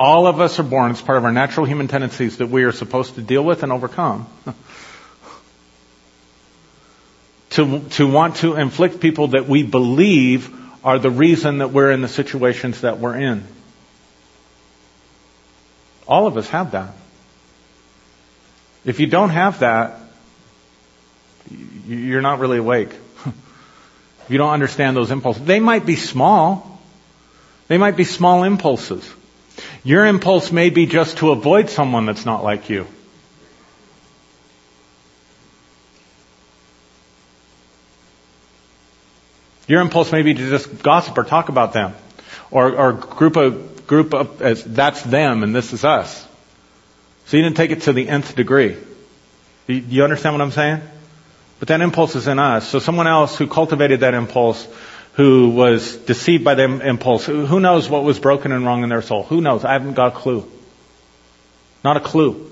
All 0.00 0.26
of 0.26 0.40
us 0.40 0.58
are 0.58 0.64
born, 0.64 0.90
it's 0.90 1.00
part 1.00 1.18
of 1.18 1.24
our 1.24 1.32
natural 1.32 1.64
human 1.64 1.86
tendencies 1.86 2.38
that 2.38 2.48
we 2.48 2.64
are 2.64 2.72
supposed 2.72 3.14
to 3.14 3.22
deal 3.22 3.44
with 3.44 3.62
and 3.62 3.70
overcome. 3.70 4.26
to, 7.50 7.80
to 7.90 8.06
want 8.06 8.36
to 8.36 8.56
inflict 8.56 9.00
people 9.00 9.28
that 9.28 9.48
we 9.48 9.62
believe 9.62 10.54
are 10.84 10.98
the 10.98 11.10
reason 11.10 11.58
that 11.58 11.70
we're 11.72 11.90
in 11.90 12.02
the 12.02 12.08
situations 12.08 12.82
that 12.82 12.98
we're 12.98 13.16
in. 13.16 13.44
All 16.06 16.26
of 16.26 16.36
us 16.36 16.48
have 16.48 16.72
that. 16.72 16.94
If 18.84 19.00
you 19.00 19.06
don't 19.06 19.30
have 19.30 19.60
that, 19.60 20.00
you're 21.86 22.22
not 22.22 22.38
really 22.38 22.58
awake. 22.58 22.90
you 24.28 24.38
don't 24.38 24.52
understand 24.52 24.96
those 24.96 25.10
impulses. 25.10 25.44
They 25.44 25.60
might 25.60 25.84
be 25.84 25.96
small. 25.96 26.80
They 27.68 27.78
might 27.78 27.96
be 27.96 28.04
small 28.04 28.44
impulses. 28.44 29.08
Your 29.84 30.06
impulse 30.06 30.52
may 30.52 30.70
be 30.70 30.86
just 30.86 31.18
to 31.18 31.30
avoid 31.32 31.70
someone 31.70 32.06
that's 32.06 32.24
not 32.24 32.42
like 32.42 32.70
you. 32.70 32.86
Your 39.68 39.82
impulse 39.82 40.10
may 40.10 40.22
be 40.22 40.34
to 40.34 40.50
just 40.50 40.82
gossip 40.82 41.16
or 41.16 41.24
talk 41.24 41.50
about 41.50 41.74
them, 41.74 41.94
or, 42.50 42.74
or 42.74 42.92
group 42.94 43.36
a 43.36 43.50
group 43.50 44.14
up 44.14 44.40
as 44.40 44.62
that's 44.62 45.02
them 45.02 45.42
and 45.42 45.54
this 45.54 45.72
is 45.72 45.84
us. 45.84 46.26
So 47.26 47.36
you 47.36 47.42
didn't 47.42 47.56
take 47.56 47.70
it 47.70 47.82
to 47.82 47.92
the 47.92 48.08
nth 48.08 48.34
degree. 48.34 48.76
You, 49.66 49.74
you 49.76 50.04
understand 50.04 50.34
what 50.34 50.42
I'm 50.42 50.52
saying? 50.52 50.80
But 51.58 51.68
that 51.68 51.80
impulse 51.80 52.14
is 52.14 52.28
in 52.28 52.38
us. 52.38 52.68
So 52.68 52.78
someone 52.78 53.06
else 53.06 53.36
who 53.36 53.46
cultivated 53.46 54.00
that 54.00 54.14
impulse, 54.14 54.66
who 55.14 55.50
was 55.50 55.96
deceived 55.96 56.44
by 56.44 56.54
the 56.54 56.64
impulse, 56.64 57.26
who 57.26 57.60
knows 57.60 57.88
what 57.88 58.04
was 58.04 58.18
broken 58.18 58.52
and 58.52 58.64
wrong 58.64 58.84
in 58.84 58.88
their 58.88 59.02
soul? 59.02 59.24
Who 59.24 59.40
knows? 59.40 59.64
I 59.64 59.72
haven't 59.72 59.94
got 59.94 60.14
a 60.14 60.16
clue. 60.16 60.50
Not 61.82 61.96
a 61.96 62.00
clue. 62.00 62.50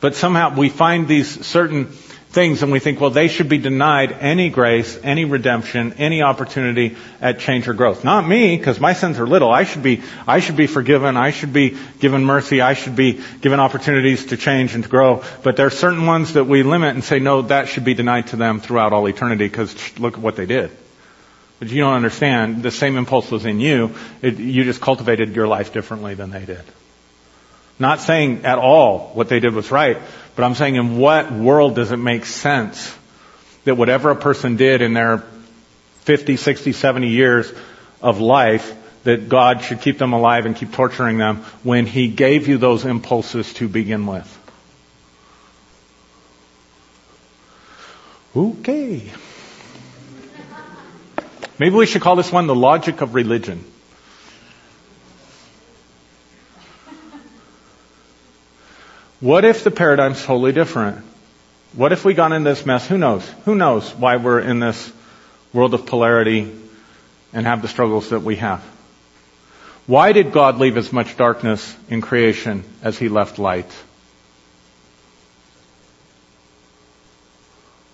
But 0.00 0.14
somehow 0.14 0.54
we 0.54 0.68
find 0.68 1.08
these 1.08 1.44
certain 1.44 1.92
things 2.30 2.62
and 2.62 2.70
we 2.70 2.78
think, 2.78 3.00
well, 3.00 3.10
they 3.10 3.28
should 3.28 3.48
be 3.48 3.58
denied 3.58 4.12
any 4.12 4.50
grace, 4.50 4.98
any 5.02 5.24
redemption, 5.24 5.94
any 5.94 6.22
opportunity 6.22 6.96
at 7.20 7.38
change 7.38 7.68
or 7.68 7.74
growth. 7.74 8.04
Not 8.04 8.26
me, 8.26 8.56
because 8.56 8.78
my 8.78 8.92
sins 8.92 9.18
are 9.18 9.26
little. 9.26 9.50
I 9.50 9.64
should 9.64 9.82
be, 9.82 10.02
I 10.26 10.40
should 10.40 10.56
be 10.56 10.66
forgiven. 10.66 11.16
I 11.16 11.30
should 11.30 11.52
be 11.52 11.76
given 12.00 12.24
mercy. 12.24 12.60
I 12.60 12.74
should 12.74 12.96
be 12.96 13.20
given 13.40 13.60
opportunities 13.60 14.26
to 14.26 14.36
change 14.36 14.74
and 14.74 14.84
to 14.84 14.90
grow. 14.90 15.22
But 15.42 15.56
there 15.56 15.66
are 15.66 15.70
certain 15.70 16.06
ones 16.06 16.34
that 16.34 16.44
we 16.44 16.62
limit 16.62 16.94
and 16.94 17.02
say, 17.02 17.18
no, 17.18 17.42
that 17.42 17.68
should 17.68 17.84
be 17.84 17.94
denied 17.94 18.28
to 18.28 18.36
them 18.36 18.60
throughout 18.60 18.92
all 18.92 19.06
eternity 19.06 19.48
because 19.48 19.98
look 19.98 20.14
at 20.14 20.20
what 20.20 20.36
they 20.36 20.46
did. 20.46 20.70
But 21.58 21.68
you 21.68 21.80
don't 21.82 21.94
understand. 21.94 22.62
The 22.62 22.70
same 22.70 22.96
impulse 22.96 23.30
was 23.30 23.46
in 23.46 23.58
you. 23.58 23.94
It, 24.22 24.38
you 24.38 24.64
just 24.64 24.80
cultivated 24.80 25.34
your 25.34 25.48
life 25.48 25.72
differently 25.72 26.14
than 26.14 26.30
they 26.30 26.44
did. 26.44 26.62
Not 27.80 28.00
saying 28.00 28.44
at 28.44 28.58
all 28.58 29.10
what 29.14 29.28
they 29.28 29.40
did 29.40 29.54
was 29.54 29.70
right, 29.70 29.98
but 30.38 30.44
I'm 30.44 30.54
saying 30.54 30.76
in 30.76 30.98
what 30.98 31.32
world 31.32 31.74
does 31.74 31.90
it 31.90 31.96
make 31.96 32.24
sense 32.24 32.96
that 33.64 33.74
whatever 33.74 34.12
a 34.12 34.14
person 34.14 34.54
did 34.54 34.82
in 34.82 34.92
their 34.92 35.24
50, 36.02 36.36
60, 36.36 36.70
70 36.70 37.08
years 37.08 37.52
of 38.00 38.20
life, 38.20 38.72
that 39.02 39.28
God 39.28 39.62
should 39.62 39.80
keep 39.80 39.98
them 39.98 40.12
alive 40.12 40.46
and 40.46 40.54
keep 40.54 40.70
torturing 40.70 41.18
them 41.18 41.38
when 41.64 41.86
He 41.86 42.06
gave 42.06 42.46
you 42.46 42.56
those 42.56 42.84
impulses 42.84 43.52
to 43.54 43.66
begin 43.66 44.06
with? 44.06 44.32
Okay. 48.36 49.10
Maybe 51.58 51.74
we 51.74 51.86
should 51.86 52.02
call 52.02 52.14
this 52.14 52.30
one 52.30 52.46
the 52.46 52.54
logic 52.54 53.00
of 53.00 53.16
religion. 53.16 53.64
What 59.20 59.44
if 59.44 59.64
the 59.64 59.70
paradigm's 59.70 60.24
totally 60.24 60.52
different? 60.52 61.04
What 61.72 61.92
if 61.92 62.04
we 62.04 62.14
got 62.14 62.32
in 62.32 62.44
this 62.44 62.64
mess? 62.64 62.86
Who 62.86 62.98
knows? 62.98 63.28
Who 63.44 63.54
knows 63.54 63.92
why 63.94 64.16
we're 64.16 64.40
in 64.40 64.60
this 64.60 64.92
world 65.52 65.74
of 65.74 65.86
polarity 65.86 66.54
and 67.32 67.46
have 67.46 67.62
the 67.62 67.68
struggles 67.68 68.10
that 68.10 68.20
we 68.20 68.36
have? 68.36 68.62
Why 69.86 70.12
did 70.12 70.32
God 70.32 70.58
leave 70.58 70.76
as 70.76 70.92
much 70.92 71.16
darkness 71.16 71.76
in 71.88 72.00
creation 72.00 72.62
as 72.82 72.98
He 72.98 73.08
left 73.08 73.38
light? 73.38 73.70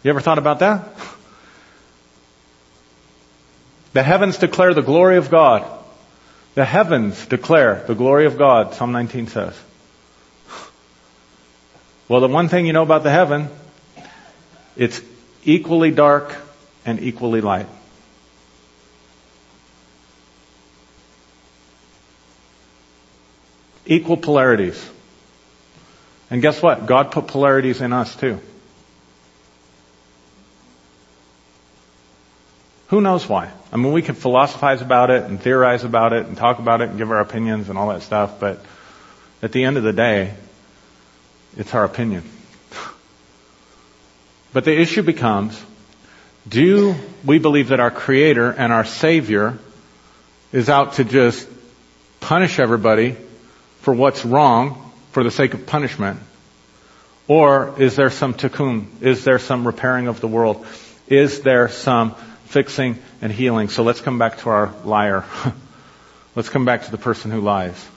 You 0.03 0.11
ever 0.11 0.21
thought 0.21 0.39
about 0.39 0.59
that? 0.59 0.89
The 3.95 4.03
heavens 4.03 4.37
declare 4.37 4.75
the 4.75 4.83
glory 4.83 5.17
of 5.17 5.31
God. 5.31 5.65
The 6.55 6.65
heavens 6.65 7.27
declare 7.27 7.83
the 7.87 7.95
glory 7.95 8.27
of 8.27 8.37
God, 8.37 8.75
Psalm 8.75 8.93
19 8.93 9.29
says. 9.29 9.59
Well, 12.09 12.21
the 12.21 12.29
one 12.29 12.49
thing 12.49 12.67
you 12.67 12.73
know 12.73 12.83
about 12.83 13.03
the 13.03 13.11
heaven, 13.11 13.49
it's 14.77 15.01
equally 15.45 15.91
dark 15.91 16.35
and 16.85 17.01
equally 17.01 17.41
light. 17.41 17.67
Equal 23.87 24.17
polarities. 24.17 24.91
And 26.31 26.43
guess 26.43 26.61
what? 26.61 26.87
God 26.87 27.13
put 27.13 27.27
polarities 27.27 27.81
in 27.81 27.93
us 27.93 28.15
too. 28.17 28.41
Who 32.89 33.01
knows 33.01 33.29
why? 33.29 33.51
I 33.73 33.77
mean, 33.77 33.93
we 33.93 34.03
can 34.03 34.15
philosophize 34.15 34.83
about 34.83 35.11
it 35.11 35.25
and 35.25 35.41
theorize 35.41 35.85
about 35.85 36.13
it 36.13 36.27
and 36.27 36.37
talk 36.37 36.59
about 36.59 36.81
it 36.81 36.91
and 36.91 36.99
give 36.99 37.11
our 37.11 37.21
opinions 37.21 37.69
and 37.69 37.79
all 37.79 37.89
that 37.89 38.03
stuff, 38.03 38.39
but 38.39 38.65
at 39.43 39.53
the 39.53 39.65
end 39.65 39.77
of 39.77 39.83
the 39.83 39.93
day, 39.93 40.35
it's 41.57 41.75
our 41.75 41.85
opinion. 41.85 42.23
But 44.53 44.65
the 44.65 44.79
issue 44.79 45.03
becomes, 45.03 45.61
do 46.49 46.95
we 47.25 47.39
believe 47.39 47.69
that 47.69 47.81
our 47.81 47.91
Creator 47.91 48.51
and 48.51 48.73
our 48.73 48.85
Savior 48.85 49.59
is 50.53 50.69
out 50.69 50.95
to 50.95 51.05
just 51.05 51.49
punish 52.21 52.59
everybody 52.59 53.17
for 53.81 53.93
what's 53.93 54.25
wrong 54.25 54.93
for 55.11 55.25
the 55.25 55.31
sake 55.31 55.55
of 55.55 55.67
punishment? 55.67 56.21
Or 57.27 57.75
is 57.81 57.97
there 57.97 58.11
some 58.11 58.35
tikkun? 58.35 59.03
Is 59.03 59.25
there 59.25 59.39
some 59.39 59.67
repairing 59.67 60.07
of 60.07 60.21
the 60.21 60.29
world? 60.29 60.67
Is 61.09 61.41
there 61.41 61.69
some 61.69 62.15
fixing 62.47 62.99
and 63.21 63.33
healing? 63.33 63.69
So 63.69 63.83
let's 63.83 64.01
come 64.01 64.19
back 64.19 64.39
to 64.39 64.51
our 64.51 64.75
liar. 64.85 65.25
let's 66.37 66.49
come 66.49 66.65
back 66.65 66.85
to 66.85 66.91
the 66.91 66.99
person 66.99 67.31
who 67.31 67.41
lies. 67.41 67.89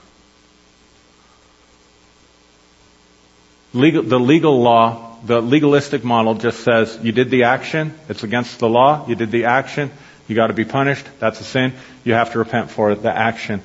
Legal, 3.74 4.02
the 4.02 4.18
legal 4.18 4.62
law, 4.62 5.16
the 5.24 5.40
legalistic 5.40 6.02
model 6.02 6.34
just 6.34 6.60
says 6.60 6.98
you 7.02 7.12
did 7.12 7.30
the 7.30 7.44
action, 7.44 7.94
it's 8.08 8.22
against 8.22 8.58
the 8.58 8.68
law, 8.68 9.06
you 9.06 9.14
did 9.14 9.30
the 9.30 9.44
action, 9.44 9.90
you 10.26 10.34
got 10.34 10.46
to 10.46 10.54
be 10.54 10.64
punished, 10.64 11.06
that's 11.18 11.40
a 11.40 11.44
sin, 11.44 11.74
you 12.04 12.14
have 12.14 12.32
to 12.32 12.38
repent 12.38 12.70
for 12.70 12.94
the 12.94 13.14
action. 13.14 13.62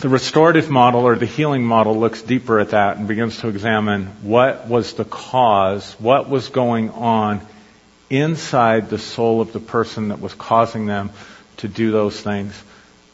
The 0.00 0.08
restorative 0.08 0.70
model 0.70 1.02
or 1.02 1.16
the 1.16 1.26
healing 1.26 1.64
model 1.64 1.98
looks 1.98 2.22
deeper 2.22 2.58
at 2.58 2.70
that 2.70 2.96
and 2.96 3.06
begins 3.06 3.38
to 3.40 3.48
examine 3.48 4.06
what 4.22 4.66
was 4.66 4.94
the 4.94 5.04
cause, 5.04 5.92
what 5.98 6.28
was 6.28 6.48
going 6.48 6.90
on 6.90 7.46
inside 8.08 8.90
the 8.90 8.98
soul 8.98 9.40
of 9.40 9.52
the 9.52 9.60
person 9.60 10.08
that 10.08 10.20
was 10.20 10.34
causing 10.34 10.86
them 10.86 11.10
to 11.58 11.68
do 11.68 11.90
those 11.90 12.18
things 12.20 12.60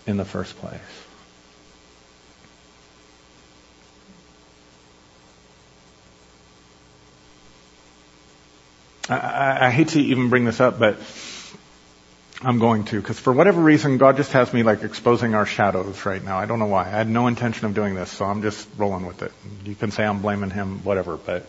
in 0.07 0.17
the 0.17 0.25
first 0.25 0.57
place. 0.59 0.81
I, 9.09 9.67
I 9.67 9.71
hate 9.71 9.89
to 9.89 10.01
even 10.01 10.31
bring 10.31 10.45
this 10.45 10.61
up, 10.61 10.79
but 10.79 10.99
I'm 12.43 12.59
going 12.59 12.85
to, 12.87 13.01
because 13.01 13.19
for 13.19 13.33
whatever 13.33 13.63
reason, 13.63 13.99
God 13.99 14.17
just 14.17 14.33
has 14.33 14.53
me 14.53 14.63
like 14.63 14.83
exposing 14.83 15.35
our 15.35 15.47
shadows 15.47 16.05
right 16.05 16.23
now. 16.23 16.39
I 16.39 16.47
don't 16.47 16.59
know 16.59 16.67
why. 16.67 16.87
I 16.87 16.91
had 16.91 17.09
no 17.09 17.27
intention 17.29 17.67
of 17.67 17.75
doing 17.75 17.95
this, 17.95 18.11
so 18.11 18.25
I'm 18.25 18.43
just 18.43 18.69
rolling 18.77 19.07
with 19.07 19.23
it. 19.23 19.33
You 19.65 19.75
can 19.75 19.91
say 19.91 20.05
I'm 20.05 20.21
blaming 20.21 20.51
him, 20.51 20.85
whatever, 20.85 21.17
but. 21.17 21.47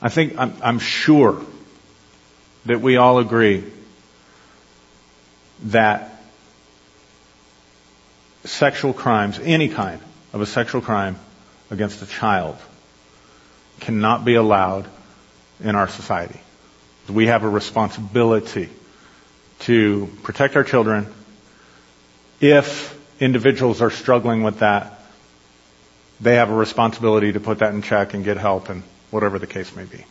I 0.00 0.08
think, 0.08 0.36
I'm, 0.36 0.54
I'm 0.62 0.78
sure 0.80 1.40
that 2.66 2.80
we 2.80 2.96
all 2.96 3.18
agree 3.18 3.64
that 5.64 6.22
sexual 8.44 8.92
crimes, 8.92 9.38
any 9.38 9.68
kind 9.68 10.00
of 10.32 10.40
a 10.40 10.46
sexual 10.46 10.80
crime, 10.80 11.18
against 11.72 12.02
a 12.02 12.06
child 12.06 12.56
cannot 13.80 14.24
be 14.24 14.34
allowed 14.34 14.86
in 15.64 15.74
our 15.74 15.88
society. 15.88 16.38
We 17.08 17.26
have 17.26 17.42
a 17.42 17.48
responsibility 17.48 18.68
to 19.60 20.08
protect 20.22 20.54
our 20.54 20.64
children. 20.64 21.12
If 22.40 22.96
individuals 23.20 23.80
are 23.80 23.90
struggling 23.90 24.42
with 24.42 24.58
that, 24.58 25.00
they 26.20 26.36
have 26.36 26.50
a 26.50 26.54
responsibility 26.54 27.32
to 27.32 27.40
put 27.40 27.58
that 27.60 27.74
in 27.74 27.82
check 27.82 28.14
and 28.14 28.24
get 28.24 28.36
help 28.36 28.68
and 28.68 28.82
whatever 29.10 29.38
the 29.38 29.46
case 29.46 29.74
may 29.74 29.84
be. 29.84 30.04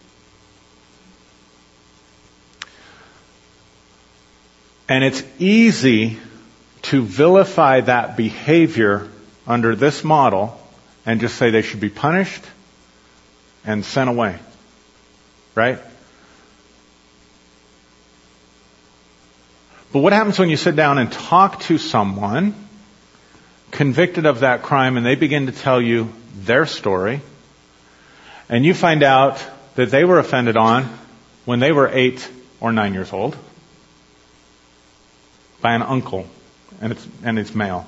And 4.89 5.03
it's 5.05 5.23
easy 5.39 6.17
to 6.83 7.03
vilify 7.03 7.81
that 7.81 8.17
behavior 8.17 9.07
under 9.47 9.75
this 9.75 10.03
model 10.03 10.60
and 11.05 11.19
just 11.19 11.35
say 11.35 11.49
they 11.49 11.61
should 11.61 11.79
be 11.79 11.89
punished 11.89 12.43
and 13.65 13.83
sent 13.83 14.09
away. 14.09 14.37
Right? 15.55 15.79
But 19.91 19.99
what 19.99 20.13
happens 20.13 20.39
when 20.39 20.49
you 20.49 20.57
sit 20.57 20.75
down 20.75 20.97
and 20.97 21.11
talk 21.11 21.59
to 21.61 21.77
someone 21.77 22.55
convicted 23.71 24.25
of 24.25 24.41
that 24.41 24.61
crime 24.61 24.97
and 24.97 25.05
they 25.05 25.15
begin 25.15 25.47
to 25.47 25.51
tell 25.51 25.81
you 25.81 26.13
their 26.35 26.65
story. 26.65 27.21
And 28.49 28.65
you 28.65 28.73
find 28.73 29.03
out 29.03 29.43
that 29.75 29.89
they 29.91 30.03
were 30.03 30.19
offended 30.19 30.57
on 30.57 30.83
when 31.45 31.59
they 31.59 31.71
were 31.71 31.89
eight 31.89 32.27
or 32.59 32.71
nine 32.71 32.93
years 32.93 33.11
old 33.11 33.37
by 35.61 35.73
an 35.73 35.81
uncle 35.81 36.27
and 36.81 36.91
it's, 36.91 37.07
and 37.23 37.39
it's 37.39 37.55
male. 37.55 37.87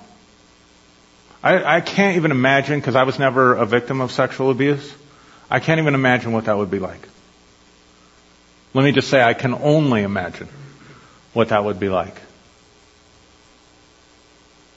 I, 1.43 1.77
I 1.77 1.81
can't 1.81 2.15
even 2.15 2.31
imagine, 2.31 2.79
because 2.79 2.95
I 2.95 3.03
was 3.03 3.19
never 3.19 3.53
a 3.53 3.65
victim 3.65 3.99
of 3.99 4.11
sexual 4.11 4.49
abuse, 4.49 4.93
I 5.51 5.59
can't 5.59 5.79
even 5.79 5.93
imagine 5.93 6.31
what 6.31 6.45
that 6.45 6.57
would 6.57 6.71
be 6.71 6.79
like. 6.79 7.07
Let 8.73 8.85
me 8.85 8.93
just 8.93 9.09
say, 9.09 9.21
I 9.21 9.33
can 9.33 9.53
only 9.53 10.03
imagine 10.03 10.47
what 11.33 11.49
that 11.49 11.63
would 11.63 11.79
be 11.79 11.89
like. 11.89 12.15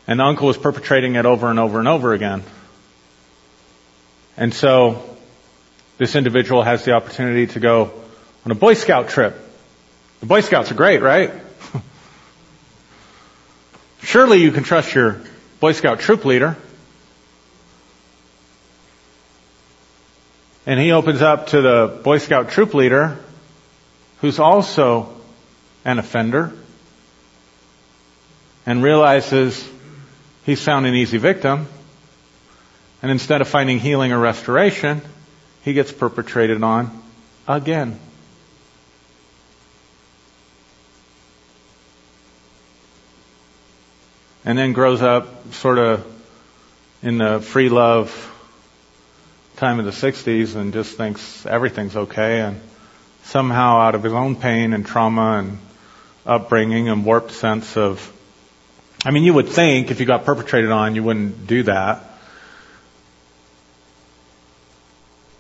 And 0.09 0.21
the 0.21 0.25
uncle 0.25 0.49
was 0.49 0.59
perpetrating 0.59 1.15
it 1.15 1.25
over 1.25 1.49
and 1.49 1.59
over 1.59 1.79
and 1.79 1.89
over 1.89 2.13
again. 2.13 2.43
And 4.37 4.53
so, 4.53 5.17
this 5.99 6.15
individual 6.15 6.63
has 6.63 6.85
the 6.85 6.93
opportunity 6.93 7.47
to 7.49 7.61
go 7.61 7.93
on 8.45 8.53
a 8.53 8.55
Boy 8.55 8.75
Scout 8.75 9.09
trip. 9.09 9.35
The 10.21 10.27
Boy 10.27 10.41
Scouts 10.41 10.71
are 10.71 10.75
great, 10.75 11.01
right? 11.01 11.33
Surely 14.03 14.43
you 14.43 14.53
can 14.53 14.63
trust 14.63 14.95
your 14.95 15.21
Boy 15.61 15.73
Scout 15.73 16.01
troop 16.01 16.25
leader. 16.25 16.57
And 20.67 20.81
he 20.81 20.93
opens 20.93 21.23
up 21.23 21.49
to 21.49 21.63
the 21.63 22.01
Boy 22.03 22.19
Scout 22.19 22.51
troop 22.51 22.75
leader, 22.75 23.19
who's 24.21 24.39
also 24.39 25.15
an 25.85 25.99
offender, 25.99 26.53
and 28.67 28.83
realizes 28.83 29.67
he's 30.45 30.63
found 30.63 30.87
an 30.87 30.95
easy 30.95 31.19
victim. 31.19 31.69
And 33.01 33.11
instead 33.11 33.41
of 33.41 33.49
finding 33.49 33.79
healing 33.79 34.13
or 34.13 34.19
restoration, 34.19 35.01
he 35.63 35.73
gets 35.73 35.93
perpetrated 35.93 36.63
on 36.63 37.03
again. 37.47 38.01
And 44.47 44.57
then 44.57 44.73
grows 44.73 45.03
up 45.03 45.53
sort 45.55 45.77
of 45.77 46.07
in 47.03 47.19
the 47.19 47.41
free 47.41 47.69
love 47.69 48.33
time 49.57 49.81
of 49.81 49.85
the 49.85 49.91
60s 49.91 50.55
and 50.55 50.73
just 50.73 50.97
thinks 50.97 51.45
everything's 51.45 51.97
okay 51.97 52.41
and 52.41 52.61
somehow 53.25 53.79
out 53.81 53.97
of 53.97 54.05
his 54.05 54.13
own 54.13 54.37
pain 54.37 54.73
and 54.73 54.87
trauma 54.87 55.39
and 55.39 55.59
upbringing 56.25 56.89
and 56.89 57.05
warped 57.05 57.33
sense 57.33 57.77
of 57.77 58.13
I 59.05 59.11
mean 59.11 59.25
you 59.25 59.35
would 59.35 59.49
think 59.49 59.91
if 59.91 59.99
you 59.99 60.07
got 60.07 60.25
perpetrated 60.25 60.71
on 60.71 60.95
you 60.95 61.03
wouldn't 61.03 61.47
do 61.47 61.65
that. 61.65 62.05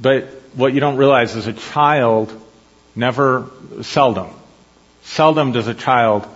But 0.00 0.24
what 0.54 0.74
you 0.74 0.80
don't 0.80 0.96
realize 0.96 1.36
is 1.36 1.46
a 1.46 1.52
child 1.52 2.32
never 2.96 3.50
seldom 3.82 4.30
seldom 5.02 5.52
does 5.52 5.68
a 5.68 5.74
child 5.74 6.26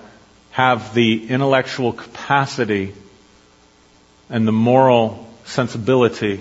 have 0.60 0.92
the 0.92 1.26
intellectual 1.30 1.90
capacity 1.90 2.92
and 4.28 4.46
the 4.46 4.52
moral 4.52 5.26
sensibility 5.46 6.38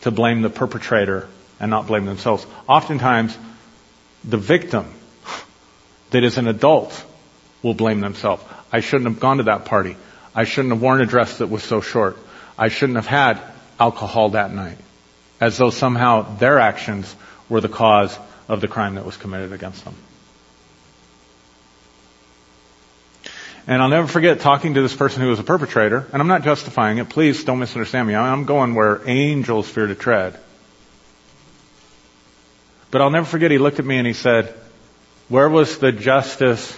to 0.00 0.10
blame 0.10 0.42
the 0.42 0.50
perpetrator 0.50 1.28
and 1.60 1.70
not 1.70 1.86
blame 1.86 2.06
themselves. 2.06 2.44
Oftentimes, 2.68 3.38
the 4.24 4.36
victim 4.36 4.92
that 6.10 6.24
is 6.24 6.38
an 6.38 6.48
adult 6.48 7.04
will 7.62 7.74
blame 7.74 8.00
themselves. 8.00 8.42
I 8.72 8.80
shouldn't 8.80 9.08
have 9.10 9.20
gone 9.20 9.36
to 9.36 9.44
that 9.44 9.64
party. 9.64 9.96
I 10.34 10.42
shouldn't 10.42 10.74
have 10.74 10.82
worn 10.82 11.00
a 11.00 11.06
dress 11.06 11.38
that 11.38 11.46
was 11.46 11.62
so 11.62 11.80
short. 11.80 12.18
I 12.58 12.66
shouldn't 12.66 12.96
have 12.96 13.06
had 13.06 13.40
alcohol 13.78 14.30
that 14.30 14.52
night. 14.52 14.78
As 15.40 15.56
though 15.56 15.70
somehow 15.70 16.36
their 16.38 16.58
actions 16.58 17.14
were 17.48 17.60
the 17.60 17.68
cause 17.68 18.18
of 18.48 18.60
the 18.60 18.66
crime 18.66 18.96
that 18.96 19.06
was 19.06 19.16
committed 19.16 19.52
against 19.52 19.84
them. 19.84 19.94
And 23.68 23.82
I'll 23.82 23.88
never 23.88 24.06
forget 24.06 24.40
talking 24.40 24.74
to 24.74 24.82
this 24.82 24.94
person 24.94 25.22
who 25.22 25.28
was 25.28 25.40
a 25.40 25.44
perpetrator, 25.44 26.06
and 26.12 26.22
I'm 26.22 26.28
not 26.28 26.44
justifying 26.44 26.98
it. 26.98 27.08
Please 27.08 27.42
don't 27.42 27.58
misunderstand 27.58 28.06
me. 28.06 28.14
I'm 28.14 28.44
going 28.44 28.76
where 28.76 29.00
angels 29.08 29.68
fear 29.68 29.88
to 29.88 29.96
tread. 29.96 30.38
But 32.92 33.00
I'll 33.00 33.10
never 33.10 33.26
forget 33.26 33.50
he 33.50 33.58
looked 33.58 33.80
at 33.80 33.84
me 33.84 33.98
and 33.98 34.06
he 34.06 34.12
said, 34.12 34.54
where 35.28 35.48
was 35.48 35.78
the 35.78 35.90
justice 35.90 36.72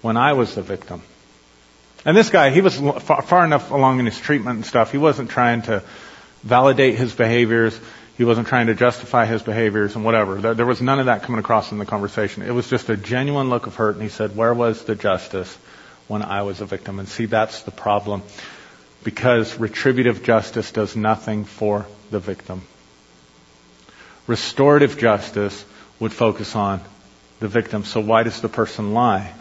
when 0.00 0.16
I 0.16 0.32
was 0.32 0.54
the 0.54 0.62
victim? 0.62 1.02
And 2.06 2.16
this 2.16 2.30
guy, 2.30 2.48
he 2.48 2.62
was 2.62 2.76
far 2.76 3.44
enough 3.44 3.70
along 3.70 4.00
in 4.00 4.06
his 4.06 4.18
treatment 4.18 4.56
and 4.56 4.64
stuff. 4.64 4.92
He 4.92 4.98
wasn't 4.98 5.28
trying 5.28 5.62
to 5.62 5.82
validate 6.42 6.94
his 6.94 7.14
behaviors. 7.14 7.78
He 8.16 8.24
wasn't 8.24 8.48
trying 8.48 8.68
to 8.68 8.74
justify 8.74 9.26
his 9.26 9.42
behaviors 9.42 9.94
and 9.96 10.04
whatever. 10.04 10.54
There 10.54 10.64
was 10.64 10.80
none 10.80 10.98
of 10.98 11.06
that 11.06 11.24
coming 11.24 11.40
across 11.40 11.72
in 11.72 11.78
the 11.78 11.84
conversation. 11.84 12.42
It 12.42 12.52
was 12.52 12.70
just 12.70 12.88
a 12.88 12.96
genuine 12.96 13.50
look 13.50 13.66
of 13.66 13.74
hurt 13.74 13.96
and 13.96 14.02
he 14.02 14.08
said, 14.08 14.34
where 14.34 14.54
was 14.54 14.84
the 14.84 14.94
justice 14.94 15.58
when 16.08 16.22
I 16.22 16.42
was 16.42 16.60
a 16.60 16.66
victim. 16.66 16.98
And 16.98 17.08
see, 17.08 17.26
that's 17.26 17.62
the 17.62 17.70
problem. 17.70 18.22
Because 19.04 19.58
retributive 19.58 20.22
justice 20.22 20.70
does 20.72 20.96
nothing 20.96 21.44
for 21.44 21.86
the 22.10 22.18
victim. 22.18 22.62
Restorative 24.26 24.98
justice 24.98 25.64
would 26.00 26.12
focus 26.12 26.56
on 26.56 26.80
the 27.40 27.48
victim. 27.48 27.84
So 27.84 28.00
why 28.00 28.22
does 28.22 28.40
the 28.40 28.48
person 28.48 28.94
lie? 28.94 29.32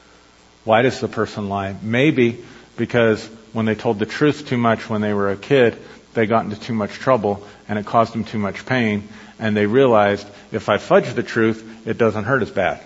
why 0.64 0.82
does 0.82 1.00
the 1.00 1.08
person 1.08 1.48
lie? 1.48 1.76
Maybe 1.82 2.44
because 2.76 3.26
when 3.52 3.66
they 3.66 3.74
told 3.74 3.98
the 3.98 4.06
truth 4.06 4.46
too 4.46 4.56
much 4.56 4.88
when 4.88 5.00
they 5.00 5.12
were 5.12 5.30
a 5.30 5.36
kid, 5.36 5.76
they 6.14 6.26
got 6.26 6.44
into 6.44 6.58
too 6.58 6.74
much 6.74 6.92
trouble 6.92 7.46
and 7.68 7.78
it 7.78 7.86
caused 7.86 8.14
them 8.14 8.24
too 8.24 8.38
much 8.38 8.64
pain 8.64 9.08
and 9.38 9.56
they 9.56 9.66
realized 9.66 10.26
if 10.52 10.68
I 10.68 10.78
fudge 10.78 11.12
the 11.14 11.22
truth, 11.22 11.86
it 11.86 11.98
doesn't 11.98 12.24
hurt 12.24 12.42
as 12.42 12.50
bad. 12.50 12.80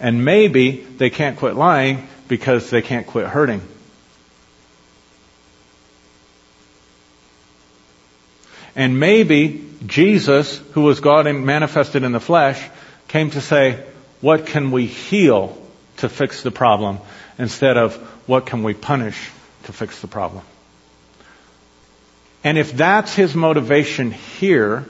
And 0.00 0.24
maybe 0.24 0.72
they 0.72 1.10
can't 1.10 1.36
quit 1.36 1.54
lying 1.54 2.08
because 2.28 2.70
they 2.70 2.82
can't 2.82 3.06
quit 3.06 3.26
hurting. 3.26 3.62
And 8.76 8.98
maybe 8.98 9.64
Jesus, 9.86 10.58
who 10.72 10.82
was 10.82 11.00
God 11.00 11.26
manifested 11.26 12.02
in 12.02 12.12
the 12.12 12.20
flesh, 12.20 12.62
came 13.08 13.30
to 13.30 13.40
say, 13.40 13.84
what 14.20 14.46
can 14.46 14.70
we 14.70 14.86
heal 14.86 15.56
to 15.98 16.08
fix 16.08 16.42
the 16.42 16.50
problem 16.50 16.98
instead 17.38 17.76
of 17.76 17.94
what 18.26 18.46
can 18.46 18.62
we 18.62 18.74
punish 18.74 19.30
to 19.64 19.72
fix 19.72 20.00
the 20.00 20.08
problem? 20.08 20.42
And 22.42 22.58
if 22.58 22.72
that's 22.72 23.14
his 23.14 23.34
motivation 23.34 24.10
here, 24.10 24.86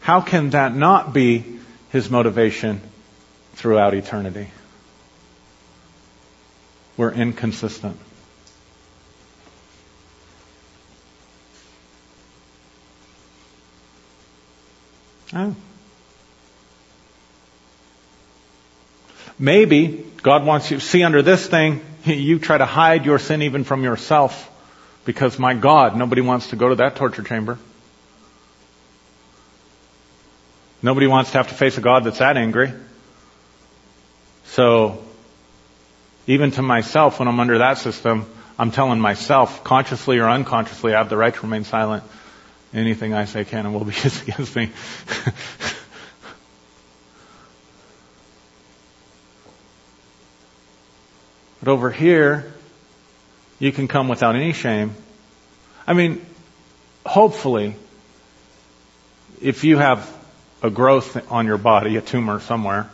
how 0.00 0.20
can 0.20 0.50
that 0.50 0.74
not 0.74 1.12
be 1.14 1.58
his 1.90 2.10
motivation 2.10 2.80
throughout 3.54 3.94
eternity. 3.94 4.48
We're 6.96 7.12
inconsistent. 7.12 7.98
Oh. 15.34 15.56
Maybe 19.38 20.06
God 20.22 20.46
wants 20.46 20.70
you, 20.70 20.78
to 20.78 20.84
see 20.84 21.02
under 21.02 21.22
this 21.22 21.46
thing, 21.46 21.84
you 22.04 22.38
try 22.38 22.58
to 22.58 22.64
hide 22.64 23.04
your 23.04 23.18
sin 23.18 23.42
even 23.42 23.64
from 23.64 23.82
yourself 23.82 24.50
because 25.04 25.38
my 25.38 25.54
God, 25.54 25.96
nobody 25.96 26.20
wants 26.20 26.48
to 26.48 26.56
go 26.56 26.68
to 26.68 26.76
that 26.76 26.96
torture 26.96 27.22
chamber. 27.22 27.58
Nobody 30.82 31.06
wants 31.06 31.32
to 31.32 31.38
have 31.38 31.48
to 31.48 31.54
face 31.54 31.78
a 31.78 31.80
God 31.80 32.04
that's 32.04 32.18
that 32.18 32.36
angry. 32.36 32.72
So, 34.46 35.02
even 36.26 36.50
to 36.52 36.62
myself, 36.62 37.18
when 37.18 37.28
I'm 37.28 37.40
under 37.40 37.58
that 37.58 37.78
system, 37.78 38.26
I'm 38.58 38.70
telling 38.70 39.00
myself, 39.00 39.64
consciously 39.64 40.18
or 40.18 40.28
unconsciously, 40.28 40.94
I 40.94 40.98
have 40.98 41.08
the 41.08 41.16
right 41.16 41.34
to 41.34 41.40
remain 41.42 41.64
silent. 41.64 42.04
Anything 42.72 43.12
I 43.14 43.24
say 43.24 43.44
can 43.44 43.66
and 43.66 43.74
will 43.74 43.84
be 43.84 43.92
used 44.02 44.28
against 44.28 44.54
me. 44.54 44.70
but 51.60 51.70
over 51.70 51.90
here, 51.90 52.52
you 53.58 53.72
can 53.72 53.88
come 53.88 54.08
without 54.08 54.36
any 54.36 54.52
shame. 54.52 54.94
I 55.86 55.92
mean, 55.92 56.24
hopefully, 57.04 57.76
if 59.40 59.64
you 59.64 59.78
have 59.78 60.10
a 60.62 60.70
growth 60.70 61.30
on 61.30 61.46
your 61.46 61.58
body, 61.58 61.96
a 61.96 62.00
tumor 62.00 62.40
somewhere, 62.40 62.88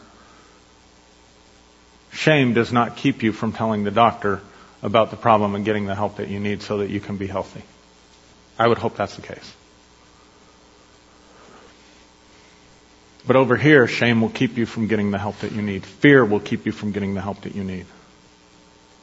Shame 2.13 2.55
does 2.55 2.73
not 2.73 2.97
keep 2.97 3.23
you 3.23 3.33
from 3.33 3.53
telling 3.53 3.85
the 3.85 3.91
doctor 3.91 4.41
about 4.83 5.11
the 5.11 5.17
problem 5.17 5.55
and 5.55 5.65
getting 5.65 5.87
the 5.87 5.95
help 5.95 6.17
that 6.17 6.29
you 6.29 6.41
need 6.41 6.63
so 6.63 6.79
that 6.79 6.91
you 6.91 7.01
can 7.01 7.17
be 7.17 7.27
healthy. 7.27 7.63
I 8.59 8.67
would 8.67 8.79
hope 8.79 8.97
that's 8.97 9.17
the 9.17 9.23
case. 9.23 9.55
But 13.27 13.37
over 13.37 13.57
here, 13.57 13.87
shame 13.87 14.21
will 14.21 14.31
keep 14.31 14.57
you 14.57 14.67
from 14.67 14.87
getting 14.87 15.11
the 15.11 15.19
help 15.19 15.39
that 15.41 15.53
you 15.53 15.63
need. 15.63 15.85
Fear 15.85 16.25
will 16.25 16.41
keep 16.41 16.67
you 16.67 16.73
from 16.73 16.93
getting 16.93 17.15
the 17.15 17.21
help 17.21 17.43
that 17.43 17.55
you 17.55 17.65
need. 17.65 17.87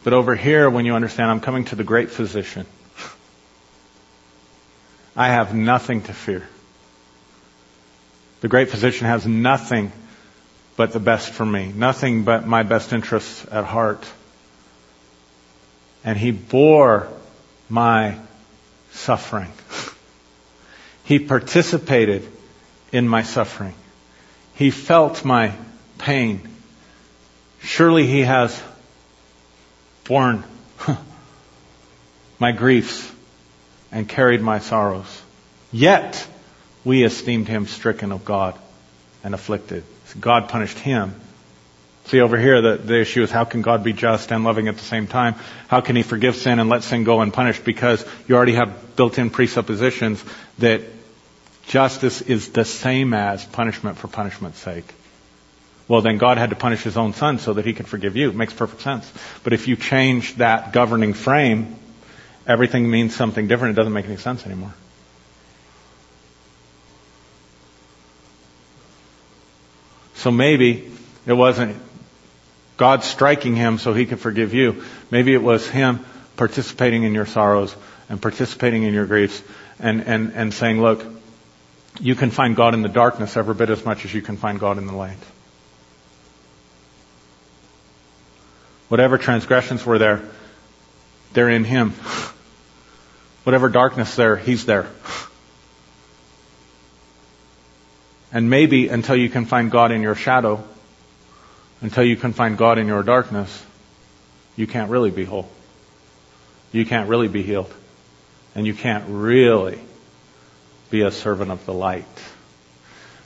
But 0.04 0.14
over 0.14 0.36
here, 0.36 0.70
when 0.70 0.86
you 0.86 0.96
understand, 0.96 1.32
I'm 1.32 1.40
coming 1.40 1.66
to 1.66 1.76
the 1.76 1.84
great 1.84 2.10
physician. 2.10 2.66
I 5.16 5.30
have 5.30 5.54
nothing 5.54 6.02
to 6.04 6.14
fear. 6.14 6.48
The 8.42 8.48
great 8.48 8.70
physician 8.70 9.08
has 9.08 9.26
nothing 9.26 9.92
but 10.78 10.94
the 10.94 11.00
best 11.00 11.32
for 11.32 11.46
me, 11.46 11.74
nothing 11.76 12.24
but 12.24 12.48
my 12.48 12.64
best 12.64 12.94
interests 12.94 13.46
at 13.52 13.66
heart. 13.66 14.06
And 16.06 16.18
he 16.18 16.32
bore 16.32 17.10
my 17.68 18.18
suffering. 18.92 19.52
He 21.04 21.20
participated 21.20 22.30
in 22.92 23.08
my 23.08 23.24
suffering. 23.24 23.74
He 24.54 24.70
felt 24.70 25.26
my 25.26 25.54
pain. 25.98 26.48
Surely 27.62 28.06
he 28.06 28.22
has 28.22 28.62
borne 30.04 30.44
my 32.40 32.52
griefs 32.52 33.12
and 33.92 34.08
carried 34.08 34.42
my 34.42 34.60
sorrows. 34.60 35.22
Yet 35.72 36.28
we 36.86 37.04
esteemed 37.04 37.48
him 37.48 37.66
stricken 37.66 38.12
of 38.12 38.24
God 38.24 38.58
and 39.24 39.34
afflicted. 39.34 39.84
God 40.20 40.50
punished 40.50 40.80
him. 40.80 41.16
See 42.06 42.22
over 42.22 42.38
here, 42.38 42.62
the, 42.62 42.78
the 42.78 43.02
issue 43.02 43.22
is 43.22 43.32
how 43.32 43.44
can 43.44 43.62
God 43.62 43.84
be 43.84 43.92
just 43.92 44.32
and 44.32 44.46
loving 44.46 44.70
at 44.70 44.78
the 44.78 44.84
same 44.84 45.08
time? 45.08 45.36
How 45.68 45.82
can 45.82 45.98
he 45.98 46.04
forgive 46.04 46.38
sin 46.38 46.60
and 46.60 46.70
let 46.70 46.84
sin 46.84 47.04
go 47.04 47.20
unpunished? 47.20 47.66
Because 47.66 48.06
you 48.28 48.36
already 48.36 48.54
have 48.54 48.96
built-in 48.96 49.30
presuppositions 49.30 50.24
that 50.60 50.82
justice 51.68 52.22
is 52.22 52.50
the 52.50 52.64
same 52.64 53.14
as 53.14 53.44
punishment 53.44 53.98
for 53.98 54.08
punishment's 54.08 54.60
sake. 54.60 54.86
Well, 55.90 56.02
then 56.02 56.18
God 56.18 56.38
had 56.38 56.50
to 56.52 56.56
punish 56.56 56.84
his 56.84 56.96
own 56.96 57.14
son 57.14 57.40
so 57.40 57.54
that 57.54 57.66
he 57.66 57.74
could 57.74 57.88
forgive 57.88 58.16
you. 58.16 58.30
It 58.30 58.36
makes 58.36 58.54
perfect 58.54 58.82
sense. 58.82 59.12
But 59.44 59.52
if 59.54 59.68
you 59.68 59.76
change 59.76 60.36
that 60.36 60.72
governing 60.72 61.14
frame, 61.14 61.76
everything 62.46 62.90
means 62.90 63.16
something 63.16 63.48
different. 63.48 63.78
It 63.78 63.82
doesn't 63.82 63.94
make 63.94 64.06
any 64.06 64.18
sense 64.18 64.46
anymore. 64.46 64.74
So 70.18 70.32
maybe 70.32 70.92
it 71.26 71.34
wasn't 71.34 71.78
God 72.76 73.04
striking 73.04 73.56
him 73.56 73.78
so 73.78 73.94
he 73.94 74.06
could 74.06 74.20
forgive 74.20 74.54
you. 74.54 74.84
Maybe 75.12 75.34
it 75.34 75.42
was 75.42 75.68
him 75.68 76.06
participating 76.36 77.04
in 77.04 77.14
your 77.14 77.26
sorrows 77.26 77.76
and 78.10 78.22
participating 78.22 78.84
in 78.84 78.94
your 78.94 79.06
griefs 79.06 79.42
and, 79.80 80.02
and, 80.02 80.34
and 80.34 80.54
saying, 80.54 80.82
look, 80.82 81.06
you 82.00 82.16
can 82.16 82.32
find 82.32 82.56
God 82.56 82.74
in 82.74 82.82
the 82.82 82.90
darkness 82.90 83.38
every 83.38 83.56
bit 83.56 83.70
as 83.70 83.84
much 83.86 84.06
as 84.06 84.14
you 84.14 84.22
can 84.22 84.38
find 84.38 84.60
God 84.60 84.78
in 84.78 84.86
the 84.86 84.94
light. 84.94 85.18
Whatever 88.88 89.18
transgressions 89.18 89.86
were 89.86 89.98
there, 89.98 90.24
they're 91.34 91.50
in 91.50 91.64
Him. 91.64 91.92
Whatever 93.44 93.70
darkness 93.70 94.16
there, 94.16 94.36
He's 94.36 94.66
there. 94.66 94.88
And 98.32 98.50
maybe 98.50 98.90
until 98.90 99.16
you 99.16 99.30
can 99.30 99.46
find 99.46 99.72
God 99.72 99.92
in 99.92 100.02
your 100.02 100.16
shadow, 100.16 100.64
until 101.82 102.04
you 102.04 102.16
can 102.16 102.34
find 102.34 102.58
God 102.58 102.78
in 102.78 102.88
your 102.88 103.04
darkness, 103.04 103.66
you 104.56 104.68
can't 104.68 104.90
really 104.90 105.12
be 105.12 105.24
whole. 105.24 105.50
You 106.72 106.86
can't 106.86 107.08
really 107.08 107.28
be 107.28 107.44
healed. 107.44 107.74
And 108.56 108.66
you 108.66 108.74
can't 108.74 109.06
really 109.08 109.80
be 110.90 111.02
a 111.02 111.12
servant 111.12 111.52
of 111.52 111.66
the 111.66 111.74
light. 111.74 112.06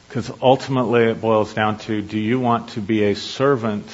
Because 0.07 0.31
ultimately 0.41 1.05
it 1.05 1.21
boils 1.21 1.53
down 1.53 1.77
to, 1.79 2.01
do 2.01 2.19
you 2.19 2.39
want 2.39 2.71
to 2.71 2.81
be 2.81 3.05
a 3.05 3.15
servant 3.15 3.87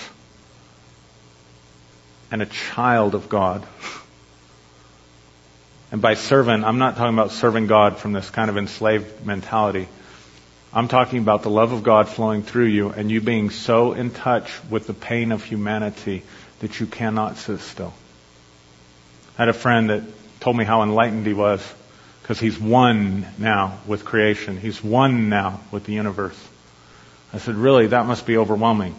and 2.32 2.42
a 2.42 2.48
child 2.48 3.14
of 3.14 3.30
God? 3.30 3.66
And 5.92 6.02
by 6.02 6.16
servant, 6.16 6.66
I'm 6.66 6.80
not 6.80 6.98
talking 6.98 7.14
about 7.14 7.32
serving 7.32 7.68
God 7.68 7.98
from 7.98 8.14
this 8.14 8.30
kind 8.30 8.50
of 8.50 8.58
enslaved 8.58 9.26
mentality. 9.26 9.88
I'm 10.74 10.88
talking 10.88 11.20
about 11.20 11.44
the 11.44 11.50
love 11.50 11.72
of 11.72 11.84
God 11.84 12.10
flowing 12.10 12.44
through 12.44 12.66
you 12.66 12.90
and 12.90 13.10
you 13.10 13.22
being 13.22 13.50
so 13.50 13.94
in 13.94 14.12
touch 14.12 14.52
with 14.70 14.86
the 14.86 14.94
pain 14.94 15.32
of 15.32 15.44
humanity 15.44 16.24
that 16.60 16.80
you 16.80 16.88
cannot 16.88 17.38
sit 17.38 17.60
still. 17.62 17.94
I 19.38 19.44
had 19.44 19.50
a 19.50 19.54
friend 19.54 19.90
that 19.90 20.04
told 20.40 20.58
me 20.58 20.66
how 20.66 20.84
enlightened 20.84 21.26
he 21.26 21.34
was 21.34 21.62
because 22.22 22.40
he's 22.40 22.60
one 22.60 23.26
now 23.38 23.80
with 23.88 24.04
creation. 24.04 24.58
He's 24.58 24.84
one 24.84 25.30
now 25.30 25.62
with 25.72 25.86
the 25.86 25.94
universe. 25.94 26.38
I 27.34 27.38
said, 27.38 27.56
really, 27.56 27.88
that 27.88 28.06
must 28.06 28.26
be 28.26 28.38
overwhelming. 28.38 28.96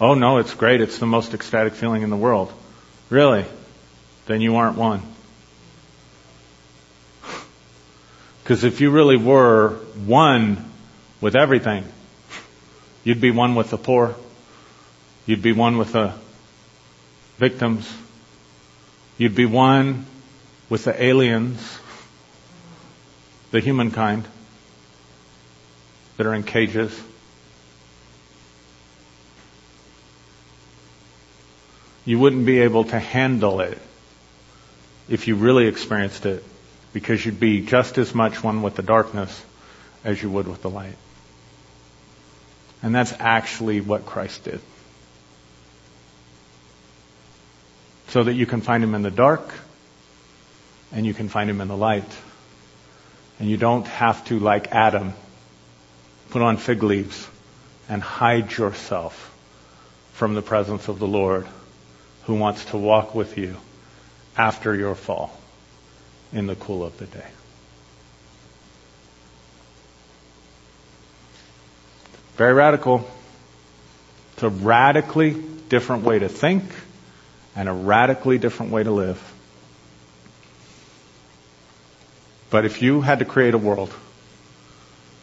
Oh 0.00 0.14
no, 0.14 0.38
it's 0.38 0.54
great. 0.54 0.80
It's 0.80 0.98
the 0.98 1.06
most 1.06 1.34
ecstatic 1.34 1.74
feeling 1.74 2.02
in 2.02 2.10
the 2.10 2.16
world. 2.16 2.52
Really? 3.10 3.44
Then 4.26 4.40
you 4.40 4.56
aren't 4.56 4.76
one. 4.76 5.02
Because 8.42 8.64
if 8.64 8.80
you 8.80 8.90
really 8.90 9.16
were 9.16 9.74
one 10.06 10.69
with 11.20 11.36
everything. 11.36 11.84
You'd 13.04 13.20
be 13.20 13.30
one 13.30 13.54
with 13.54 13.70
the 13.70 13.78
poor. 13.78 14.14
You'd 15.26 15.42
be 15.42 15.52
one 15.52 15.78
with 15.78 15.92
the 15.92 16.14
victims. 17.38 17.90
You'd 19.18 19.34
be 19.34 19.46
one 19.46 20.06
with 20.68 20.84
the 20.84 21.02
aliens, 21.02 21.78
the 23.50 23.60
humankind 23.60 24.26
that 26.16 26.26
are 26.26 26.34
in 26.34 26.42
cages. 26.42 26.98
You 32.04 32.18
wouldn't 32.18 32.46
be 32.46 32.60
able 32.60 32.84
to 32.84 32.98
handle 32.98 33.60
it 33.60 33.78
if 35.08 35.28
you 35.28 35.34
really 35.34 35.66
experienced 35.66 36.24
it 36.26 36.44
because 36.92 37.24
you'd 37.24 37.40
be 37.40 37.64
just 37.64 37.98
as 37.98 38.14
much 38.14 38.42
one 38.42 38.62
with 38.62 38.74
the 38.76 38.82
darkness 38.82 39.44
as 40.04 40.22
you 40.22 40.30
would 40.30 40.48
with 40.48 40.62
the 40.62 40.70
light. 40.70 40.96
And 42.82 42.94
that's 42.94 43.12
actually 43.18 43.80
what 43.80 44.06
Christ 44.06 44.44
did. 44.44 44.60
So 48.08 48.24
that 48.24 48.34
you 48.34 48.46
can 48.46 48.60
find 48.60 48.82
him 48.82 48.94
in 48.94 49.02
the 49.02 49.10
dark 49.10 49.52
and 50.92 51.06
you 51.06 51.14
can 51.14 51.28
find 51.28 51.48
him 51.48 51.60
in 51.60 51.68
the 51.68 51.76
light. 51.76 52.10
And 53.38 53.48
you 53.48 53.56
don't 53.56 53.86
have 53.86 54.24
to, 54.26 54.38
like 54.38 54.72
Adam, 54.72 55.14
put 56.30 56.42
on 56.42 56.56
fig 56.56 56.82
leaves 56.82 57.28
and 57.88 58.02
hide 58.02 58.56
yourself 58.56 59.34
from 60.12 60.34
the 60.34 60.42
presence 60.42 60.88
of 60.88 60.98
the 60.98 61.06
Lord 61.06 61.46
who 62.24 62.34
wants 62.34 62.64
to 62.66 62.76
walk 62.76 63.14
with 63.14 63.38
you 63.38 63.56
after 64.36 64.74
your 64.74 64.94
fall 64.94 65.36
in 66.32 66.46
the 66.46 66.56
cool 66.56 66.84
of 66.84 66.96
the 66.98 67.06
day. 67.06 67.26
Very 72.40 72.54
radical. 72.54 73.06
It's 74.32 74.42
a 74.42 74.48
radically 74.48 75.32
different 75.68 76.04
way 76.04 76.20
to 76.20 76.30
think 76.30 76.64
and 77.54 77.68
a 77.68 77.72
radically 77.74 78.38
different 78.38 78.72
way 78.72 78.82
to 78.82 78.90
live. 78.90 79.20
But 82.48 82.64
if 82.64 82.80
you 82.80 83.02
had 83.02 83.18
to 83.18 83.26
create 83.26 83.52
a 83.52 83.58
world, 83.58 83.92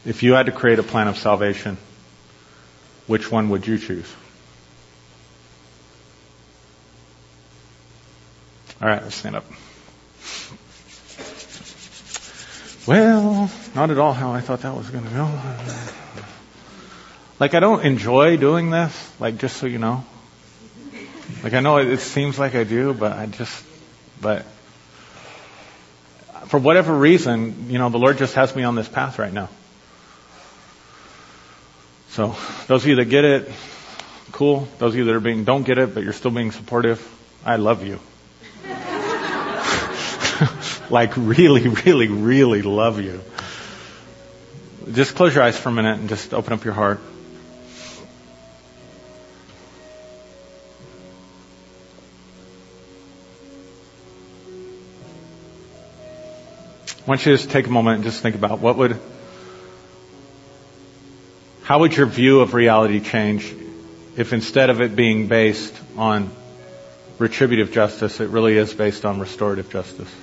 if 0.05 0.21
you 0.21 0.33
had 0.33 0.45
to 0.45 0.51
create 0.51 0.77
a 0.77 0.83
plan 0.83 1.07
of 1.07 1.17
salvation, 1.17 1.77
which 3.07 3.31
one 3.31 3.49
would 3.49 3.65
you 3.65 3.79
choose? 3.79 4.13
All 8.79 8.87
right, 8.87 9.01
let's 9.01 9.15
stand 9.15 9.37
up. 9.37 9.45
Well, 12.85 13.49
not 13.73 13.89
at 13.89 13.97
all 13.97 14.13
how 14.13 14.33
I 14.33 14.41
thought 14.41 14.61
that 14.61 14.75
was 14.75 14.91
going 14.91 15.05
to 15.05 15.09
go. 15.09 16.03
Like 17.39 17.53
I 17.53 17.59
don't 17.59 17.85
enjoy 17.85 18.37
doing 18.37 18.71
this, 18.71 19.13
like 19.19 19.37
just 19.37 19.57
so 19.57 19.67
you 19.67 19.77
know. 19.77 20.03
Like 21.43 21.53
I 21.53 21.59
know 21.59 21.77
it, 21.77 21.87
it 21.87 21.99
seems 21.99 22.39
like 22.39 22.55
I 22.55 22.63
do, 22.63 22.93
but 22.93 23.11
I 23.11 23.27
just, 23.27 23.63
but 24.19 24.43
for 26.47 26.59
whatever 26.59 26.95
reason, 26.95 27.69
you 27.69 27.77
know, 27.77 27.89
the 27.89 27.99
Lord 27.99 28.17
just 28.17 28.33
has 28.35 28.55
me 28.55 28.63
on 28.63 28.75
this 28.75 28.87
path 28.87 29.19
right 29.19 29.31
now. 29.31 29.49
So 32.09 32.35
those 32.65 32.83
of 32.83 32.89
you 32.89 32.95
that 32.95 33.05
get 33.05 33.23
it, 33.23 33.51
cool. 34.31 34.67
Those 34.79 34.93
of 34.93 34.97
you 34.97 35.05
that 35.05 35.13
are 35.13 35.19
being 35.19 35.43
don't 35.43 35.63
get 35.63 35.77
it, 35.77 35.93
but 35.93 36.03
you're 36.03 36.13
still 36.13 36.31
being 36.31 36.51
supportive, 36.51 37.07
I 37.45 37.57
love 37.57 37.85
you. 37.85 37.99
like 40.89 41.13
really, 41.15 41.67
really, 41.67 42.07
really 42.07 42.63
love 42.63 42.99
you. 42.99 43.21
Just 44.91 45.15
close 45.15 45.35
your 45.35 45.43
eyes 45.43 45.57
for 45.57 45.69
a 45.69 45.71
minute 45.71 45.99
and 45.99 46.09
just 46.09 46.33
open 46.33 46.53
up 46.53 46.63
your 46.63 46.73
heart. 46.73 46.99
I 57.07 57.09
want 57.09 57.25
you 57.25 57.31
to 57.31 57.37
just 57.37 57.49
take 57.49 57.67
a 57.67 57.71
moment 57.71 57.95
and 57.95 58.03
just 58.03 58.21
think 58.21 58.35
about 58.35 58.59
what 58.59 58.77
would, 58.77 58.99
how 61.63 61.79
would 61.79 61.95
your 61.95 62.05
view 62.05 62.41
of 62.41 62.53
reality 62.53 62.99
change 62.99 63.55
if 64.17 64.33
instead 64.33 64.69
of 64.69 64.81
it 64.81 64.93
being 64.93 65.27
based 65.27 65.73
on 65.95 66.29
retributive 67.19 67.71
justice. 67.71 68.19
It 68.19 68.29
really 68.29 68.57
is 68.57 68.73
based 68.73 69.05
on 69.05 69.19
restorative 69.19 69.69
justice. 69.69 70.13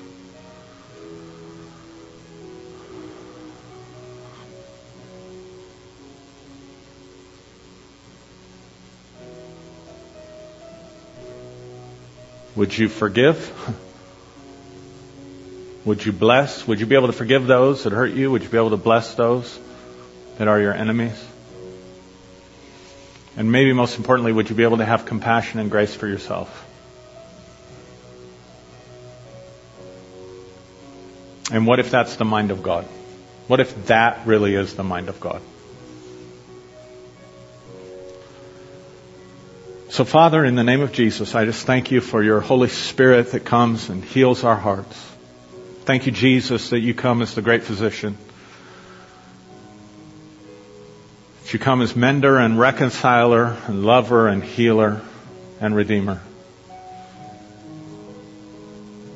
Would 12.56 12.76
you 12.78 12.88
forgive? 12.88 13.52
Would 15.84 16.04
you 16.04 16.12
bless? 16.12 16.66
Would 16.66 16.80
you 16.80 16.86
be 16.86 16.94
able 16.94 17.08
to 17.08 17.12
forgive 17.12 17.46
those 17.46 17.84
that 17.84 17.92
hurt 17.92 18.12
you? 18.12 18.30
Would 18.30 18.42
you 18.42 18.48
be 18.48 18.56
able 18.56 18.70
to 18.70 18.76
bless 18.76 19.14
those 19.14 19.58
that 20.38 20.48
are 20.48 20.60
your 20.60 20.72
enemies? 20.72 21.22
And 23.36 23.50
maybe 23.50 23.72
most 23.72 23.98
importantly, 23.98 24.32
would 24.32 24.48
you 24.48 24.56
be 24.56 24.62
able 24.62 24.78
to 24.78 24.84
have 24.84 25.04
compassion 25.04 25.60
and 25.60 25.70
grace 25.70 25.94
for 25.94 26.06
yourself? 26.06 26.64
And 31.52 31.66
what 31.66 31.80
if 31.80 31.90
that's 31.90 32.16
the 32.16 32.24
mind 32.24 32.50
of 32.50 32.62
God? 32.62 32.84
What 33.46 33.60
if 33.60 33.86
that 33.86 34.26
really 34.26 34.54
is 34.54 34.74
the 34.74 34.84
mind 34.84 35.10
of 35.10 35.20
God? 35.20 35.42
So, 39.90 40.04
Father, 40.04 40.44
in 40.44 40.54
the 40.54 40.64
name 40.64 40.80
of 40.80 40.92
Jesus, 40.92 41.34
I 41.34 41.44
just 41.44 41.66
thank 41.66 41.92
you 41.92 42.00
for 42.00 42.22
your 42.22 42.40
Holy 42.40 42.68
Spirit 42.68 43.32
that 43.32 43.44
comes 43.44 43.90
and 43.90 44.02
heals 44.02 44.42
our 44.42 44.56
hearts. 44.56 45.13
Thank 45.84 46.06
you, 46.06 46.12
Jesus, 46.12 46.70
that 46.70 46.80
you 46.80 46.94
come 46.94 47.20
as 47.20 47.34
the 47.34 47.42
great 47.42 47.62
physician. 47.62 48.16
That 51.42 51.52
you 51.52 51.58
come 51.58 51.82
as 51.82 51.94
mender 51.94 52.38
and 52.38 52.58
reconciler 52.58 53.56
and 53.66 53.84
lover 53.84 54.28
and 54.28 54.42
healer 54.42 55.02
and 55.60 55.76
redeemer 55.76 56.22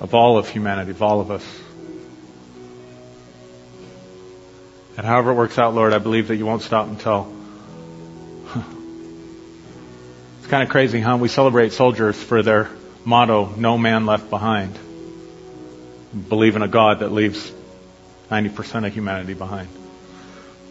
of 0.01 0.15
all 0.15 0.37
of 0.37 0.49
humanity, 0.49 0.91
of 0.91 1.03
all 1.03 1.21
of 1.21 1.31
us. 1.31 1.45
And 4.97 5.07
however 5.07 5.31
it 5.31 5.35
works 5.35 5.59
out, 5.59 5.75
Lord, 5.75 5.93
I 5.95 5.99
believe 5.99 6.29
that 6.29 6.37
you 6.37 6.45
won't 6.45 6.63
stop 6.63 6.87
until 6.89 7.33
It's 10.49 10.51
kind 10.51 10.63
of 10.63 10.71
crazy, 10.71 11.01
huh? 11.01 11.19
We 11.19 11.29
celebrate 11.29 11.73
soldiers 11.73 12.17
for 12.17 12.43
their 12.43 12.71
motto, 13.05 13.55
no 13.57 13.77
man 13.77 14.07
left 14.07 14.31
behind. 14.31 14.79
Believe 16.29 16.57
in 16.57 16.63
a 16.63 16.69
God 16.69 17.01
that 17.01 17.13
leaves 17.13 17.53
90% 18.31 18.87
of 18.87 18.95
humanity 18.95 19.35
behind. 19.35 19.69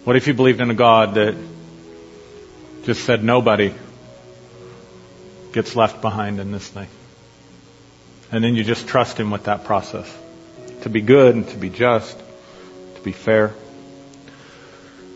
What 0.04 0.16
if 0.16 0.28
you 0.28 0.34
believed 0.34 0.62
in 0.62 0.70
a 0.70 0.76
God 0.76 1.16
that 1.16 1.36
just 2.84 3.04
said 3.04 3.24
nobody 3.24 3.74
gets 5.52 5.76
left 5.76 6.02
behind 6.02 6.40
in 6.40 6.52
this 6.52 6.68
thing? 6.68 6.88
And 8.32 8.44
then 8.44 8.56
you 8.56 8.64
just 8.64 8.88
trust 8.88 9.20
Him 9.20 9.32
with 9.32 9.46
that 9.46 9.66
process. 9.66 10.12
To 10.82 10.90
be 10.90 11.02
good 11.02 11.36
and 11.36 11.48
to 11.50 11.58
be 11.58 11.70
just, 11.70 12.18
to 12.96 13.02
be 13.02 13.12
fair. 13.12 13.54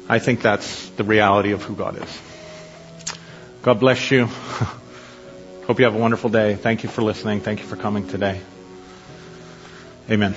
I 0.08 0.20
think 0.20 0.42
that's 0.42 0.90
the 0.92 1.04
reality 1.04 1.52
of 1.52 1.64
who 1.64 1.76
God 1.76 2.02
is. 2.02 2.22
God 3.62 3.80
bless 3.80 4.12
you. 4.12 4.26
Hope 5.68 5.80
you 5.80 5.86
have 5.86 5.96
a 5.96 6.00
wonderful 6.00 6.30
day. 6.30 6.56
Thank 6.56 6.84
you 6.84 6.90
for 6.90 7.02
listening. 7.02 7.42
Thank 7.42 7.60
you 7.60 7.66
for 7.66 7.76
coming 7.76 8.08
today. 8.08 8.42
Amen. 10.12 10.36